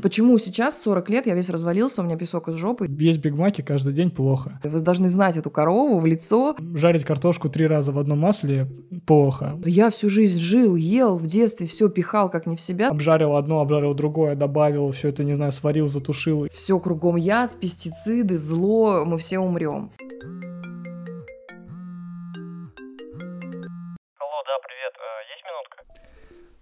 Почему 0.00 0.38
сейчас, 0.38 0.80
40 0.82 1.10
лет, 1.10 1.26
я 1.26 1.34
весь 1.34 1.50
развалился, 1.50 2.02
у 2.02 2.04
меня 2.04 2.16
песок 2.16 2.46
из 2.46 2.54
жопы? 2.54 2.86
Есть 2.88 3.18
бигмаки 3.18 3.62
каждый 3.62 3.92
день 3.92 4.12
плохо. 4.12 4.60
Вы 4.62 4.78
должны 4.78 5.08
знать 5.08 5.36
эту 5.36 5.50
корову 5.50 5.98
в 5.98 6.06
лицо. 6.06 6.54
Жарить 6.74 7.04
картошку 7.04 7.48
три 7.48 7.66
раза 7.66 7.90
в 7.90 7.98
одном 7.98 8.20
масле 8.20 8.68
плохо. 9.08 9.58
Я 9.64 9.90
всю 9.90 10.08
жизнь 10.08 10.38
жил, 10.38 10.76
ел, 10.76 11.16
в 11.16 11.26
детстве 11.26 11.66
все 11.66 11.88
пихал 11.88 12.30
как 12.30 12.46
не 12.46 12.54
в 12.54 12.60
себя. 12.60 12.90
Обжарил 12.90 13.34
одно, 13.34 13.60
обжарил 13.60 13.92
другое, 13.92 14.36
добавил, 14.36 14.92
все 14.92 15.08
это, 15.08 15.24
не 15.24 15.34
знаю, 15.34 15.50
сварил, 15.50 15.88
затушил. 15.88 16.46
Все 16.52 16.78
кругом 16.78 17.16
яд, 17.16 17.58
пестициды, 17.58 18.36
зло, 18.36 19.04
мы 19.04 19.18
все 19.18 19.40
умрем. 19.40 19.90
Алло, 24.20 24.38
да, 24.46 24.58
привет. 24.62 24.94
Э, 24.94 25.26
есть 25.34 25.42
минутка? 25.44 25.82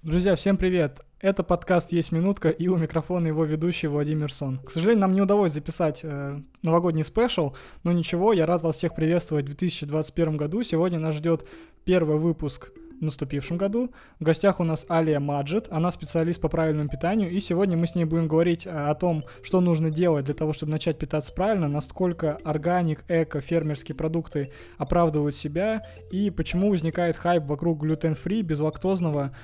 Друзья, 0.02 0.36
всем 0.36 0.56
привет! 0.56 1.02
Это 1.18 1.42
подкаст 1.42 1.92
«Есть 1.92 2.12
минутка» 2.12 2.50
и 2.50 2.68
у 2.68 2.76
микрофона 2.76 3.28
его 3.28 3.46
ведущий 3.46 3.86
Владимир 3.86 4.30
Сон. 4.30 4.58
К 4.58 4.70
сожалению, 4.70 5.00
нам 5.00 5.14
не 5.14 5.22
удалось 5.22 5.54
записать 5.54 6.00
э, 6.02 6.42
новогодний 6.60 7.04
спешл, 7.04 7.54
но 7.84 7.92
ничего, 7.92 8.34
я 8.34 8.44
рад 8.44 8.60
вас 8.60 8.76
всех 8.76 8.94
приветствовать 8.94 9.46
в 9.46 9.48
2021 9.48 10.36
году. 10.36 10.62
Сегодня 10.62 10.98
нас 10.98 11.14
ждет 11.14 11.48
первый 11.86 12.18
выпуск 12.18 12.70
в 13.00 13.02
наступившем 13.02 13.56
году. 13.56 13.94
В 14.20 14.24
гостях 14.24 14.60
у 14.60 14.64
нас 14.64 14.84
Алия 14.90 15.18
Маджет, 15.18 15.68
она 15.70 15.90
специалист 15.90 16.38
по 16.38 16.48
правильному 16.48 16.90
питанию, 16.90 17.30
и 17.30 17.40
сегодня 17.40 17.78
мы 17.78 17.86
с 17.86 17.94
ней 17.94 18.04
будем 18.04 18.28
говорить 18.28 18.66
э, 18.66 18.70
о 18.70 18.94
том, 18.94 19.24
что 19.42 19.62
нужно 19.62 19.90
делать 19.90 20.26
для 20.26 20.34
того, 20.34 20.52
чтобы 20.52 20.72
начать 20.72 20.98
питаться 20.98 21.32
правильно, 21.32 21.66
насколько 21.66 22.36
органик, 22.44 23.04
эко, 23.08 23.40
фермерские 23.40 23.96
продукты 23.96 24.52
оправдывают 24.76 25.34
себя, 25.34 25.86
и 26.10 26.28
почему 26.28 26.68
возникает 26.68 27.16
хайп 27.16 27.44
вокруг 27.44 27.80
глютен-фри, 27.80 28.42
безлактозного 28.42 29.34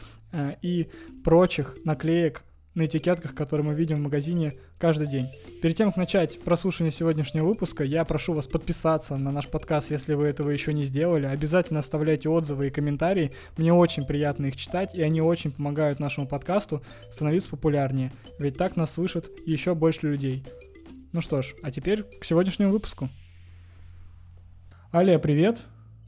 и 0.62 0.88
прочих 1.24 1.77
наклеек 1.84 2.42
на 2.74 2.86
этикетках, 2.86 3.34
которые 3.34 3.66
мы 3.66 3.74
видим 3.74 3.96
в 3.96 4.00
магазине 4.00 4.55
каждый 4.78 5.06
день. 5.06 5.28
Перед 5.60 5.77
тем, 5.77 5.88
как 5.88 5.98
начать 5.98 6.41
прослушивание 6.41 6.92
сегодняшнего 6.92 7.47
выпуска, 7.47 7.84
я 7.84 8.05
прошу 8.05 8.33
вас 8.33 8.47
подписаться 8.47 9.16
на 9.16 9.30
наш 9.30 9.48
подкаст, 9.48 9.91
если 9.91 10.14
вы 10.14 10.27
этого 10.27 10.50
еще 10.50 10.72
не 10.72 10.83
сделали. 10.83 11.27
Обязательно 11.27 11.80
оставляйте 11.80 12.28
отзывы 12.28 12.69
и 12.69 12.70
комментарии. 12.70 13.33
Мне 13.56 13.72
очень 13.72 14.06
приятно 14.06 14.47
их 14.47 14.56
читать, 14.56 14.94
и 14.94 15.03
они 15.03 15.20
очень 15.20 15.53
помогают 15.53 16.00
нашему 16.00 16.27
подкасту 16.27 16.83
становиться 17.10 17.50
популярнее. 17.50 18.10
Ведь 18.38 18.56
так 18.56 18.77
нас 18.77 18.92
слышат 18.92 19.27
еще 19.47 19.75
больше 19.75 20.08
людей. 20.08 20.44
Ну 21.12 21.20
что 21.20 21.42
ж, 21.42 21.55
а 21.62 21.70
теперь 21.70 22.05
к 22.05 22.25
сегодняшнему 22.25 22.72
выпуску. 22.72 23.10
Алия, 24.91 25.19
привет. 25.19 25.60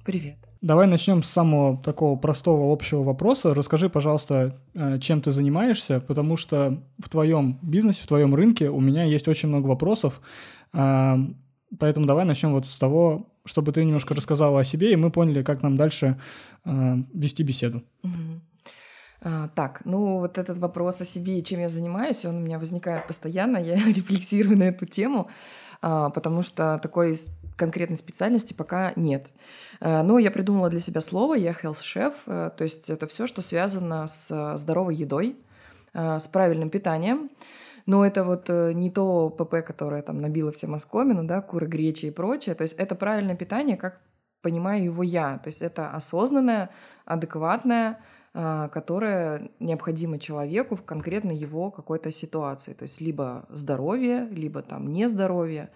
Привет. 0.05 0.36
Давай 0.65 0.87
начнем 0.87 1.23
с 1.23 1.29
самого 1.29 1.77
такого 1.77 2.17
простого 2.17 2.73
общего 2.73 3.03
вопроса. 3.03 3.55
Расскажи, 3.55 3.91
пожалуйста, 3.91 4.59
э, 4.75 4.98
чем 4.98 5.20
ты 5.20 5.31
занимаешься, 5.31 6.01
потому 6.01 6.39
что 6.39 6.83
в 6.98 7.09
твоем 7.11 7.59
бизнесе, 7.61 8.03
в 8.03 8.07
твоем 8.07 8.34
рынке 8.34 8.70
у 8.70 8.81
меня 8.81 9.05
есть 9.05 9.29
очень 9.29 9.51
много 9.51 9.67
вопросов. 9.67 10.20
А, 10.73 11.19
Поэтому 11.79 12.07
давай 12.07 12.25
начнем 12.25 12.53
вот 12.53 12.67
с 12.67 12.77
того, 12.77 13.27
чтобы 13.45 13.73
ты 13.73 13.85
немножко 13.85 14.15
рассказала 14.15 14.61
о 14.61 14.65
себе, 14.65 14.92
и 14.92 14.97
мы 14.97 15.11
поняли, 15.11 15.42
как 15.42 15.62
нам 15.62 15.77
дальше 15.77 16.20
э, 16.65 16.97
вести 17.12 17.42
беседу. 17.42 17.83
А, 19.20 19.48
так, 19.48 19.83
ну 19.85 20.19
вот 20.19 20.39
этот 20.39 20.59
вопрос 20.59 21.01
о 21.01 21.05
себе 21.05 21.39
и 21.39 21.45
чем 21.45 21.61
я 21.61 21.69
занимаюсь, 21.69 22.25
он 22.25 22.37
у 22.37 22.41
меня 22.41 22.59
возникает 22.59 23.07
постоянно, 23.07 23.57
я 23.62 23.77
рефлексирую 23.77 24.59
на 24.59 24.65
эту 24.65 24.87
тему, 24.87 25.29
а, 25.83 26.11
потому 26.11 26.42
что 26.42 26.79
такой 26.83 27.17
конкретной 27.56 27.97
специальности 27.97 28.52
пока 28.52 28.92
нет. 28.97 29.27
А, 29.80 30.02
Но 30.02 30.19
я 30.19 30.30
придумала 30.30 30.70
для 30.70 30.80
себя 30.80 31.00
слово, 31.00 31.34
я 31.34 31.52
health 31.52 31.83
chef, 31.83 32.14
э, 32.27 32.50
то 32.56 32.64
есть 32.64 32.91
это 32.91 33.06
все, 33.06 33.27
что 33.27 33.42
связано 33.42 34.06
с 34.06 34.30
э, 34.30 34.58
здоровой 34.58 34.96
едой, 34.96 35.36
э, 35.92 36.19
с 36.19 36.27
правильным 36.27 36.70
питанием. 36.70 37.30
Но 37.86 38.05
это 38.05 38.24
вот 38.24 38.48
э, 38.48 38.72
не 38.72 38.91
то 38.91 39.28
ПП, 39.30 39.64
которое 39.64 40.02
там 40.02 40.20
набило 40.20 40.52
всем 40.52 40.74
оскомину, 40.74 41.24
да, 41.24 41.42
куры, 41.42 41.66
гречи 41.66 42.06
и 42.06 42.11
прочее. 42.11 42.55
То 42.55 42.62
есть 42.62 42.74
это 42.74 42.94
правильное 42.94 43.36
питание, 43.36 43.77
как 43.77 44.00
понимаю 44.42 44.84
его 44.84 45.02
я. 45.02 45.39
То 45.39 45.48
есть 45.48 45.62
это 45.62 45.90
осознанное, 45.90 46.70
адекватное, 47.05 48.00
которое 48.33 49.50
необходимо 49.61 50.18
человеку 50.18 50.77
в 50.77 50.83
конкретно 50.83 51.30
его 51.30 51.70
какой-то 51.70 52.11
ситуации. 52.11 52.73
То 52.73 52.83
есть 52.83 53.00
либо 53.00 53.46
здоровье, 53.48 54.29
либо 54.30 54.61
там 54.61 54.90
нездоровье. 54.90 55.70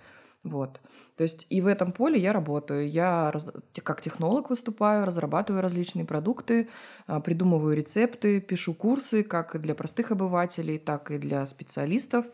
Вот. 0.44 0.80
То 1.16 1.24
есть 1.24 1.46
и 1.50 1.60
в 1.60 1.66
этом 1.66 1.92
поле 1.92 2.20
я 2.20 2.32
работаю. 2.32 2.88
Я 2.88 3.30
раз- 3.32 3.50
как 3.82 4.00
технолог 4.00 4.50
выступаю, 4.50 5.04
разрабатываю 5.04 5.62
различные 5.62 6.04
продукты, 6.04 6.68
а, 7.06 7.20
придумываю 7.20 7.76
рецепты, 7.76 8.40
пишу 8.40 8.74
курсы 8.74 9.24
как 9.24 9.60
для 9.60 9.74
простых 9.74 10.12
обывателей, 10.12 10.78
так 10.78 11.10
и 11.10 11.18
для 11.18 11.44
специалистов. 11.44 12.26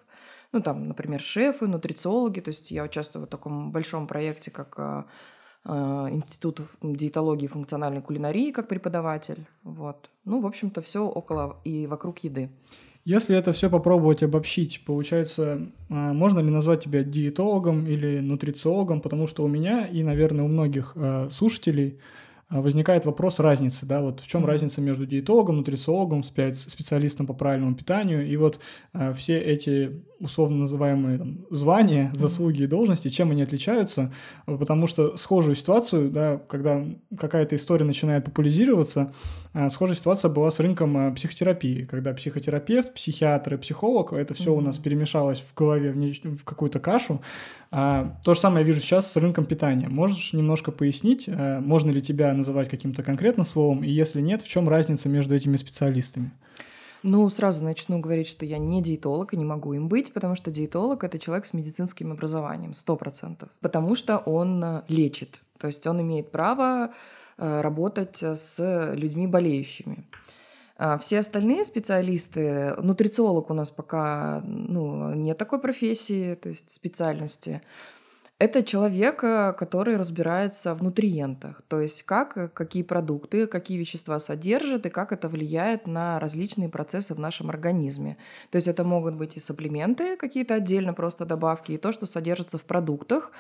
Ну, 0.53 0.61
там, 0.61 0.87
например, 0.89 1.21
шефы, 1.21 1.67
нутрициологи. 1.67 2.41
То 2.41 2.49
есть 2.49 2.71
я 2.71 2.85
участвую 2.85 3.27
в 3.27 3.29
таком 3.29 3.73
большом 3.73 4.07
проекте, 4.07 4.51
как 4.51 4.79
а, 4.79 5.07
а, 5.65 6.09
Институт 6.11 6.61
диетологии 6.83 7.47
и 7.47 7.49
функциональной 7.49 8.03
кулинарии 8.03 8.53
как 8.53 8.69
преподаватель. 8.69 9.47
Вот. 9.63 10.11
Ну, 10.25 10.41
в 10.41 10.47
общем-то, 10.47 10.83
все 10.83 11.07
около 11.07 11.61
и 11.65 11.87
вокруг 11.87 12.19
еды. 12.19 12.51
Если 13.05 13.37
это 13.37 13.53
все 13.53 13.69
попробовать 13.69 14.23
обобщить, 14.23 14.83
получается, 14.87 15.69
а, 15.91 16.15
можно 16.15 16.41
ли 16.41 16.49
назвать 16.51 16.85
тебя 16.85 17.03
диетологом 17.05 17.87
или 17.87 18.21
нутрициологом, 18.21 19.03
потому 19.03 19.27
что 19.27 19.45
у 19.45 19.49
меня 19.49 19.87
и, 19.87 20.03
наверное, 20.03 20.45
у 20.45 20.49
многих 20.49 20.95
а, 20.97 21.29
слушателей 21.31 21.99
а, 22.49 22.63
возникает 22.63 23.05
вопрос 23.05 23.41
разницы, 23.41 23.85
да, 23.85 24.01
вот 24.01 24.21
в 24.21 24.27
чем 24.27 24.47
разница 24.47 24.81
между 24.81 25.05
диетологом, 25.05 25.59
нутрициологом, 25.59 26.25
специалистом 26.25 27.27
по 27.27 27.35
правильному 27.35 27.75
питанию, 27.75 28.27
и 28.27 28.37
вот 28.39 28.59
все 29.17 29.39
эти 29.39 30.03
условно 30.19 30.57
называемые 30.61 31.19
там, 31.19 31.45
звания, 31.51 32.11
заслуги 32.15 32.63
и 32.63 32.67
должности, 32.67 33.09
чем 33.09 33.33
они 33.33 33.43
отличаются, 33.43 34.15
потому 34.47 34.87
что 34.87 35.19
схожую 35.19 35.57
ситуацию, 35.57 36.11
да, 36.11 36.39
когда 36.49 36.83
какая-то 37.19 37.55
история 37.57 37.85
начинает 37.85 38.25
популяризироваться, 38.25 39.13
Схожая 39.71 39.95
ситуация 39.95 40.29
была 40.29 40.51
с 40.51 40.59
рынком 40.59 40.97
а, 40.97 41.13
психотерапии, 41.13 41.85
когда 41.85 42.13
психотерапевт, 42.13 42.93
психиатр 42.93 43.55
и 43.55 43.57
психолог, 43.57 44.13
это 44.13 44.35
все 44.35 44.53
у 44.53 44.61
нас 44.61 44.79
перемешалось 44.79 45.39
в 45.49 45.57
голове 45.57 45.93
в, 45.93 45.97
неч- 45.97 46.29
в 46.29 46.43
какую-то 46.43 46.81
кашу. 46.81 47.23
А, 47.71 48.17
То 48.25 48.35
же 48.35 48.41
самое 48.41 48.65
я 48.65 48.67
вижу 48.67 48.81
сейчас 48.81 49.13
с 49.13 49.17
рынком 49.17 49.47
питания. 49.47 49.89
Можешь 49.89 50.33
немножко 50.33 50.73
пояснить, 50.73 51.27
а, 51.29 51.61
можно 51.61 51.93
ли 51.93 52.03
тебя 52.03 52.33
называть 52.35 52.69
каким-то 52.69 53.05
конкретным 53.05 53.47
словом, 53.47 53.85
и 53.85 53.91
если 53.91 54.21
нет, 54.21 54.43
в 54.43 54.49
чем 54.49 54.69
разница 54.69 55.09
между 55.09 55.37
этими 55.37 55.57
специалистами? 55.57 56.33
Ну, 57.05 57.29
сразу 57.29 57.63
начну 57.63 58.01
говорить, 58.01 58.27
что 58.27 58.45
я 58.45 58.59
не 58.59 58.83
диетолог 58.83 59.35
и 59.35 59.37
не 59.37 59.45
могу 59.45 59.73
им 59.75 59.87
быть, 59.89 60.13
потому 60.13 60.35
что 60.35 60.51
диетолог– 60.51 61.05
это 61.05 61.21
человек 61.21 61.45
с 61.45 61.53
медицинским 61.53 62.11
образованием, 62.11 62.73
100%. 62.73 63.49
Потому 63.61 63.95
что 63.95 64.19
он 64.19 64.65
э, 64.65 64.83
лечит, 64.89 65.43
то 65.59 65.69
есть 65.69 65.87
он 65.87 66.01
имеет 66.01 66.33
право 66.33 66.87
э, 66.87 66.91
работать 67.37 68.23
с 68.23 68.93
людьми 68.95 69.27
болеющими. 69.27 70.07
А 70.77 70.99
Все 70.99 71.21
остальные 71.21 71.65
специалисты, 71.65 72.75
нутрициолог 72.79 73.51
у 73.51 73.55
нас 73.55 73.71
пока 73.71 74.43
ну, 74.45 75.15
нет 75.15 75.39
такой 75.39 75.61
профессии, 75.61 76.35
то 76.35 76.49
есть 76.49 76.71
специальности. 76.71 77.63
Это 78.41 78.65
человек, 78.65 79.23
э, 79.23 79.53
который 79.57 79.97
разбирается 79.97 80.75
в 80.75 80.83
нутриентах, 80.83 81.63
то 81.69 81.81
есть 81.81 82.03
как, 82.03 82.37
э, 82.37 82.49
какие 82.49 82.83
продукты, 82.83 83.47
какие 83.47 83.79
вещества 83.79 84.19
содержат 84.19 84.87
и 84.87 84.91
как 84.91 85.13
это 85.13 85.29
влияет 85.29 85.87
на 85.87 86.19
различные 86.19 86.69
процессы 86.69 87.15
в 87.15 87.21
нашем 87.21 87.49
организме. 87.49 88.17
То 88.51 88.57
есть 88.57 88.67
это 88.67 88.83
могут 88.83 89.15
быть 89.15 89.37
и 89.37 89.41
саплименты, 89.41 90.17
какие-то 90.17 90.55
отдельно 90.55 90.93
просто 90.95 91.25
добавки, 91.25 91.73
и 91.73 91.79
то, 91.79 91.93
что 91.93 92.07
содержится 92.07 92.59
в 92.59 92.65
продуктах. 92.65 93.31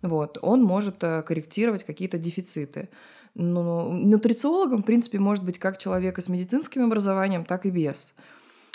Вот, 0.00 0.38
он 0.40 0.62
может 0.62 1.04
э, 1.04 1.22
корректировать 1.22 1.84
какие-то 1.84 2.16
дефициты. 2.16 2.88
Ну, 3.34 3.92
нутрициологом, 3.92 4.82
в 4.82 4.86
принципе, 4.86 5.18
может 5.18 5.44
быть 5.44 5.58
как 5.58 5.78
человек 5.78 6.18
и 6.18 6.20
с 6.20 6.28
медицинским 6.28 6.84
образованием, 6.84 7.44
так 7.44 7.66
и 7.66 7.70
без. 7.70 8.14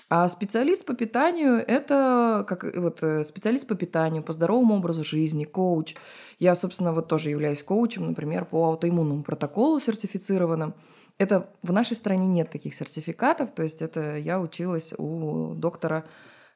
А 0.09 0.27
специалист 0.29 0.85
по 0.85 0.93
питанию– 0.93 1.55
это 1.67 2.45
как 2.47 2.63
вот 2.75 3.01
э, 3.01 3.23
специалист 3.23 3.67
по 3.67 3.75
питанию, 3.75 4.21
по 4.21 4.31
здоровому 4.31 4.75
образу 4.75 5.03
жизни, 5.03 5.43
коуч. 5.43 5.95
Я, 6.39 6.55
собственно, 6.55 6.93
вот 6.93 7.07
тоже 7.07 7.31
являюсь 7.31 7.63
коучем, 7.63 8.07
например, 8.07 8.45
по 8.45 8.65
аутоиммунному 8.65 9.23
протоколу 9.23 9.79
сертифицированным. 9.79 10.75
Это 11.17 11.49
в 11.63 11.71
нашей 11.71 11.95
стране 11.95 12.27
нет 12.27 12.51
таких 12.51 12.75
сертификатов, 12.75 13.51
то 13.51 13.63
есть 13.63 13.81
это 13.81 14.17
я 14.17 14.39
училась 14.39 14.93
у 14.97 15.53
доктора, 15.55 16.05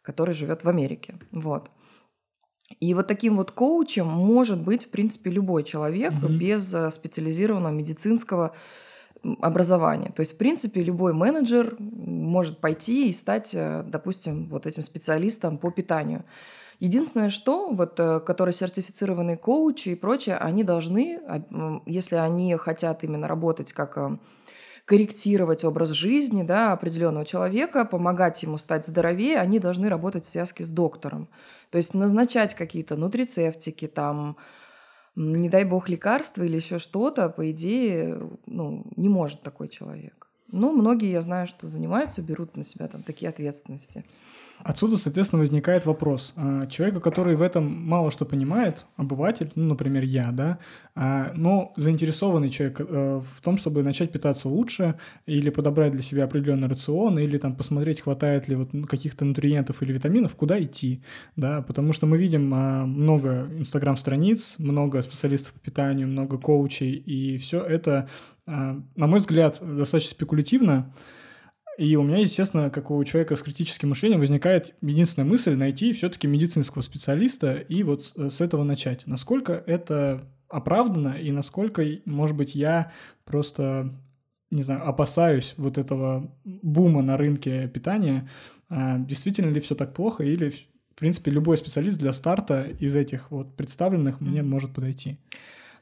который 0.03 0.33
живет 0.33 0.63
в 0.63 0.69
Америке. 0.69 1.15
Вот. 1.31 1.71
И 2.79 2.93
вот 2.93 3.07
таким 3.07 3.37
вот 3.37 3.51
коучем 3.51 4.07
может 4.07 4.61
быть, 4.61 4.85
в 4.85 4.89
принципе, 4.89 5.31
любой 5.31 5.63
человек 5.63 6.13
Мгм. 6.13 6.37
без 6.37 6.73
э, 6.73 6.91
специализированного 6.91 7.71
медицинского 7.71 8.53
образования. 9.41 10.11
То 10.15 10.21
есть, 10.21 10.33
в 10.33 10.37
принципе, 10.37 10.83
любой 10.83 11.13
менеджер 11.13 11.75
может 11.79 12.59
пойти 12.59 13.09
и 13.09 13.13
стать, 13.13 13.51
э, 13.53 13.83
допустим, 13.87 14.47
вот 14.49 14.67
этим 14.67 14.83
специалистом 14.83 15.57
по 15.57 15.71
питанию. 15.71 16.23
Единственное, 16.79 17.29
что 17.29 17.69
вот, 17.71 17.99
э, 17.99 18.19
которые 18.19 18.53
сертифицированные 18.53 19.37
коучи 19.37 19.89
и 19.89 19.95
прочее, 19.95 20.35
они 20.35 20.63
должны, 20.63 21.19
если 21.85 22.17
они 22.17 22.55
хотят 22.57 23.03
именно 23.03 23.27
работать 23.27 23.73
как 23.73 23.97
корректировать 24.87 25.65
образ 25.65 25.89
жизни 25.89 26.43
да, 26.43 26.71
определенного 26.71 27.25
человека, 27.25 27.83
помогать 27.83 28.41
ему 28.43 28.57
стать 28.57 28.85
здоровее, 28.85 29.37
они 29.37 29.59
должны 29.59 29.89
работать 29.89 30.23
в 30.23 30.29
связке 30.29 30.63
с 30.63 30.69
доктором. 30.69 31.27
То 31.69 31.77
есть 31.77 31.93
назначать 31.93 32.55
какие-то 32.55 32.95
нутрицептики, 32.95 33.87
там, 33.87 34.37
не 35.15 35.49
дай 35.49 35.65
бог 35.65 35.89
лекарства 35.89 36.43
или 36.43 36.55
еще 36.55 36.77
что-то, 36.77 37.29
по 37.29 37.49
идее, 37.51 38.19
ну, 38.45 38.85
не 38.95 39.09
может 39.09 39.41
такой 39.41 39.67
человек. 39.67 40.27
Ну, 40.51 40.71
многие, 40.71 41.11
я 41.11 41.21
знаю, 41.21 41.47
что 41.47 41.67
занимаются, 41.67 42.21
берут 42.21 42.55
на 42.55 42.63
себя 42.63 42.87
там 42.87 43.03
такие 43.03 43.29
ответственности. 43.29 44.05
Отсюда, 44.67 44.97
соответственно, 44.97 45.39
возникает 45.39 45.85
вопрос. 45.85 46.33
А, 46.35 46.67
человека, 46.67 46.99
который 46.99 47.37
в 47.37 47.41
этом 47.41 47.63
мало 47.87 48.11
что 48.11 48.25
понимает, 48.25 48.85
обыватель, 48.97 49.49
ну, 49.55 49.63
например, 49.63 50.03
я, 50.03 50.31
да, 50.33 50.59
а, 50.93 51.31
но 51.35 51.71
заинтересованный 51.77 52.49
человек 52.49 52.81
э, 52.81 53.21
в 53.21 53.41
том, 53.41 53.55
чтобы 53.55 53.81
начать 53.81 54.11
питаться 54.11 54.49
лучше 54.49 54.95
или 55.25 55.49
подобрать 55.51 55.93
для 55.93 56.01
себя 56.01 56.25
определенный 56.25 56.67
рацион, 56.67 57.17
или 57.17 57.37
там 57.37 57.55
посмотреть, 57.55 58.01
хватает 58.01 58.49
ли 58.49 58.57
вот 58.57 58.71
каких-то 58.89 59.23
нутриентов 59.23 59.81
или 59.81 59.93
витаминов, 59.93 60.35
куда 60.35 60.61
идти, 60.61 61.01
да, 61.37 61.61
потому 61.61 61.93
что 61.93 62.05
мы 62.05 62.17
видим 62.17 62.53
а, 62.53 62.85
много 62.85 63.47
инстаграм-страниц, 63.57 64.55
много 64.57 65.01
специалистов 65.01 65.53
по 65.53 65.61
питанию, 65.61 66.09
много 66.09 66.37
коучей, 66.37 66.91
и 66.91 67.37
все 67.37 67.61
это 67.61 68.09
на 68.45 69.07
мой 69.07 69.19
взгляд, 69.19 69.57
достаточно 69.59 70.11
спекулятивно. 70.11 70.89
И 71.77 71.95
у 71.95 72.01
меня, 72.01 72.17
естественно, 72.17 72.71
как 72.71 72.89
у 72.89 73.03
человека 73.03 73.35
с 73.35 73.41
критическим 73.41 73.89
мышлением, 73.89 74.19
возникает 74.19 74.73
единственная 74.81 75.29
мысль 75.29 75.55
найти 75.55 75.93
все-таки 75.93 76.27
медицинского 76.27 76.81
специалиста 76.81 77.53
и 77.53 77.83
вот 77.83 78.13
с 78.15 78.41
этого 78.41 78.63
начать. 78.63 79.05
Насколько 79.05 79.53
это 79.53 80.27
оправдано 80.49 81.09
и 81.09 81.31
насколько, 81.31 81.85
может 82.05 82.35
быть, 82.35 82.55
я 82.55 82.91
просто, 83.25 83.93
не 84.49 84.63
знаю, 84.63 84.87
опасаюсь 84.87 85.53
вот 85.57 85.77
этого 85.77 86.31
бума 86.43 87.03
на 87.03 87.15
рынке 87.15 87.67
питания. 87.67 88.27
А, 88.69 88.97
действительно 88.97 89.51
ли 89.51 89.59
все 89.59 89.75
так 89.75 89.93
плохо 89.93 90.23
или, 90.23 90.49
в 90.49 90.95
принципе, 90.95 91.29
любой 91.29 91.57
специалист 91.57 91.99
для 91.99 92.13
старта 92.13 92.63
из 92.79 92.95
этих 92.95 93.29
вот 93.29 93.55
представленных 93.55 94.19
мне 94.19 94.41
может 94.41 94.73
подойти? 94.73 95.19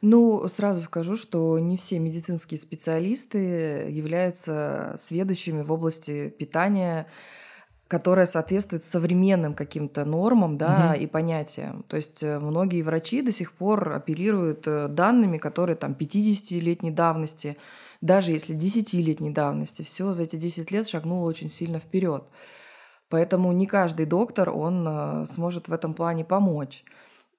Ну, 0.08 0.48
сразу 0.50 0.82
скажу, 0.82 1.18
что 1.18 1.58
не 1.58 1.78
все 1.78 1.98
медицинские 1.98 2.60
специалисты 2.60 3.40
являются 3.90 4.94
сведущими 5.00 5.64
в 5.64 5.72
области 5.72 6.30
питания, 6.30 7.08
которая 7.88 8.28
соответствует 8.28 8.84
современным 8.84 9.56
каким-то 9.56 10.06
нормам 10.06 10.60
да, 10.60 10.92
угу. 10.92 11.02
и 11.02 11.08
понятиям. 11.08 11.82
То 11.88 11.96
есть 11.96 12.22
э, 12.22 12.38
многие 12.38 12.84
врачи 12.84 13.24
до 13.24 13.32
сих 13.32 13.52
пор 13.54 13.94
оперируют 13.94 14.68
э, 14.68 14.90
данными, 14.90 15.40
которые 15.40 15.76
там 15.76 15.94
50-летней 16.00 16.92
давности, 16.92 17.58
даже 18.02 18.32
если 18.32 18.56
10-летней 18.56 19.32
давности. 19.32 19.82
Все 19.82 20.12
за 20.12 20.22
эти 20.22 20.36
10 20.36 20.70
лет 20.70 20.88
шагнуло 20.88 21.28
очень 21.28 21.50
сильно 21.50 21.80
вперед. 21.80 22.26
Поэтому 23.10 23.52
не 23.54 23.66
каждый 23.66 24.06
доктор, 24.06 24.52
он 24.52 24.86
э, 24.88 25.26
сможет 25.26 25.68
в 25.68 25.74
этом 25.74 25.96
плане 25.96 26.24
помочь. 26.24 26.84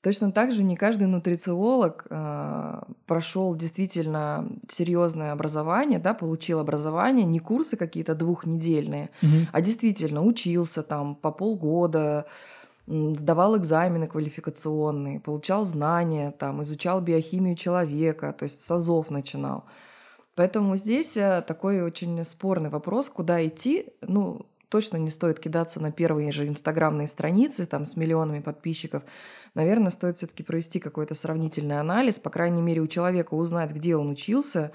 Точно 0.02 0.30
так 0.30 0.52
же 0.52 0.62
не 0.62 0.76
каждый 0.76 1.08
нутрициолог 1.08 2.06
э, 2.08 2.80
прошел 3.06 3.56
действительно 3.56 4.48
серьезное 4.68 5.32
образование, 5.32 5.98
да, 5.98 6.14
получил 6.14 6.60
образование, 6.60 7.24
не 7.24 7.40
курсы 7.40 7.76
какие-то 7.76 8.14
двухнедельные, 8.14 9.10
угу. 9.20 9.48
а 9.52 9.60
действительно 9.60 10.22
учился 10.22 10.82
там 10.82 11.16
по 11.16 11.32
полгода, 11.32 12.26
сдавал 12.86 13.56
экзамены 13.56 14.06
квалификационные, 14.06 15.18
получал 15.18 15.64
знания, 15.64 16.32
там, 16.38 16.62
изучал 16.62 17.00
биохимию 17.00 17.56
человека, 17.56 18.32
то 18.32 18.44
есть 18.44 18.60
с 18.60 18.70
АЗОВ 18.70 19.10
начинал. 19.10 19.64
Поэтому 20.36 20.76
здесь 20.76 21.16
э, 21.16 21.42
такой 21.46 21.82
очень 21.82 22.24
спорный 22.24 22.68
вопрос, 22.68 23.08
куда 23.08 23.44
идти. 23.44 23.86
Ну, 24.02 24.46
точно 24.68 24.98
не 24.98 25.10
стоит 25.10 25.40
кидаться 25.40 25.80
на 25.80 25.90
первые 25.90 26.30
же 26.30 26.46
инстаграмные 26.46 27.08
страницы 27.08 27.66
там 27.66 27.84
с 27.84 27.96
миллионами 27.96 28.40
подписчиков, 28.40 29.02
наверное, 29.56 29.90
стоит 29.90 30.16
все-таки 30.16 30.42
провести 30.42 30.78
какой-то 30.78 31.14
сравнительный 31.14 31.80
анализ, 31.80 32.20
по 32.20 32.30
крайней 32.30 32.62
мере, 32.62 32.82
у 32.82 32.86
человека 32.86 33.34
узнать, 33.34 33.72
где 33.72 33.96
он 33.96 34.10
учился, 34.10 34.70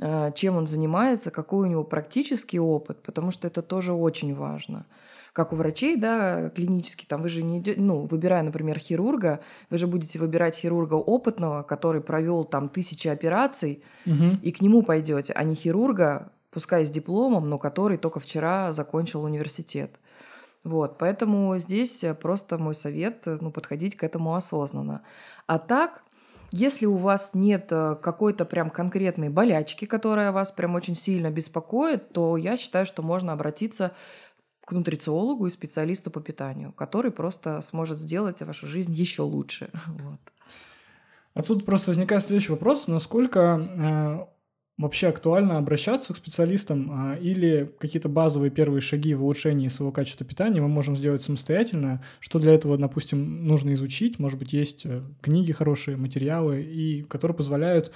э, 0.00 0.32
чем 0.34 0.56
он 0.56 0.66
занимается, 0.66 1.30
какой 1.30 1.68
у 1.68 1.70
него 1.70 1.84
практический 1.84 2.58
опыт, 2.58 3.02
потому 3.02 3.30
что 3.30 3.46
это 3.46 3.62
тоже 3.62 3.92
очень 3.92 4.34
важно. 4.34 4.86
Как 5.34 5.52
у 5.52 5.56
врачей, 5.56 5.96
да, 5.96 6.48
клинически, 6.50 7.04
там 7.06 7.20
вы 7.20 7.28
же 7.28 7.42
не 7.42 7.58
идете, 7.58 7.80
ну, 7.80 8.06
выбирая, 8.06 8.42
например, 8.42 8.78
хирурга, 8.78 9.40
вы 9.68 9.78
же 9.78 9.86
будете 9.86 10.18
выбирать 10.18 10.56
хирурга 10.56 10.94
опытного, 10.94 11.62
который 11.62 12.00
провел 12.00 12.44
там 12.44 12.68
тысячи 12.68 13.08
операций, 13.08 13.82
угу. 14.06 14.38
и 14.42 14.52
к 14.52 14.60
нему 14.60 14.82
пойдете, 14.82 15.32
а 15.32 15.44
не 15.44 15.54
хирурга, 15.54 16.32
пускай 16.50 16.86
с 16.86 16.90
дипломом, 16.90 17.50
но 17.50 17.58
который 17.58 17.98
только 17.98 18.20
вчера 18.20 18.72
закончил 18.72 19.24
университет. 19.24 19.98
Вот, 20.64 20.96
поэтому 20.96 21.58
здесь 21.58 22.02
э, 22.02 22.14
просто 22.14 22.56
мой 22.56 22.74
совет, 22.74 23.26
э, 23.26 23.36
ну, 23.38 23.50
подходить 23.50 23.96
к 23.96 24.02
этому 24.02 24.34
осознанно. 24.34 25.02
А 25.46 25.58
так, 25.58 26.02
если 26.52 26.86
у 26.86 26.96
вас 26.96 27.34
нет 27.34 27.68
э, 27.70 27.96
какой-то 28.00 28.46
прям 28.46 28.70
конкретной 28.70 29.28
болячки, 29.28 29.84
которая 29.84 30.32
вас 30.32 30.52
прям 30.52 30.74
очень 30.74 30.94
сильно 30.94 31.30
беспокоит, 31.30 32.12
то 32.12 32.38
я 32.38 32.56
считаю, 32.56 32.86
что 32.86 33.02
можно 33.02 33.34
обратиться 33.34 33.92
к 34.64 34.72
нутрициологу 34.72 35.46
и 35.46 35.50
специалисту 35.50 36.10
по 36.10 36.20
питанию, 36.20 36.72
который 36.72 37.10
просто 37.10 37.60
сможет 37.60 37.98
сделать 37.98 38.40
вашу 38.40 38.66
жизнь 38.66 38.92
еще 38.92 39.22
лучше. 39.22 39.70
Вот. 39.86 40.20
Отсюда 41.34 41.64
просто 41.64 41.90
возникает 41.90 42.24
следующий 42.24 42.52
вопрос, 42.52 42.86
насколько 42.86 44.28
вообще 44.76 45.08
актуально 45.08 45.58
обращаться 45.58 46.12
к 46.12 46.16
специалистам 46.16 46.90
а, 46.90 47.16
или 47.16 47.72
какие-то 47.78 48.08
базовые 48.08 48.50
первые 48.50 48.80
шаги 48.80 49.14
в 49.14 49.22
улучшении 49.22 49.68
своего 49.68 49.92
качества 49.92 50.26
питания 50.26 50.60
мы 50.60 50.68
можем 50.68 50.96
сделать 50.96 51.22
самостоятельно, 51.22 52.02
что 52.18 52.38
для 52.38 52.54
этого, 52.54 52.76
допустим, 52.76 53.46
нужно 53.46 53.74
изучить, 53.74 54.18
может 54.18 54.38
быть, 54.38 54.52
есть 54.52 54.84
э, 54.84 55.02
книги 55.20 55.52
хорошие, 55.52 55.96
материалы, 55.96 56.62
и 56.62 57.02
которые 57.02 57.36
позволяют 57.36 57.92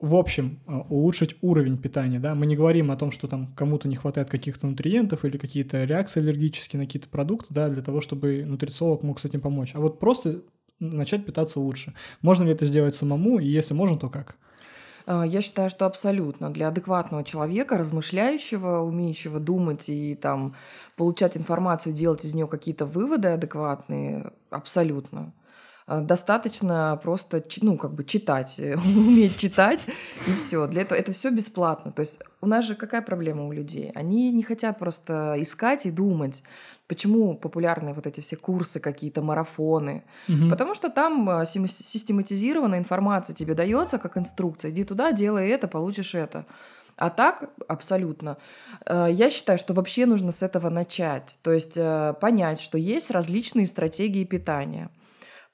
в 0.00 0.16
общем, 0.16 0.58
а, 0.66 0.80
улучшить 0.80 1.36
уровень 1.42 1.78
питания, 1.78 2.18
да, 2.18 2.34
мы 2.34 2.46
не 2.46 2.56
говорим 2.56 2.90
о 2.90 2.96
том, 2.96 3.12
что 3.12 3.28
там 3.28 3.52
кому-то 3.54 3.86
не 3.86 3.94
хватает 3.94 4.28
каких-то 4.28 4.66
нутриентов 4.66 5.24
или 5.24 5.38
какие-то 5.38 5.84
реакции 5.84 6.18
аллергические 6.18 6.80
на 6.80 6.86
какие-то 6.86 7.08
продукты, 7.08 7.54
да, 7.54 7.68
для 7.68 7.82
того, 7.82 8.00
чтобы 8.00 8.44
нутрициолог 8.44 9.04
мог 9.04 9.20
с 9.20 9.24
этим 9.24 9.40
помочь, 9.40 9.70
а 9.74 9.80
вот 9.80 10.00
просто 10.00 10.42
начать 10.80 11.24
питаться 11.24 11.60
лучше. 11.60 11.94
Можно 12.20 12.44
ли 12.44 12.50
это 12.50 12.66
сделать 12.66 12.96
самому, 12.96 13.38
и 13.38 13.46
если 13.46 13.74
можно, 13.74 13.96
то 13.96 14.10
как? 14.10 14.36
А, 15.12 15.26
я 15.26 15.42
считаю, 15.42 15.68
что 15.68 15.84
абсолютно 15.84 16.50
для 16.50 16.68
адекватного 16.68 17.22
человека, 17.22 17.76
размышляющего, 17.76 18.80
умеющего 18.80 19.40
думать 19.40 19.88
и 19.90 20.14
там 20.14 20.54
получать 20.96 21.36
информацию, 21.36 21.92
делать 21.94 22.24
из 22.24 22.34
нее 22.34 22.46
какие-то 22.46 22.86
выводы 22.86 23.28
адекватные, 23.28 24.32
абсолютно. 24.50 25.32
А, 25.86 26.00
достаточно 26.00 26.98
просто, 27.02 27.42
ну, 27.60 27.76
как 27.76 27.92
бы 27.92 28.04
читать, 28.04 28.58
уметь 28.84 29.36
читать, 29.36 29.86
и 30.26 30.34
все. 30.34 30.66
Для 30.66 30.82
этого 30.82 30.98
это 30.98 31.12
все 31.12 31.30
бесплатно. 31.30 31.92
То 31.92 32.00
есть 32.00 32.20
у 32.40 32.46
нас 32.46 32.64
же 32.64 32.74
какая 32.74 33.02
проблема 33.02 33.46
у 33.46 33.52
людей? 33.52 33.90
Они 33.94 34.30
не 34.32 34.42
хотят 34.42 34.78
просто 34.78 35.34
искать 35.38 35.86
и 35.86 35.90
думать. 35.90 36.42
Почему 36.88 37.34
популярны 37.36 37.92
вот 37.94 38.06
эти 38.06 38.20
все 38.20 38.36
курсы, 38.36 38.80
какие-то 38.80 39.22
марафоны? 39.22 40.04
Угу. 40.28 40.50
Потому 40.50 40.74
что 40.74 40.90
там 40.90 41.28
а, 41.28 41.44
систематизированная 41.44 42.78
информация 42.78 43.34
тебе 43.34 43.54
дается 43.54 43.98
как 43.98 44.18
инструкция. 44.18 44.70
Иди 44.70 44.84
туда, 44.84 45.12
делай 45.12 45.48
это, 45.48 45.68
получишь 45.68 46.14
это. 46.14 46.44
А 46.96 47.10
так 47.10 47.50
абсолютно. 47.68 48.36
Э, 48.86 49.08
я 49.10 49.30
считаю, 49.30 49.58
что 49.58 49.74
вообще 49.74 50.06
нужно 50.06 50.30
с 50.32 50.42
этого 50.42 50.68
начать. 50.68 51.38
То 51.42 51.50
есть 51.50 51.76
э, 51.76 52.14
понять, 52.20 52.60
что 52.60 52.78
есть 52.78 53.10
различные 53.10 53.66
стратегии 53.66 54.24
питания, 54.24 54.90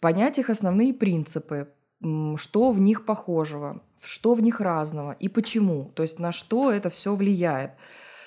понять 0.01 0.39
их 0.39 0.51
основные 0.51 0.95
принципы, 0.95 1.69
что 2.37 2.71
в 2.71 2.81
них 2.81 3.05
похожего, 3.05 3.83
что 4.03 4.35
в 4.35 4.41
них 4.41 4.61
разного 4.61 5.13
и 5.13 5.29
почему. 5.29 5.91
То 5.95 6.03
есть 6.03 6.19
на 6.19 6.33
что 6.33 6.71
это 6.71 6.91
все 6.91 7.15
влияет. 7.15 7.73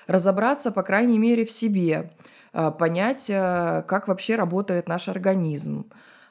Разобраться, 0.07 0.71
по 0.71 0.83
крайней 0.83 1.19
мере, 1.19 1.45
в 1.45 1.51
себе 1.51 2.11
Э, 2.53 2.71
понять, 2.71 3.29
э, 3.29 3.83
как 3.87 4.07
вообще 4.07 4.35
работает 4.35 4.87
наш 4.87 5.07
организм. 5.07 5.85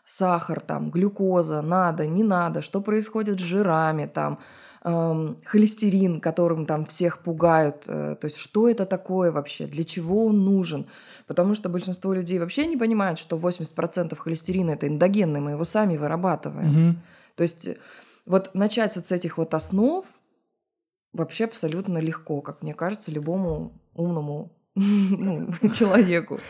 Сахар, 0.04 0.60
там, 0.60 0.90
глюкоза, 0.90 1.62
надо, 1.62 2.06
не 2.06 2.22
надо, 2.24 2.62
что 2.62 2.80
происходит 2.80 3.38
с 3.38 3.42
жирами, 3.42 4.06
там, 4.06 4.40
эм, 4.82 5.36
холестерин, 5.44 6.20
которым 6.20 6.66
там 6.66 6.84
всех 6.84 7.18
пугают. 7.20 7.84
Э, 7.86 8.16
то 8.20 8.24
есть 8.26 8.38
что 8.38 8.68
это 8.68 8.86
такое 8.86 9.30
вообще, 9.30 9.66
для 9.66 9.84
чего 9.84 10.26
он 10.26 10.44
нужен. 10.44 10.86
Потому 11.30 11.54
что 11.54 11.68
большинство 11.68 12.12
людей 12.12 12.40
вообще 12.40 12.66
не 12.66 12.76
понимают, 12.76 13.16
что 13.16 13.36
80% 13.36 14.16
холестерина 14.16 14.72
это 14.72 14.88
эндогенный, 14.88 15.38
мы 15.38 15.52
его 15.52 15.62
сами 15.62 15.96
вырабатываем. 15.96 16.88
Угу. 16.88 16.96
То 17.36 17.42
есть 17.44 17.68
вот 18.26 18.50
начать 18.52 18.96
вот 18.96 19.06
с 19.06 19.12
этих 19.12 19.38
вот 19.38 19.54
основ 19.54 20.04
вообще 21.12 21.44
абсолютно 21.44 21.98
легко, 21.98 22.40
как 22.40 22.62
мне 22.62 22.74
кажется, 22.74 23.12
любому 23.12 23.80
умному 23.94 24.50
ну, 24.74 25.52
человеку. 25.72 26.40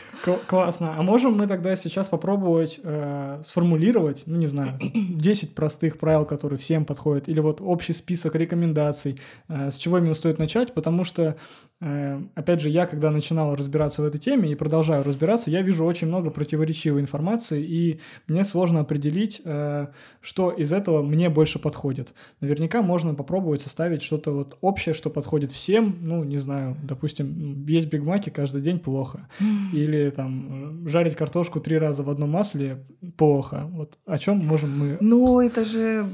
Классно. 0.47 0.97
А 0.97 1.03
можем 1.03 1.37
мы 1.37 1.47
тогда 1.47 1.77
сейчас 1.77 2.09
попробовать 2.09 2.81
э, 2.83 3.43
сформулировать, 3.45 4.23
ну 4.25 4.39
не 4.39 4.47
знаю, 4.47 4.79
10 4.95 5.55
простых 5.55 5.99
правил, 5.99 6.25
которые 6.25 6.59
всем 6.59 6.87
подходят, 6.87 7.29
или 7.29 7.41
вот 7.41 7.61
общий 7.61 7.93
список 7.93 8.35
рекомендаций, 8.35 9.21
э, 9.49 9.73
с 9.73 9.75
чего 9.75 9.99
именно 9.99 10.15
стоит 10.15 10.39
начать, 10.39 10.73
потому 10.73 11.05
что 11.05 11.21
Э, 11.33 11.37
опять 11.81 12.61
же, 12.61 12.69
я, 12.69 12.87
когда 12.87 13.11
начинал 13.11 13.55
разбираться 13.55 14.03
в 14.03 14.05
этой 14.05 14.19
теме 14.19 14.53
и 14.53 14.55
продолжаю 14.55 15.03
разбираться, 15.03 15.51
я 15.51 15.63
вижу 15.63 15.85
очень 15.85 16.09
много 16.09 16.31
противоречивой 16.31 17.01
информации, 17.01 17.65
и 17.65 18.01
мне 18.27 18.45
сложно 18.45 18.81
определить, 18.81 19.41
э, 19.45 19.87
что 20.21 20.51
из 20.51 20.73
этого 20.73 21.03
мне 21.03 21.31
больше 21.31 21.59
подходит. 21.59 22.13
Наверняка 22.41 22.83
можно 22.83 23.15
попробовать 23.15 23.63
составить 23.63 24.03
что-то 24.03 24.33
вот 24.33 24.59
общее, 24.61 24.95
что 24.95 25.09
подходит 25.09 25.53
всем. 25.53 25.97
Ну, 26.03 26.23
не 26.23 26.39
знаю, 26.39 26.77
допустим, 26.83 27.65
есть 27.67 27.89
бигмаки 27.89 28.29
каждый 28.29 28.61
день 28.61 28.79
плохо. 28.79 29.29
Или 29.73 30.11
там 30.11 30.87
жарить 30.89 31.17
картошку 31.17 31.61
три 31.61 31.79
раза 31.79 32.03
в 32.03 32.11
одном 32.11 32.31
масле 32.31 32.85
плохо. 33.17 33.69
Вот 33.71 33.97
о 34.05 34.19
чем 34.19 34.39
можем 34.39 34.79
мы... 34.79 34.99
Ну, 35.01 35.41
это 35.41 35.65
же, 35.65 36.07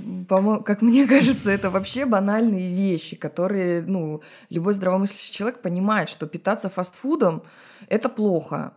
как 0.65 0.83
мне 0.83 1.07
кажется, 1.09 1.51
это 1.51 1.71
вообще 1.71 2.07
банальные 2.07 2.75
вещи, 2.75 3.17
которые, 3.17 3.83
ну, 3.83 4.23
любой 4.49 4.73
здравомыслящий 4.73 5.33
человек 5.33 5.56
человек 5.57 5.63
понимает, 5.63 6.09
что 6.09 6.27
питаться 6.27 6.69
фастфудом– 6.69 7.43
это 7.89 8.09
плохо. 8.09 8.73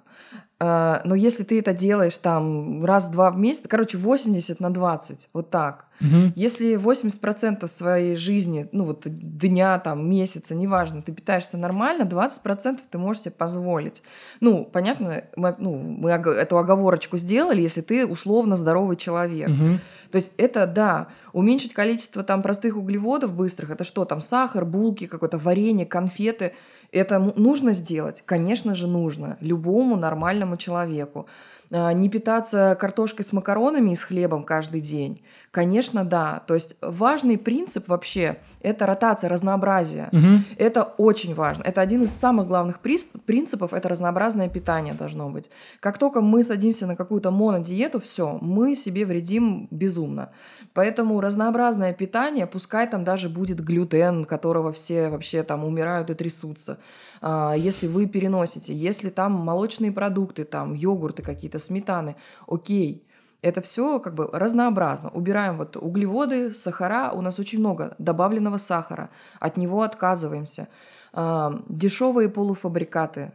А, 0.62 1.02
но 1.06 1.16
если 1.16 1.44
ты 1.44 1.60
это 1.60 1.72
делаешь 1.74 2.18
там 2.18 2.84
раз-два 2.84 3.32
в 3.32 3.38
месяц, 3.38 3.66
короче, 3.68 3.98
80 3.98 4.60
на 4.60 4.70
20, 4.74 5.30
вот 5.32 5.50
так. 5.50 5.86
Угу. 6.02 6.34
Если 6.36 6.76
80% 6.76 7.66
своей 7.68 8.16
жизни, 8.16 8.68
ну 8.74 8.84
вот 8.84 9.04
дня, 9.06 9.80
там, 9.80 10.10
месяца, 10.10 10.56
неважно, 10.56 11.02
ты 11.02 11.14
питаешься 11.14 11.58
нормально, 11.58 12.04
20% 12.04 12.80
ты 12.92 12.98
можешь 12.98 13.24
себе 13.24 13.32
позволить. 13.32 14.04
Ну, 14.42 14.66
понятно, 14.66 15.24
мы, 15.38 15.56
ну, 15.60 15.78
мы 15.78 16.10
эту 16.12 16.58
оговорочку 16.58 17.16
сделали, 17.16 17.62
если 17.62 17.82
ты 17.82 18.06
условно 18.06 18.58
здоровый 18.58 18.98
человек. 18.98 19.50
Угу. 19.50 19.80
То 20.12 20.16
есть 20.16 20.34
это, 20.38 20.68
да, 20.68 21.08
уменьшить 21.32 21.74
количество 21.74 22.22
там 22.24 22.42
простых 22.42 22.76
углеводов 22.76 23.34
быстрых, 23.34 23.70
это 23.70 23.86
что 23.86 24.04
там, 24.04 24.20
сахар, 24.20 24.66
булки, 24.66 25.08
какое-то 25.08 25.38
варенье, 25.38 25.86
конфеты– 25.86 26.52
это 26.92 27.20
нужно 27.20 27.72
сделать? 27.72 28.24
Конечно 28.26 28.76
же, 28.76 28.88
нужно. 28.88 29.38
Любому 29.42 29.96
нормальному 29.96 30.58
человеку. 30.58 31.28
А, 31.72 31.94
не 31.94 32.10
питаться 32.10 32.76
картошкой 32.80 33.26
с 33.26 33.34
макаронами 33.34 33.92
и 33.92 33.96
с 33.96 34.04
хлебом 34.04 34.44
каждый 34.44 34.82
день? 34.82 35.22
Конечно, 35.52 36.06
да. 36.06 36.44
То 36.48 36.54
есть 36.54 36.78
важный 36.82 37.38
принцип 37.38 37.88
вообще– 37.88 38.38
это 38.62 38.86
ротация, 38.86 39.30
разнообразие. 39.30 40.10
Угу. 40.12 40.44
Это 40.58 40.84
очень 40.84 41.34
важно. 41.34 41.64
Это 41.64 41.82
один 41.82 42.04
из 42.04 42.12
самых 42.12 42.48
главных 42.48 42.80
принципов– 42.82 43.74
это 43.74 43.90
разнообразное 43.90 44.48
питание 44.48 44.94
должно 44.94 45.30
быть. 45.30 45.50
Как 45.80 45.98
только 45.98 46.22
мы 46.22 46.44
садимся 46.44 46.86
на 46.86 46.96
какую-то 46.96 47.32
монодиету, 47.32 48.00
все, 48.00 48.38
мы 48.42 48.76
себе 48.76 49.06
вредим 49.06 49.68
безумно. 49.72 50.30
Поэтому 50.74 51.20
разнообразное 51.20 51.94
питание, 51.94 52.46
пускай 52.46 52.88
там 52.88 53.04
даже 53.04 53.28
будет 53.28 53.60
глютен, 53.60 54.26
которого 54.26 54.72
все 54.72 55.10
вообще 55.10 55.42
там 55.42 55.64
умирают 55.64 56.12
и 56.12 56.14
трясутся, 56.14 56.78
а, 57.22 57.54
если 57.58 57.88
вы 57.88 58.06
переносите, 58.06 58.74
если 58.74 59.10
там 59.10 59.32
молочные 59.32 59.92
продукты, 59.92 60.44
там 60.44 60.74
йогурты 60.74 61.24
какие-то, 61.24 61.60
сметаны, 61.60 62.16
окей, 62.48 63.04
это 63.42 63.62
все 63.62 64.00
как 64.00 64.16
бы 64.16 64.30
разнообразно. 64.32 65.10
Убираем 65.10 65.58
вот 65.58 65.78
углеводы, 65.78 66.54
сахара. 66.54 67.12
У 67.14 67.22
нас 67.22 67.40
очень 67.40 67.60
много 67.60 67.96
добавленного 67.98 68.58
сахара. 68.58 69.10
От 69.40 69.58
него 69.58 69.82
отказываемся. 69.82 70.68
А, 71.14 71.62
дешевые 71.70 72.30
полуфабрикаты. 72.30 73.32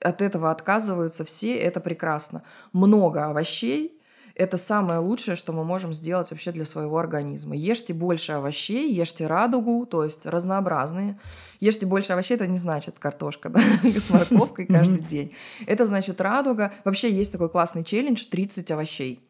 От 0.00 0.22
этого 0.22 0.50
отказываются 0.50 1.24
все. 1.24 1.56
Это 1.58 1.80
прекрасно. 1.80 2.42
Много 2.72 3.26
овощей. 3.26 3.98
Это 4.34 4.56
самое 4.56 4.98
лучшее, 4.98 5.36
что 5.36 5.52
мы 5.52 5.62
можем 5.62 5.92
сделать 5.92 6.30
вообще 6.30 6.52
для 6.52 6.64
своего 6.64 6.98
организма. 6.98 7.54
Ешьте 7.54 7.92
больше 7.92 8.32
овощей, 8.32 8.90
ешьте 8.90 9.26
радугу, 9.26 9.84
то 9.84 10.04
есть 10.04 10.24
разнообразные. 10.24 11.16
Ешьте 11.60 11.84
больше 11.84 12.14
овощей, 12.14 12.36
это 12.36 12.46
не 12.46 12.56
значит 12.56 12.98
картошка 12.98 13.50
да, 13.50 13.60
с 13.84 14.08
морковкой 14.08 14.64
каждый 14.64 15.00
день. 15.00 15.34
Это 15.66 15.84
значит 15.84 16.18
радуга. 16.22 16.72
Вообще 16.84 17.12
есть 17.12 17.30
такой 17.30 17.50
классный 17.50 17.84
челлендж 17.84 18.24
30 18.24 18.70
овощей. 18.70 19.20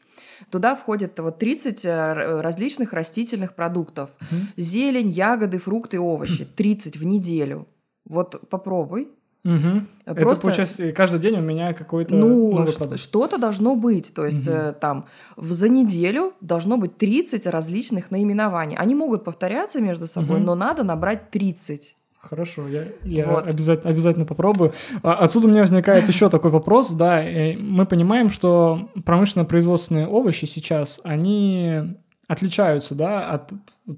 Туда 0.51 0.75
входит 0.75 1.19
вот 1.19 1.39
30 1.39 1.85
э, 1.85 2.41
различных 2.41 2.93
растительных 2.93 3.55
продуктов. 3.55 4.11
Зелень, 4.57 5.09
ягоды, 5.09 5.59
фрукты, 5.59 5.99
овощи. 5.99 6.45
30 6.45 6.97
в 6.97 7.05
неделю. 7.05 7.67
Вот 8.05 8.49
попробуй. 8.49 9.09
Угу. 9.45 10.15
Просто... 10.15 10.33
Это 10.33 10.41
получается 10.41 10.93
каждый 10.93 11.19
день 11.19 11.37
у 11.37 11.41
меня 11.41 11.73
какой-то 11.75 12.15
ну. 12.15 12.65
Что-то 12.97 13.39
должно 13.39 13.75
быть. 13.75 14.15
То 14.15 14.25
есть 14.25 14.47
угу. 14.47 14.75
там 14.81 15.07
за 15.37 15.69
неделю 15.69 16.35
должно 16.41 16.77
быть 16.77 16.97
30 16.97 17.47
различных 17.47 18.11
наименований. 18.11 18.77
Они 18.77 18.95
могут 18.95 19.25
повторяться 19.25 19.81
между 19.81 20.07
собой, 20.07 20.39
угу. 20.39 20.47
но 20.47 20.55
надо 20.55 20.85
набрать 20.85 21.31
30. 21.31 21.97
Хорошо, 22.23 22.69
я, 22.69 22.87
я 23.02 23.26
вот. 23.26 23.47
обязательно, 23.47 23.91
обязательно 23.91 24.25
попробую. 24.25 24.73
А, 25.02 25.14
отсюда 25.14 25.49
у 25.49 25.50
меня 25.50 25.62
возникает 25.62 26.07
еще 26.07 26.31
такой 26.31 26.50
вопрос, 26.50 26.91
да, 26.91 27.23
мы 27.59 27.85
понимаем, 27.85 28.31
что 28.31 28.91
промышленно-производственные 29.05 30.07
овощи 30.07 30.45
сейчас, 30.45 31.00
они 31.02 31.97
отличаются, 32.29 32.95
да, 32.95 33.29
от, 33.29 33.50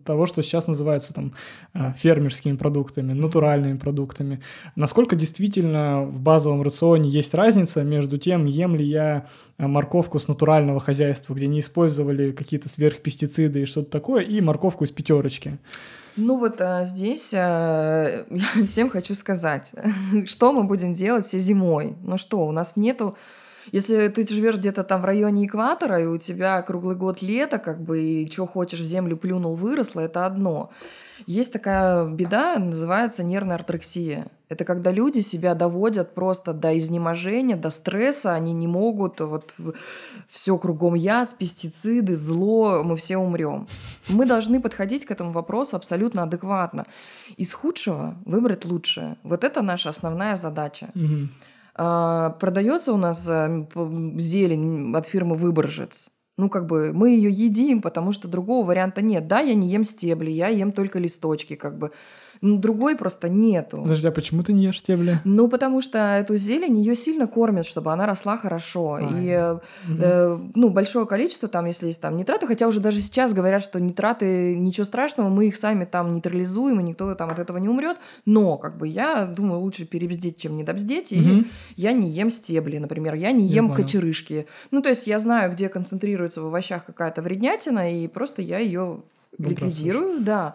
того, 0.05 0.27
что 0.27 0.43
сейчас 0.43 0.67
называется 0.67 1.13
там 1.13 1.35
а, 1.75 1.93
фермерскими 1.93 2.57
продуктами, 2.57 3.13
натуральными 3.13 3.77
продуктами. 3.77 4.41
Насколько 4.75 5.15
действительно 5.15 6.03
в 6.03 6.21
базовом 6.21 6.63
рационе 6.63 7.11
есть 7.11 7.35
разница 7.35 7.85
между 7.85 8.17
тем, 8.17 8.47
ем 8.47 8.75
ли 8.75 8.85
я 8.85 9.27
а, 9.59 9.69
морковку 9.69 10.19
с 10.19 10.27
натурального 10.27 10.81
хозяйства, 10.81 11.35
где 11.35 11.47
не 11.47 11.61
использовали 11.61 12.33
какие-то 12.33 12.69
сверхпестициды 12.69 13.63
и 13.63 13.67
что-то 13.67 13.91
такое, 13.91 14.23
и 14.23 14.41
морковку 14.41 14.85
из 14.85 14.91
пятерочки? 14.91 15.59
Ну 16.17 16.39
вот 16.39 16.61
а, 16.61 16.85
здесь 16.85 17.33
а, 17.35 18.25
я 18.31 18.65
всем 18.65 18.89
хочу 18.91 19.15
сказать, 19.15 19.73
что 20.27 20.53
мы 20.53 20.65
будем 20.65 20.95
делать 20.95 21.27
все 21.27 21.39
зимой. 21.39 21.97
Ну 22.03 22.19
что, 22.19 22.47
у 22.47 22.53
нас 22.53 22.77
нету... 22.77 23.17
Если 23.73 24.09
ты 24.09 24.27
живешь 24.27 24.57
где-то 24.57 24.85
там 24.85 25.01
в 25.01 25.05
районе 25.05 25.47
экватора, 25.47 26.01
и 26.01 26.07
у 26.07 26.19
тебя 26.19 26.61
круглый 26.63 26.97
год 26.97 27.23
лето, 27.23 27.59
как 27.59 27.81
бы, 27.81 28.01
и 28.03 28.31
что 28.31 28.47
хочешь 28.47 28.81
в 28.81 28.85
землю 28.85 29.17
плюнул, 29.17 29.55
выросло, 29.55 30.01
это 30.01 30.27
одно. 30.27 30.71
Есть 31.27 31.53
такая 31.53 32.07
беда, 32.07 32.59
называется 32.59 33.23
нервная 33.23 33.57
артрексия. 33.57 34.27
Это 34.49 34.65
когда 34.65 34.91
люди 34.91 35.21
себя 35.21 35.55
доводят 35.55 36.15
просто 36.15 36.53
до 36.53 36.77
изнеможения, 36.77 37.57
до 37.57 37.71
стресса, 37.71 38.35
они 38.35 38.53
не 38.53 38.67
могут, 38.67 39.21
вот 39.21 39.55
все 40.29 40.59
кругом 40.59 40.95
яд, 40.95 41.37
пестициды, 41.39 42.17
зло, 42.17 42.83
мы 42.85 42.97
все 42.97 43.17
умрем. 43.17 43.69
Мы 44.09 44.27
должны 44.27 44.61
подходить 44.61 45.07
к 45.07 45.11
этому 45.11 45.33
вопросу 45.33 45.77
абсолютно 45.77 46.25
адекватно. 46.25 46.85
Из 47.37 47.55
худшего 47.55 48.17
выбрать 48.25 48.65
лучшее. 48.65 49.17
Вот 49.23 49.45
это 49.45 49.63
наша 49.63 49.91
основная 49.91 50.37
задача. 50.37 50.89
Угу. 50.95 51.29
А, 51.77 52.31
продается 52.31 52.93
у 52.93 52.97
нас 52.97 53.29
э, 53.29 53.67
зелень 54.19 54.95
от 54.95 55.07
фирмы 55.07 55.35
Выборжец. 55.35 56.09
Ну, 56.37 56.49
как 56.49 56.67
бы 56.67 56.93
мы 56.93 57.11
ее 57.11 57.31
едим, 57.31 57.81
потому 57.81 58.13
что 58.13 58.29
другого 58.29 58.67
варианта 58.67 59.03
нет. 59.03 59.27
Да, 59.29 59.41
я 59.41 59.55
не 59.55 59.69
ем 59.69 59.85
стебли, 59.85 60.31
я 60.31 60.49
ем 60.49 60.73
только 60.73 60.99
листочки, 60.99 61.55
как 61.57 61.79
бы. 61.79 61.93
Другой 62.41 62.97
просто 62.97 63.29
нету. 63.29 63.79
Подожди, 63.83 64.09
а 64.09 64.11
почему 64.11 64.43
ты 64.43 64.53
не 64.53 64.65
ешь 64.65 64.81
стебли? 64.81 65.19
Ну, 65.25 65.49
потому 65.49 65.81
что 65.81 65.99
эту 65.99 66.37
зелень 66.37 66.79
ее 66.79 66.95
сильно 66.95 67.27
кормят, 67.27 67.67
чтобы 67.67 67.93
она 67.93 68.07
росла 68.07 68.37
хорошо. 68.37 68.95
А, 68.95 69.01
и 69.01 69.37
угу. 69.93 70.03
э, 70.03 70.39
ну, 70.55 70.71
большое 70.71 71.07
количество 71.07 71.49
там, 71.49 71.67
если 71.67 71.87
есть 71.87 72.01
там 72.01 72.17
нитраты, 72.17 72.47
хотя 72.47 72.67
уже 72.67 72.81
даже 72.81 73.01
сейчас 73.01 73.33
говорят, 73.33 73.63
что 73.63 73.81
нитраты 73.81 74.57
ничего 74.57 74.85
страшного, 74.85 75.29
мы 75.29 75.49
их 75.49 75.57
сами 75.57 75.85
там 75.85 76.13
нейтрализуем, 76.13 76.81
и 76.81 76.83
никто 76.83 77.15
там 77.15 77.31
от 77.31 77.39
этого 77.39 77.59
не 77.59 77.69
умрет. 77.69 77.97
Но, 78.27 78.59
как 78.59 78.77
бы, 78.77 78.89
я 78.89 79.27
думаю, 79.27 79.61
лучше 79.61 79.85
перебздеть, 79.85 80.39
чем 80.39 80.57
недобздеть. 80.57 81.13
И 81.13 81.21
угу. 81.21 81.45
я 81.77 81.93
не 81.93 82.11
ем 82.11 82.31
стебли, 82.31 82.79
например, 82.79 83.15
я 83.15 83.33
не 83.33 83.47
ем 83.47 83.71
я 83.71 83.75
кочерышки. 83.75 84.47
Ну, 84.71 84.83
то 84.83 84.89
есть 84.89 85.07
я 85.07 85.19
знаю, 85.19 85.53
где 85.53 85.69
концентрируется 85.69 86.43
в 86.43 86.47
овощах 86.47 86.85
какая-то 86.85 87.23
вреднятина, 87.23 87.93
и 87.93 88.09
просто 88.09 88.43
я 88.43 88.59
ее 88.59 89.03
ликвидирую, 89.39 90.21
да. 90.21 90.55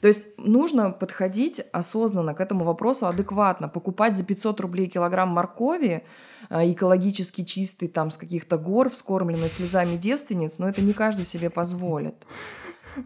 То 0.00 0.08
есть 0.08 0.28
нужно 0.38 0.90
подходить 0.90 1.60
осознанно 1.72 2.34
к 2.34 2.40
этому 2.40 2.64
вопросу, 2.64 3.06
адекватно. 3.06 3.68
Покупать 3.68 4.16
за 4.16 4.24
500 4.24 4.60
рублей 4.60 4.86
килограмм 4.86 5.28
моркови, 5.28 6.04
а, 6.48 6.64
экологически 6.70 7.44
чистый, 7.44 7.88
там, 7.88 8.10
с 8.10 8.16
каких-то 8.16 8.56
гор, 8.56 8.88
вскормленный 8.88 9.50
слезами 9.50 9.96
девственниц, 9.96 10.58
но 10.58 10.68
это 10.68 10.80
не 10.80 10.92
каждый 10.92 11.24
себе 11.24 11.50
позволит. 11.50 12.14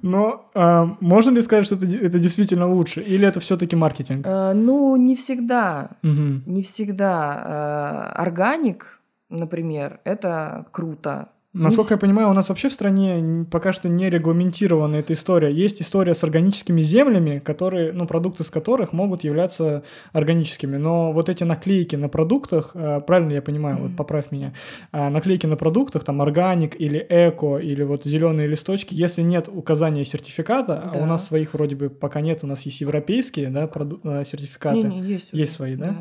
Но 0.03 0.51
э, 0.55 0.87
можно 1.01 1.31
ли 1.31 1.43
сказать, 1.43 1.67
что 1.67 1.75
это, 1.75 1.87
это 1.87 2.19
действительно 2.19 2.67
лучше, 2.67 3.03
или 3.03 3.27
это 3.27 3.41
все-таки 3.41 3.77
маркетинг? 3.77 4.27
Э, 4.27 4.53
ну, 4.55 4.97
не 4.97 5.15
всегда. 5.15 5.91
Угу. 6.03 6.43
Не 6.47 6.63
всегда. 6.63 8.13
Э, 8.17 8.23
органик, 8.23 9.01
например, 9.29 10.01
это 10.05 10.67
круто 10.73 11.29
Насколько 11.55 11.91
Не 11.91 11.95
я 11.95 11.99
понимаю, 12.01 12.31
у 12.31 12.33
нас 12.33 12.49
вообще 12.49 12.69
в 12.69 12.73
стране 12.73 13.47
пока 13.49 13.73
что 13.73 13.89
не 13.89 14.11
регламентирована 14.11 14.97
эта 14.97 15.13
история. 15.13 15.53
Есть 15.55 15.81
история 15.81 16.17
с 16.17 16.25
органическими 16.25 16.83
землями, 16.83 17.39
которые, 17.39 17.93
ну, 17.93 18.07
продукты 18.07 18.43
с 18.43 18.51
которых 18.51 18.93
могут 18.93 19.23
являться 19.23 19.85
органическими. 20.13 20.77
Но 20.77 21.13
вот 21.13 21.29
эти 21.29 21.45
наклейки 21.45 21.95
на 21.95 22.09
продуктах, 22.09 22.73
э, 22.75 23.01
правильно 23.07 23.33
я 23.35 23.43
понимаю, 23.43 23.77
вот 23.77 23.89
Мгм. 23.91 23.97
поправь 23.97 24.33
меня, 24.33 24.53
а, 24.91 25.11
наклейки 25.11 25.47
на 25.47 25.57
продуктах, 25.57 26.03
там 26.03 26.21
органик 26.21 26.75
или 26.81 26.99
эко, 27.09 27.59
или 27.59 27.85
вот 27.85 28.05
зеленые 28.05 28.49
листочки, 28.49 28.93
если 28.93 29.23
нет 29.23 29.49
указания 29.49 30.05
сертификата, 30.05 30.91
а 30.93 30.97
у 30.97 31.01
Да. 31.01 31.07
нас 31.07 31.25
своих 31.27 31.55
вроде 31.55 31.77
бы 31.77 31.89
пока 31.89 32.21
нет, 32.21 32.41
у 32.43 32.49
нас 32.49 32.63
есть 32.63 32.81
европейские, 32.81 33.49
да, 33.51 33.67
проду- 33.69 34.01
э, 34.03 34.25
сертификаты. 34.25 34.79
Не, 34.79 34.83
не, 34.83 35.01
есть. 35.03 35.29
Есть 35.33 35.51
уже. 35.53 35.57
свои, 35.57 35.77
да? 35.77 35.95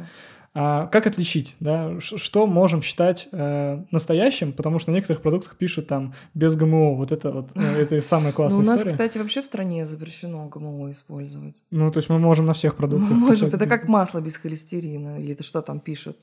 А 0.56 0.86
как 0.88 1.08
отличить, 1.08 1.56
да? 1.60 2.00
Что 2.00 2.46
можем 2.46 2.84
считать 2.84 3.28
э, 3.32 3.84
настоящим? 3.90 4.54
Потому 4.54 4.78
что 4.78 4.92
на 4.92 4.96
некоторых 4.96 5.24
продуктах 5.24 5.56
пишут 5.56 5.88
там 5.88 6.14
без 6.36 6.56
ГМО. 6.56 6.94
Вот 6.94 7.12
это 7.12 7.32
вот, 7.32 7.50
э, 7.56 7.60
это 7.82 8.00
самая 8.04 8.30
Ну, 8.30 8.36
классная 8.36 8.60
у 8.60 8.64
нас, 8.64 8.84
кстати, 8.84 9.18
вообще 9.18 9.42
в 9.42 9.48
стране 9.48 9.88
запрещено 9.88 10.48
ГМО 10.50 10.92
использовать. 10.92 11.56
Ну, 11.72 11.92
то 11.92 11.98
есть 11.98 12.10
мы 12.10 12.20
можем 12.20 12.46
на 12.46 12.54
всех 12.54 12.76
продуктах 12.76 13.10
можем, 13.10 13.50
это 13.50 13.66
как 13.66 13.88
масло 13.88 14.22
без 14.22 14.38
холестерина, 14.38 15.20
или 15.20 15.34
это 15.34 15.42
что 15.42 15.64
там 15.64 15.80
пишут. 15.80 16.18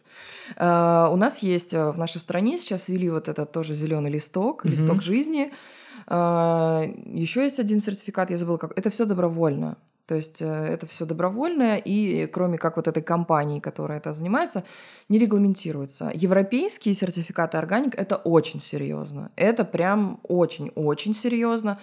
А, 0.56 1.10
У 1.12 1.16
нас 1.16 1.42
есть 1.42 1.74
э, 1.74 1.90
в 1.90 1.98
нашей 1.98 2.20
стране 2.20 2.56
сейчас 2.58 2.88
ввели 2.88 3.10
вот 3.10 3.28
этот 3.28 3.50
тоже 3.50 3.74
зеленый 3.74 4.12
листок, 4.12 4.64
листок 4.64 5.02
жизни. 5.02 5.52
Еще 6.08 7.42
есть 7.42 7.60
один 7.60 7.80
сертификат, 7.82 8.30
я 8.30 8.36
забыла 8.36 8.56
как. 8.56 8.76
Это 8.76 8.90
все 8.90 9.04
добровольно. 9.04 9.76
То 10.10 10.16
есть 10.16 10.42
э, 10.42 10.44
это 10.44 10.88
все 10.88 11.06
добровольное, 11.06 11.76
и 11.76 12.26
кроме 12.26 12.58
как 12.58 12.74
вот 12.74 12.88
этой 12.88 13.00
компании, 13.00 13.60
которая 13.60 13.98
это 13.98 14.12
занимается, 14.12 14.64
не 15.08 15.20
регламентируется. 15.20 16.10
Европейские 16.12 16.94
сертификаты 16.94 17.58
органик 17.58 17.94
это 17.96 18.16
очень 18.16 18.60
серьезно. 18.60 19.30
Это 19.36 19.64
прям 19.64 20.18
очень-очень 20.24 21.14
серьезно. 21.14 21.78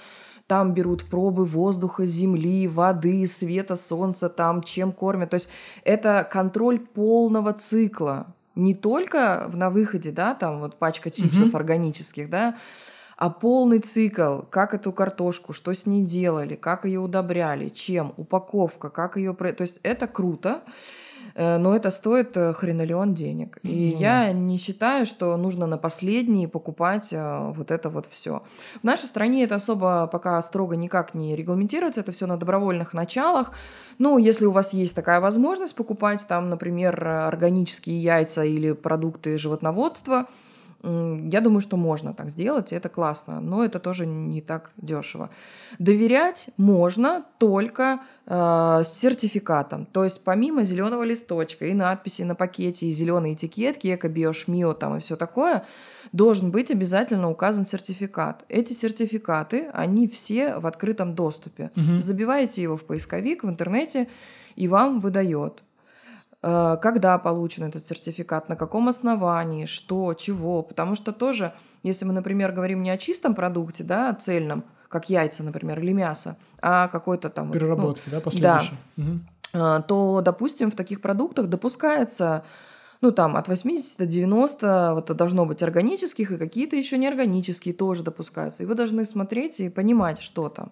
Там 0.45 0.73
берут 0.73 1.05
пробы 1.05 1.45
воздуха, 1.45 2.05
земли, 2.05 2.67
воды, 2.67 3.25
света, 3.27 3.77
солнца, 3.77 4.27
там 4.27 4.61
чем 4.61 4.91
кормят. 4.91 5.29
То 5.29 5.35
есть 5.35 5.47
это 5.85 6.27
контроль 6.29 6.79
полного 6.79 7.53
цикла. 7.53 8.35
Не 8.55 8.75
только 8.75 9.49
на 9.53 9.69
выходе, 9.69 10.11
да, 10.11 10.33
там 10.33 10.59
вот 10.59 10.75
пачка 10.75 11.11
чипсов 11.11 11.47
Мгм. 11.47 11.55
органических, 11.55 12.29
да, 12.29 12.55
а 13.17 13.31
полный 13.31 13.79
цикл, 13.79 14.41
как 14.49 14.75
эту 14.75 14.91
картошку, 14.91 15.51
что 15.51 15.73
с 15.73 15.87
ней 15.87 16.03
делали, 16.03 16.55
как 16.55 16.85
ее 16.85 16.99
удобряли, 16.99 17.69
чем, 17.69 18.13
упаковка, 18.15 18.89
как 18.89 19.17
ее... 19.17 19.33
То 19.33 19.61
есть 19.61 19.79
это 19.81 20.05
круто, 20.05 20.61
э, 21.33 21.57
но 21.57 21.75
это 21.75 21.89
стоит 21.89 22.37
э, 22.37 22.53
хренолеон 22.53 23.15
денег. 23.15 23.57
И 23.63 23.93
Ну 23.95 23.99
я 23.99 24.31
не 24.31 24.59
считаю, 24.59 25.07
что 25.07 25.35
нужно 25.35 25.65
на 25.65 25.79
последние 25.79 26.47
покупать 26.47 27.11
э, 27.11 27.51
вот 27.55 27.71
это 27.71 27.89
вот 27.89 28.05
все. 28.05 28.43
В 28.81 28.83
нашей 28.83 29.07
стране 29.07 29.45
это 29.45 29.55
особо 29.55 30.07
пока 30.11 30.39
строго 30.43 30.75
никак 30.75 31.15
не 31.15 31.35
регламентируется, 31.35 32.01
это 32.01 32.11
все 32.11 32.27
на 32.27 32.37
добровольных 32.37 32.93
началах. 32.93 33.51
Ну, 33.97 34.19
если 34.19 34.45
у 34.45 34.51
вас 34.51 34.73
есть 34.73 34.95
такая 34.95 35.21
возможность 35.21 35.75
покупать 35.75 36.23
там, 36.27 36.49
например, 36.49 37.03
органические 37.03 37.99
яйца 37.99 38.43
или 38.43 38.73
продукты 38.73 39.39
животноводства, 39.39 40.27
я 40.83 41.41
думаю, 41.41 41.61
что 41.61 41.75
можно 41.75 42.13
так 42.13 42.29
сделать, 42.29 42.71
и 42.71 42.75
это 42.75 42.89
классно, 42.89 43.41
но 43.41 43.63
это 43.63 43.79
тоже 43.79 44.05
не 44.05 44.41
так 44.41 44.71
дешево. 44.77 45.29
Доверять 45.79 46.49
можно 46.57 47.25
только 47.39 48.01
э, 48.25 48.81
с 48.83 48.87
сертификатом. 48.87 49.85
То 49.85 50.03
есть 50.03 50.23
помимо 50.23 50.63
зеленого 50.63 51.03
листочка 51.03 51.65
и 51.65 51.73
надписи 51.73 52.21
на 52.21 52.35
пакете, 52.35 52.85
и 52.85 52.91
зеленой 52.91 53.33
этикетки, 53.33 53.87
эко-биошмио 53.87 54.73
там 54.73 54.97
и 54.97 54.99
все 54.99 55.15
такое, 55.15 55.65
должен 56.11 56.51
быть 56.51 56.71
обязательно 56.71 57.29
указан 57.29 57.65
сертификат. 57.65 58.45
Эти 58.47 58.73
сертификаты, 58.73 59.69
они 59.73 60.07
все 60.07 60.57
в 60.59 60.67
открытом 60.67 61.15
доступе. 61.15 61.71
Мгм. 61.75 62.03
Забиваете 62.03 62.61
его 62.61 62.77
в 62.77 62.83
поисковик 62.85 63.43
в 63.43 63.49
интернете, 63.49 64.07
и 64.55 64.67
вам 64.67 64.99
выдает. 64.99 65.63
Э, 66.47 66.77
Когда 66.81 67.17
получен 67.17 67.65
этот 67.65 67.85
сертификат, 67.85 68.47
на 68.47 68.55
каком 68.55 68.87
основании, 68.87 69.65
что, 69.65 70.13
чего. 70.13 70.63
Потому 70.63 70.95
что 70.95 71.11
тоже, 71.11 71.51
если 71.83 72.05
мы, 72.05 72.13
например, 72.13 72.53
говорим 72.53 72.81
не 72.81 72.89
о 72.89 72.97
чистом 72.97 73.35
продукте, 73.35 73.83
да, 73.83 74.13
цельном, 74.13 74.63
как 74.87 75.09
яйца, 75.09 75.43
например, 75.43 75.79
или 75.81 75.91
мясо, 75.91 76.37
а 76.61 76.87
какой-то 76.87 77.29
там... 77.29 77.47
ну, 77.47 77.53
Переработки, 77.53 78.09
да, 78.09 78.21
последующие. 78.21 78.77
Мгм. 78.95 79.27
а, 79.53 79.81
то, 79.81 80.21
допустим, 80.21 80.71
в 80.71 80.75
таких 80.75 81.01
продуктах 81.01 81.47
допускается, 81.47 82.45
ну, 83.01 83.11
там, 83.11 83.35
от 83.35 83.49
80 83.49 83.97
до 83.97 84.05
90, 84.05 84.93
вот 84.93 85.17
должно 85.17 85.45
быть 85.45 85.61
органических, 85.61 86.31
и 86.31 86.37
какие-то 86.37 86.77
еще 86.77 86.97
неорганические 86.97 87.73
тоже 87.73 88.03
допускаются. 88.03 88.63
И 88.63 88.65
вы 88.65 88.75
должны 88.75 89.03
смотреть 89.03 89.59
и 89.59 89.69
понимать, 89.69 90.19
что 90.19 90.47
там. 90.47 90.71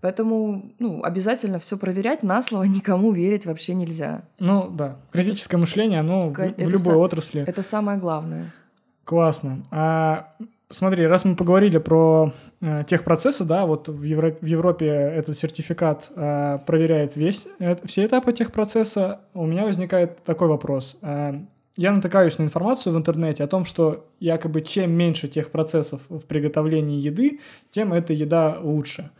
Поэтому, 0.00 0.72
ну, 0.78 1.02
обязательно 1.02 1.58
все 1.58 1.76
проверять, 1.76 2.22
на 2.22 2.40
слово 2.42 2.64
никому 2.64 3.10
верить 3.12 3.46
вообще 3.46 3.74
нельзя. 3.74 4.22
Ну, 4.38 4.68
да. 4.70 4.96
Критическое 5.12 5.56
мышление, 5.56 6.00
оно 6.00 6.28
в, 6.28 6.32
Ка- 6.32 6.42
в 6.42 6.50
это 6.50 6.64
любой 6.64 6.94
са- 6.94 6.96
отрасли. 6.96 7.44
Это 7.46 7.62
самое 7.62 7.98
главное. 7.98 8.52
Классно. 9.04 9.64
А, 9.70 10.34
смотри, 10.70 11.06
раз 11.06 11.24
мы 11.24 11.34
поговорили 11.34 11.78
про 11.78 12.32
э, 12.60 12.84
техпроцессы, 12.88 13.44
да, 13.44 13.66
вот 13.66 13.88
в, 13.88 14.02
Евро- 14.04 14.36
в 14.40 14.44
Европе 14.46 14.86
этот 14.86 15.36
сертификат 15.36 16.10
э, 16.14 16.58
проверяет 16.66 17.16
весь, 17.16 17.46
э, 17.58 17.76
все 17.86 18.06
этапы 18.06 18.32
техпроцесса, 18.32 19.20
у 19.34 19.46
меня 19.46 19.64
возникает 19.64 20.22
такой 20.24 20.46
вопрос. 20.48 20.96
А, 21.02 21.34
я 21.76 21.92
натыкаюсь 21.92 22.38
на 22.38 22.42
информацию 22.42 22.92
в 22.92 22.98
интернете 22.98 23.44
о 23.44 23.46
том, 23.46 23.64
что 23.64 24.04
якобы 24.20 24.62
чем 24.62 24.90
меньше 24.92 25.26
техпроцессов 25.28 26.00
в 26.08 26.20
приготовлении 26.20 27.00
еды, 27.00 27.40
тем 27.70 27.92
эта 27.92 28.12
еда 28.12 28.58
лучше. 28.60 29.10